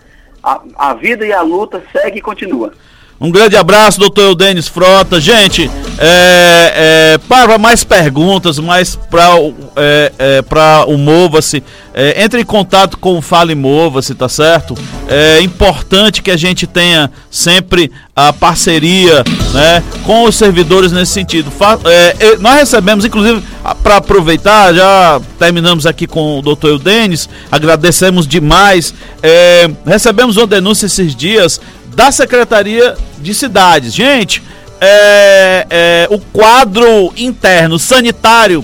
a, 0.44 0.62
a 0.78 0.94
vida 0.94 1.26
e 1.26 1.34
a 1.34 1.42
luta 1.42 1.84
segue 1.92 2.20
e 2.20 2.22
continua. 2.22 2.72
Um 3.20 3.32
grande 3.32 3.56
abraço, 3.56 4.00
doutor 4.00 4.22
Eudênis 4.26 4.68
Frota. 4.68 5.20
Gente, 5.20 5.72
é, 5.98 7.16
é, 7.16 7.18
para 7.28 7.58
mais 7.58 7.84
perguntas, 7.84 8.60
mais 8.60 8.96
para 8.96 9.30
é, 9.76 10.12
é, 10.20 10.44
o 10.86 10.98
Mova-se, 10.98 11.64
é, 11.96 12.24
entre 12.24 12.42
em 12.42 12.46
contato 12.46 12.96
com 13.00 13.18
o 13.18 13.22
Fale 13.22 13.56
Mova-se, 13.56 14.14
tá 14.14 14.30
certo? 14.30 14.76
É 15.08 15.42
importante 15.42 16.22
que 16.22 16.30
a 16.30 16.38
gente 16.38 16.68
tenha 16.68 17.10
sempre 17.32 17.92
a 18.16 18.32
parceria 18.32 19.24
né, 19.52 19.84
com 20.04 20.26
os 20.26 20.36
servidores 20.36 20.92
nesse 20.92 21.14
sentido. 21.14 21.50
Fa 21.50 21.80
é, 21.86 22.38
nós 22.38 22.60
recebemos, 22.60 23.04
inclusive, 23.04 23.44
para 23.82 23.98
aproveitar, 23.98 24.76
já 24.76 25.20
terminamos 25.40 25.88
aqui 25.88 26.06
com 26.06 26.38
o 26.38 26.42
doutor 26.44 26.70
Eudênis, 26.70 27.28
agradecemos 27.52 28.28
demais. 28.28 28.94
É, 29.24 29.68
recebemos 29.86 30.38
uma 30.38 30.46
denúncia 30.46 30.86
esses 30.86 31.16
dias 31.16 31.60
da 31.98 32.12
Secretaria 32.12 32.96
de 33.18 33.34
Cidades. 33.34 33.92
Gente, 33.92 34.44
é, 34.80 35.66
é, 35.68 36.08
o 36.12 36.20
quadro 36.20 37.12
interno 37.18 37.80
sanitário 37.80 38.64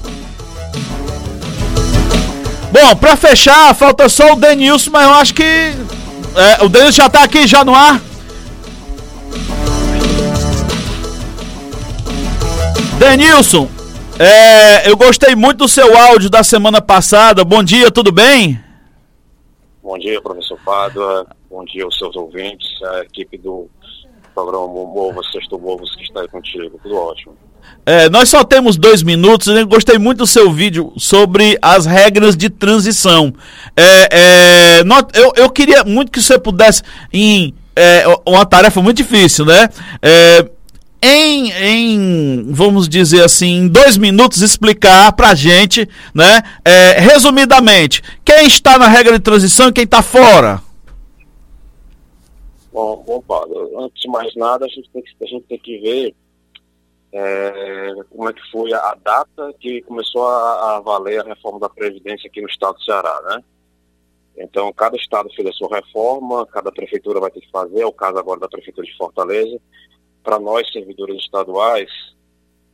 Bom, 2.71 2.95
para 2.95 3.15
fechar, 3.15 3.73
falta 3.75 4.09
só 4.09 4.33
o 4.33 4.35
Denilson, 4.35 4.89
mas 4.91 5.03
eu 5.03 5.13
acho 5.13 5.33
que 5.33 5.43
é, 5.43 6.63
o 6.63 6.69
Denilson 6.69 7.03
já 7.03 7.09
tá 7.09 7.23
aqui 7.23 7.45
já 7.45 7.63
no 7.63 7.73
ar. 7.73 8.01
Denilson, 13.03 13.67
é, 14.17 14.89
eu 14.89 14.95
gostei 14.95 15.35
muito 15.35 15.57
do 15.57 15.67
seu 15.67 15.97
áudio 15.97 16.29
da 16.29 16.41
semana 16.41 16.81
passada. 16.81 17.43
Bom 17.43 17.61
dia, 17.61 17.91
tudo 17.91 18.13
bem? 18.13 18.57
Bom 19.83 19.97
dia, 19.97 20.21
professor 20.21 20.57
Pádua. 20.63 21.27
Bom 21.49 21.65
dia 21.65 21.83
aos 21.83 21.97
seus 21.97 22.15
ouvintes, 22.15 22.65
a 22.81 23.01
equipe 23.01 23.37
do 23.37 23.69
programa 24.33 24.67
Movos, 24.67 25.29
Sexto 25.33 25.59
Movos 25.59 25.93
que 25.97 26.03
está 26.03 26.21
aí 26.21 26.29
contigo. 26.29 26.79
Tudo 26.81 26.95
ótimo. 26.95 27.35
É, 27.85 28.09
nós 28.09 28.29
só 28.29 28.41
temos 28.41 28.77
dois 28.77 29.03
minutos. 29.03 29.47
Eu 29.47 29.67
gostei 29.67 29.97
muito 29.97 30.19
do 30.19 30.27
seu 30.27 30.49
vídeo 30.49 30.93
sobre 30.97 31.57
as 31.61 31.85
regras 31.85 32.37
de 32.37 32.49
transição. 32.49 33.33
É, 33.75 34.79
é, 34.79 34.83
eu, 35.13 35.33
eu 35.35 35.49
queria 35.49 35.83
muito 35.83 36.09
que 36.09 36.21
você 36.21 36.39
pudesse, 36.39 36.81
em 37.11 37.53
é, 37.75 38.05
uma 38.25 38.45
tarefa 38.45 38.81
muito 38.81 38.95
difícil, 38.95 39.45
né? 39.45 39.69
Em, 41.05 41.51
em, 41.51 42.53
vamos 42.53 42.87
dizer 42.87 43.25
assim, 43.25 43.57
em 43.57 43.67
dois 43.67 43.97
minutos 43.97 44.41
explicar 44.41 45.11
pra 45.11 45.35
gente, 45.35 45.85
né, 46.15 46.41
é, 46.63 46.97
resumidamente, 46.97 48.01
quem 48.23 48.47
está 48.47 48.77
na 48.77 48.87
regra 48.87 49.11
de 49.11 49.19
transição 49.19 49.67
e 49.67 49.73
quem 49.73 49.83
está 49.83 50.01
fora? 50.01 50.61
Bom, 52.71 53.03
bom 53.05 53.21
Paulo, 53.21 53.83
antes 53.83 54.01
de 54.01 54.07
mais 54.07 54.33
nada, 54.37 54.65
a 54.65 54.69
gente 54.69 54.89
tem 54.91 55.03
que, 55.03 55.11
a 55.21 55.27
gente 55.27 55.43
tem 55.43 55.59
que 55.59 55.77
ver 55.79 56.15
é, 57.11 57.91
como 58.09 58.29
é 58.29 58.33
que 58.33 58.49
foi 58.49 58.73
a, 58.73 58.95
data 59.03 59.53
que 59.59 59.81
começou 59.81 60.25
a, 60.25 60.77
a, 60.77 60.79
valer 60.79 61.19
a 61.19 61.25
reforma 61.25 61.59
da 61.59 61.67
Previdência 61.67 62.29
aqui 62.29 62.39
no 62.39 62.47
estado 62.47 62.75
do 62.75 62.83
Ceará, 62.83 63.21
né? 63.25 63.43
Então, 64.37 64.71
cada 64.71 64.95
estado 64.95 65.29
fez 65.35 65.49
a 65.49 65.51
sua 65.51 65.75
reforma, 65.75 66.45
cada 66.47 66.71
prefeitura 66.71 67.19
vai 67.19 67.29
ter 67.29 67.41
que 67.41 67.51
fazer, 67.51 67.81
é 67.81 67.85
o 67.85 67.91
caso 67.91 68.17
agora 68.17 68.39
da 68.39 68.47
Prefeitura 68.47 68.87
de 68.87 68.95
Fortaleza, 68.95 69.59
para 70.23 70.39
nós, 70.39 70.71
servidores 70.71 71.17
estaduais, 71.17 71.89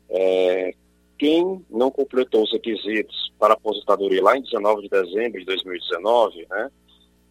é, 0.10 0.74
quem 1.18 1.66
não 1.70 1.91
completou 1.91 2.43
os 2.43 2.52
requisitos 2.52 3.32
para 3.38 3.54
aposentadoria 3.54 4.24
lá 4.24 4.38
em 4.38 4.41
19 4.41 4.84
de 4.84 4.89
dezembro 4.89 5.39
de 5.39 5.45
2019, 5.45 6.47
né, 6.50 6.72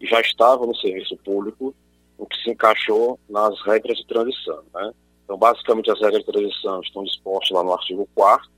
já 0.02 0.20
estava 0.20 0.66
no 0.66 0.76
serviço 0.76 1.16
público, 1.18 1.74
o 2.16 2.26
que 2.26 2.36
se 2.42 2.50
encaixou 2.50 3.18
nas 3.28 3.60
regras 3.62 3.96
de 3.98 4.06
transição. 4.06 4.62
Né? 4.74 4.92
Então, 5.24 5.38
basicamente, 5.38 5.90
as 5.90 6.00
regras 6.00 6.24
de 6.24 6.32
transição 6.32 6.80
estão 6.80 7.04
dispostas 7.04 7.50
lá 7.50 7.62
no 7.62 7.72
artigo 7.72 8.08
4 8.14 8.48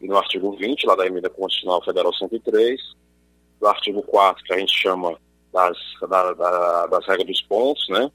e 0.00 0.08
no 0.08 0.16
artigo 0.16 0.52
20, 0.56 0.86
lá 0.86 0.96
da 0.96 1.06
Emenda 1.06 1.30
Constitucional 1.30 1.82
Federal 1.84 2.12
103, 2.12 2.80
do 3.60 3.66
artigo 3.66 4.02
4, 4.02 4.44
que 4.44 4.52
a 4.52 4.58
gente 4.58 4.72
chama 4.72 5.16
das, 5.52 5.78
da, 6.08 6.32
da, 6.32 6.86
das 6.86 7.06
regras 7.06 7.26
dos 7.26 7.42
pontos, 7.42 7.88
né? 7.88 8.10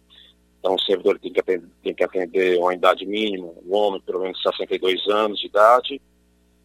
Então, 0.59 0.75
o 0.75 0.81
servidor 0.81 1.17
tem 1.19 1.31
que, 1.31 1.39
atender, 1.39 1.69
tem 1.81 1.93
que 1.93 2.03
atender 2.03 2.59
uma 2.59 2.73
idade 2.73 3.05
mínima, 3.05 3.47
o 3.65 3.75
homem 3.75 4.01
pelo 4.01 4.19
menos 4.19 4.41
62 4.41 5.07
anos 5.07 5.39
de 5.39 5.47
idade 5.47 6.01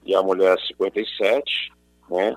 e 0.05 0.14
a 0.14 0.22
mulher 0.22 0.59
57, 0.66 1.72
né? 2.11 2.36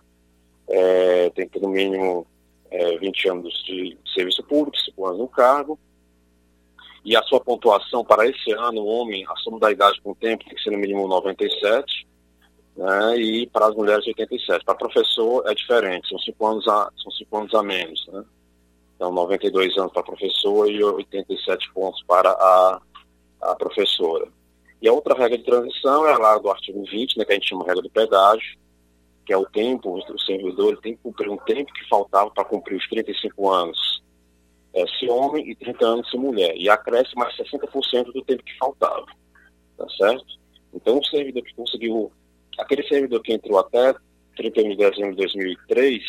É, 0.70 1.30
tem 1.32 1.48
que 1.48 1.54
ter 1.60 1.66
no 1.66 1.70
mínimo 1.70 2.28
é, 2.70 2.98
20 2.98 3.30
anos 3.30 3.64
de 3.66 3.98
serviço 4.14 4.44
público, 4.44 4.78
5 4.78 5.06
anos 5.06 5.20
no 5.20 5.28
cargo. 5.28 5.80
E 7.04 7.16
a 7.16 7.24
sua 7.24 7.40
pontuação 7.40 8.04
para 8.04 8.28
esse 8.28 8.52
ano, 8.52 8.82
o 8.82 8.86
homem, 8.86 9.26
a 9.28 9.36
soma 9.38 9.60
da 9.60 9.72
idade 9.72 10.00
com 10.02 10.12
o 10.12 10.16
tempo 10.16 10.44
tem 10.44 10.56
que 10.56 10.62
ser 10.62 10.72
no 10.72 10.78
mínimo 10.78 11.08
97, 11.08 12.08
né? 12.76 13.18
E 13.18 13.48
para 13.48 13.68
as 13.68 13.76
mulheres 13.76 14.06
87. 14.06 14.64
Para 14.64 14.76
professor 14.76 15.44
é 15.50 15.56
diferente, 15.56 16.10
são 16.10 16.20
5 16.20 16.46
anos 16.46 16.68
anos 16.68 17.54
a 17.56 17.64
menos, 17.64 18.08
né? 18.12 18.24
Então, 18.98 19.12
92 19.12 19.78
anos 19.78 19.94
para 19.94 20.02
a 20.02 20.06
professora 20.06 20.72
e 20.72 20.84
87 20.84 21.72
pontos 21.72 22.04
para 22.08 22.32
a, 22.32 22.82
a 23.42 23.56
professora. 23.56 24.28
E 24.82 24.88
a 24.88 24.92
outra 24.92 25.16
regra 25.16 25.38
de 25.38 25.44
transição 25.44 26.08
é 26.08 26.18
lá 26.18 26.38
do 26.40 26.50
artigo 26.50 26.84
20, 26.84 27.18
né, 27.18 27.24
que 27.24 27.32
a 27.32 27.36
gente 27.36 27.48
chama 27.48 27.64
regra 27.64 27.84
do 27.84 27.92
pedágio, 27.92 28.58
que 29.24 29.32
é 29.32 29.38
o 29.38 29.46
tempo, 29.46 30.00
o 30.00 30.20
servidor 30.20 30.78
tem 30.82 30.96
que 30.96 31.04
cumprir 31.04 31.30
um 31.30 31.38
tempo 31.38 31.72
que 31.74 31.88
faltava 31.88 32.32
para 32.32 32.44
cumprir 32.44 32.78
os 32.78 32.88
35 32.90 33.50
anos 33.50 34.02
é, 34.74 34.86
se 35.00 35.08
homem 35.10 35.48
e 35.50 35.56
30 35.56 35.86
anos 35.86 36.10
se 36.10 36.18
mulher. 36.18 36.56
E 36.56 36.70
acresce 36.70 37.16
mais 37.16 37.36
60% 37.38 38.12
do 38.14 38.24
tempo 38.24 38.44
que 38.44 38.58
faltava. 38.58 39.06
Tá 39.78 39.88
certo? 39.96 40.26
Então, 40.74 40.98
o 40.98 41.06
servidor 41.06 41.44
que 41.44 41.54
conseguiu, 41.54 42.12
aquele 42.58 42.88
servidor 42.88 43.22
que 43.22 43.34
entrou 43.34 43.60
até 43.60 43.94
31 44.36 44.70
de 44.70 44.78
dezembro 44.78 45.12
de 45.12 45.18
2003, 45.18 46.04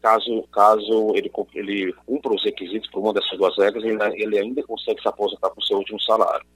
caso, 0.00 0.42
caso 0.52 1.12
ele, 1.14 1.30
ele 1.54 1.92
cumpra 2.06 2.34
os 2.34 2.44
requisitos 2.44 2.90
por 2.90 3.00
uma 3.00 3.12
dessas 3.12 3.36
duas 3.38 3.56
regras, 3.56 3.84
ele, 3.84 4.22
ele 4.22 4.38
ainda 4.38 4.62
consegue 4.62 5.00
se 5.00 5.08
aposentar 5.08 5.50
com 5.50 5.60
o 5.60 5.64
seu 5.64 5.78
último 5.78 6.00
salário. 6.00 6.46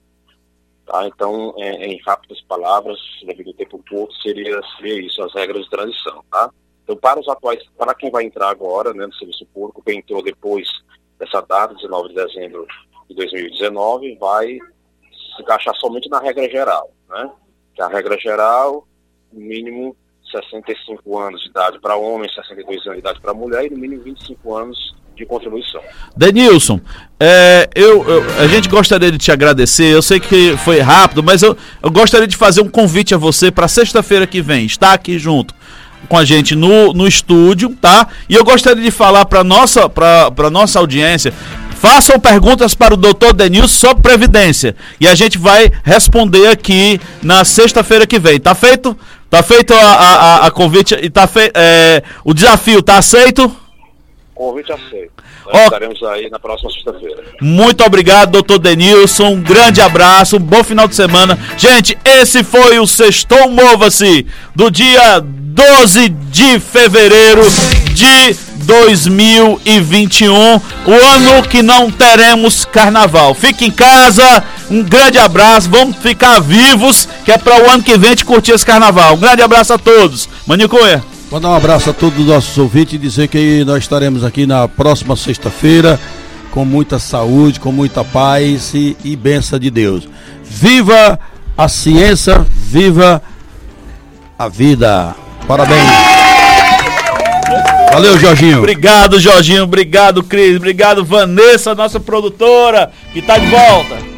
Tá? 0.85 1.07
Então, 1.07 1.53
é, 1.57 1.85
em 1.85 1.99
rápidas 2.01 2.41
palavras, 2.41 2.99
devido 3.25 3.47
ao 3.47 3.53
tempo 3.53 3.83
curto, 3.89 4.13
seria, 4.21 4.59
seria 4.77 5.05
isso, 5.05 5.21
as 5.23 5.33
regras 5.33 5.63
de 5.63 5.69
transição. 5.69 6.23
Tá? 6.31 6.51
Então, 6.83 6.95
para 6.95 7.19
os 7.19 7.27
atuais, 7.27 7.63
para 7.77 7.95
quem 7.95 8.11
vai 8.11 8.23
entrar 8.23 8.49
agora 8.49 8.93
né, 8.93 9.05
no 9.05 9.13
serviço 9.15 9.45
público, 9.47 9.81
quem 9.83 9.99
entrou 9.99 10.21
depois 10.21 10.67
dessa 11.17 11.41
data, 11.41 11.73
19 11.73 12.09
de 12.09 12.15
dezembro 12.15 12.67
de 13.09 13.15
2019, 13.15 14.15
vai 14.17 14.59
se 15.35 15.41
encaixar 15.41 15.75
somente 15.75 16.09
na 16.09 16.19
regra 16.19 16.49
geral, 16.49 16.91
né? 17.09 17.31
Que 17.73 17.81
a 17.81 17.87
regra 17.87 18.17
geral, 18.19 18.87
mínimo 19.31 19.95
65 20.31 21.17
anos 21.17 21.41
de 21.41 21.49
idade 21.49 21.79
para 21.79 21.95
homem, 21.95 22.29
62 22.29 22.85
anos 22.85 22.93
de 22.93 22.99
idade 22.99 23.19
para 23.19 23.33
mulher 23.33 23.65
e 23.65 23.69
no 23.69 23.77
mínimo 23.77 24.03
25 24.03 24.55
anos 24.55 24.95
de 25.15 25.25
contribuição. 25.25 25.81
Denilson, 26.15 26.79
é, 27.19 27.69
eu, 27.73 28.07
eu, 28.07 28.23
a 28.39 28.47
gente 28.47 28.67
gostaria 28.67 29.11
de 29.11 29.17
te 29.17 29.31
agradecer. 29.31 29.93
Eu 29.93 30.01
sei 30.01 30.19
que 30.19 30.57
foi 30.57 30.79
rápido, 30.79 31.23
mas 31.23 31.41
eu, 31.41 31.55
eu 31.81 31.89
gostaria 31.89 32.27
de 32.27 32.35
fazer 32.35 32.61
um 32.61 32.69
convite 32.69 33.15
a 33.15 33.17
você 33.17 33.49
para 33.49 33.67
sexta-feira 33.67 34.27
que 34.27 34.41
vem, 34.41 34.65
estar 34.65 34.93
aqui 34.93 35.17
junto 35.17 35.53
com 36.09 36.17
a 36.17 36.25
gente 36.25 36.53
no, 36.53 36.93
no 36.93 37.07
estúdio, 37.07 37.75
tá? 37.81 38.07
E 38.29 38.35
eu 38.35 38.43
gostaria 38.43 38.83
de 38.83 38.91
falar 38.91 39.25
para 39.25 39.43
nossa 39.43 39.89
para 39.89 40.51
nossa 40.51 40.77
audiência 40.77 41.33
Façam 41.75 42.19
perguntas 42.19 42.73
para 42.73 42.93
o 42.93 42.97
doutor 42.97 43.31
Denilson 43.33 43.67
sobre 43.67 44.01
Previdência. 44.01 44.75
E 44.99 45.07
a 45.07 45.13
gente 45.13 45.37
vai 45.37 45.71
responder 45.83 46.47
aqui 46.47 46.99
na 47.21 47.45
sexta-feira 47.45 48.07
que 48.07 48.17
vem. 48.17 48.39
Tá 48.39 48.55
feito? 48.55 48.97
Tá 49.29 49.43
feito 49.43 49.73
a, 49.73 49.77
a, 49.77 50.47
a 50.47 50.51
convite 50.51 50.95
e 51.01 51.09
tá 51.09 51.27
feito. 51.27 51.51
É, 51.55 52.03
o 52.23 52.33
desafio 52.33 52.81
tá 52.81 52.97
aceito? 52.97 53.53
Convite 54.33 54.71
aceito. 54.71 55.11
Nós 55.45 55.61
oh, 55.61 55.63
estaremos 55.65 56.03
aí 56.03 56.29
na 56.29 56.39
próxima 56.39 56.71
sexta-feira. 56.71 57.23
Muito 57.39 57.83
obrigado, 57.83 58.31
doutor 58.31 58.59
Denilson. 58.59 59.27
Um 59.27 59.41
grande 59.41 59.79
abraço, 59.79 60.37
um 60.37 60.39
bom 60.39 60.63
final 60.63 60.87
de 60.87 60.95
semana. 60.95 61.37
Gente, 61.57 61.97
esse 62.03 62.43
foi 62.43 62.79
o 62.79 62.87
Sextou 62.87 63.49
Mova-se 63.49 64.25
do 64.55 64.71
dia 64.71 65.19
12 65.21 66.09
de 66.09 66.59
fevereiro 66.59 67.43
de 67.95 68.35
2021, 68.65 70.33
o 70.35 70.91
ano 70.91 71.41
que 71.49 71.63
não 71.63 71.89
teremos 71.89 72.65
carnaval. 72.65 73.33
Fique 73.33 73.65
em 73.65 73.71
casa, 73.71 74.43
um 74.69 74.83
grande 74.83 75.17
abraço, 75.17 75.69
vamos 75.69 75.95
ficar 75.97 76.41
vivos, 76.41 77.07
que 77.23 77.31
é 77.31 77.37
para 77.37 77.63
o 77.63 77.71
ano 77.71 77.81
que 77.81 77.97
vem 77.97 78.15
gente 78.15 78.25
curtir 78.25 78.51
esse 78.51 78.65
carnaval. 78.65 79.15
Um 79.15 79.19
grande 79.19 79.41
abraço 79.41 79.73
a 79.73 79.77
todos. 79.77 80.27
Maninho 80.47 80.69
Cunha. 80.69 81.03
Mandar 81.29 81.49
um 81.49 81.55
abraço 81.55 81.89
a 81.89 81.93
todos 81.93 82.19
os 82.19 82.25
nossos 82.27 82.57
ouvintes 82.57 82.93
e 82.93 82.97
dizer 82.97 83.27
que 83.27 83.63
nós 83.65 83.83
estaremos 83.83 84.23
aqui 84.23 84.45
na 84.45 84.67
próxima 84.67 85.15
sexta-feira 85.15 85.99
com 86.51 86.63
muita 86.63 86.99
saúde, 86.99 87.59
com 87.59 87.71
muita 87.71 88.03
paz 88.03 88.73
e, 88.73 88.95
e 89.03 89.15
benção 89.15 89.59
de 89.59 89.69
Deus. 89.69 90.07
Viva 90.43 91.19
a 91.57 91.67
ciência, 91.67 92.45
viva 92.69 93.21
a 94.37 94.47
vida. 94.47 95.15
Parabéns. 95.47 96.14
Valeu, 97.95 98.19
Jorginho. 98.19 98.57
Obrigado, 98.57 99.21
Jorginho. 99.21 99.63
Obrigado, 99.63 100.21
Cris. 100.21 100.57
Obrigado, 100.57 101.05
Vanessa, 101.05 101.73
nossa 101.73 101.97
produtora, 101.97 102.91
que 103.13 103.19
está 103.19 103.37
de 103.37 103.47
volta. 103.47 104.14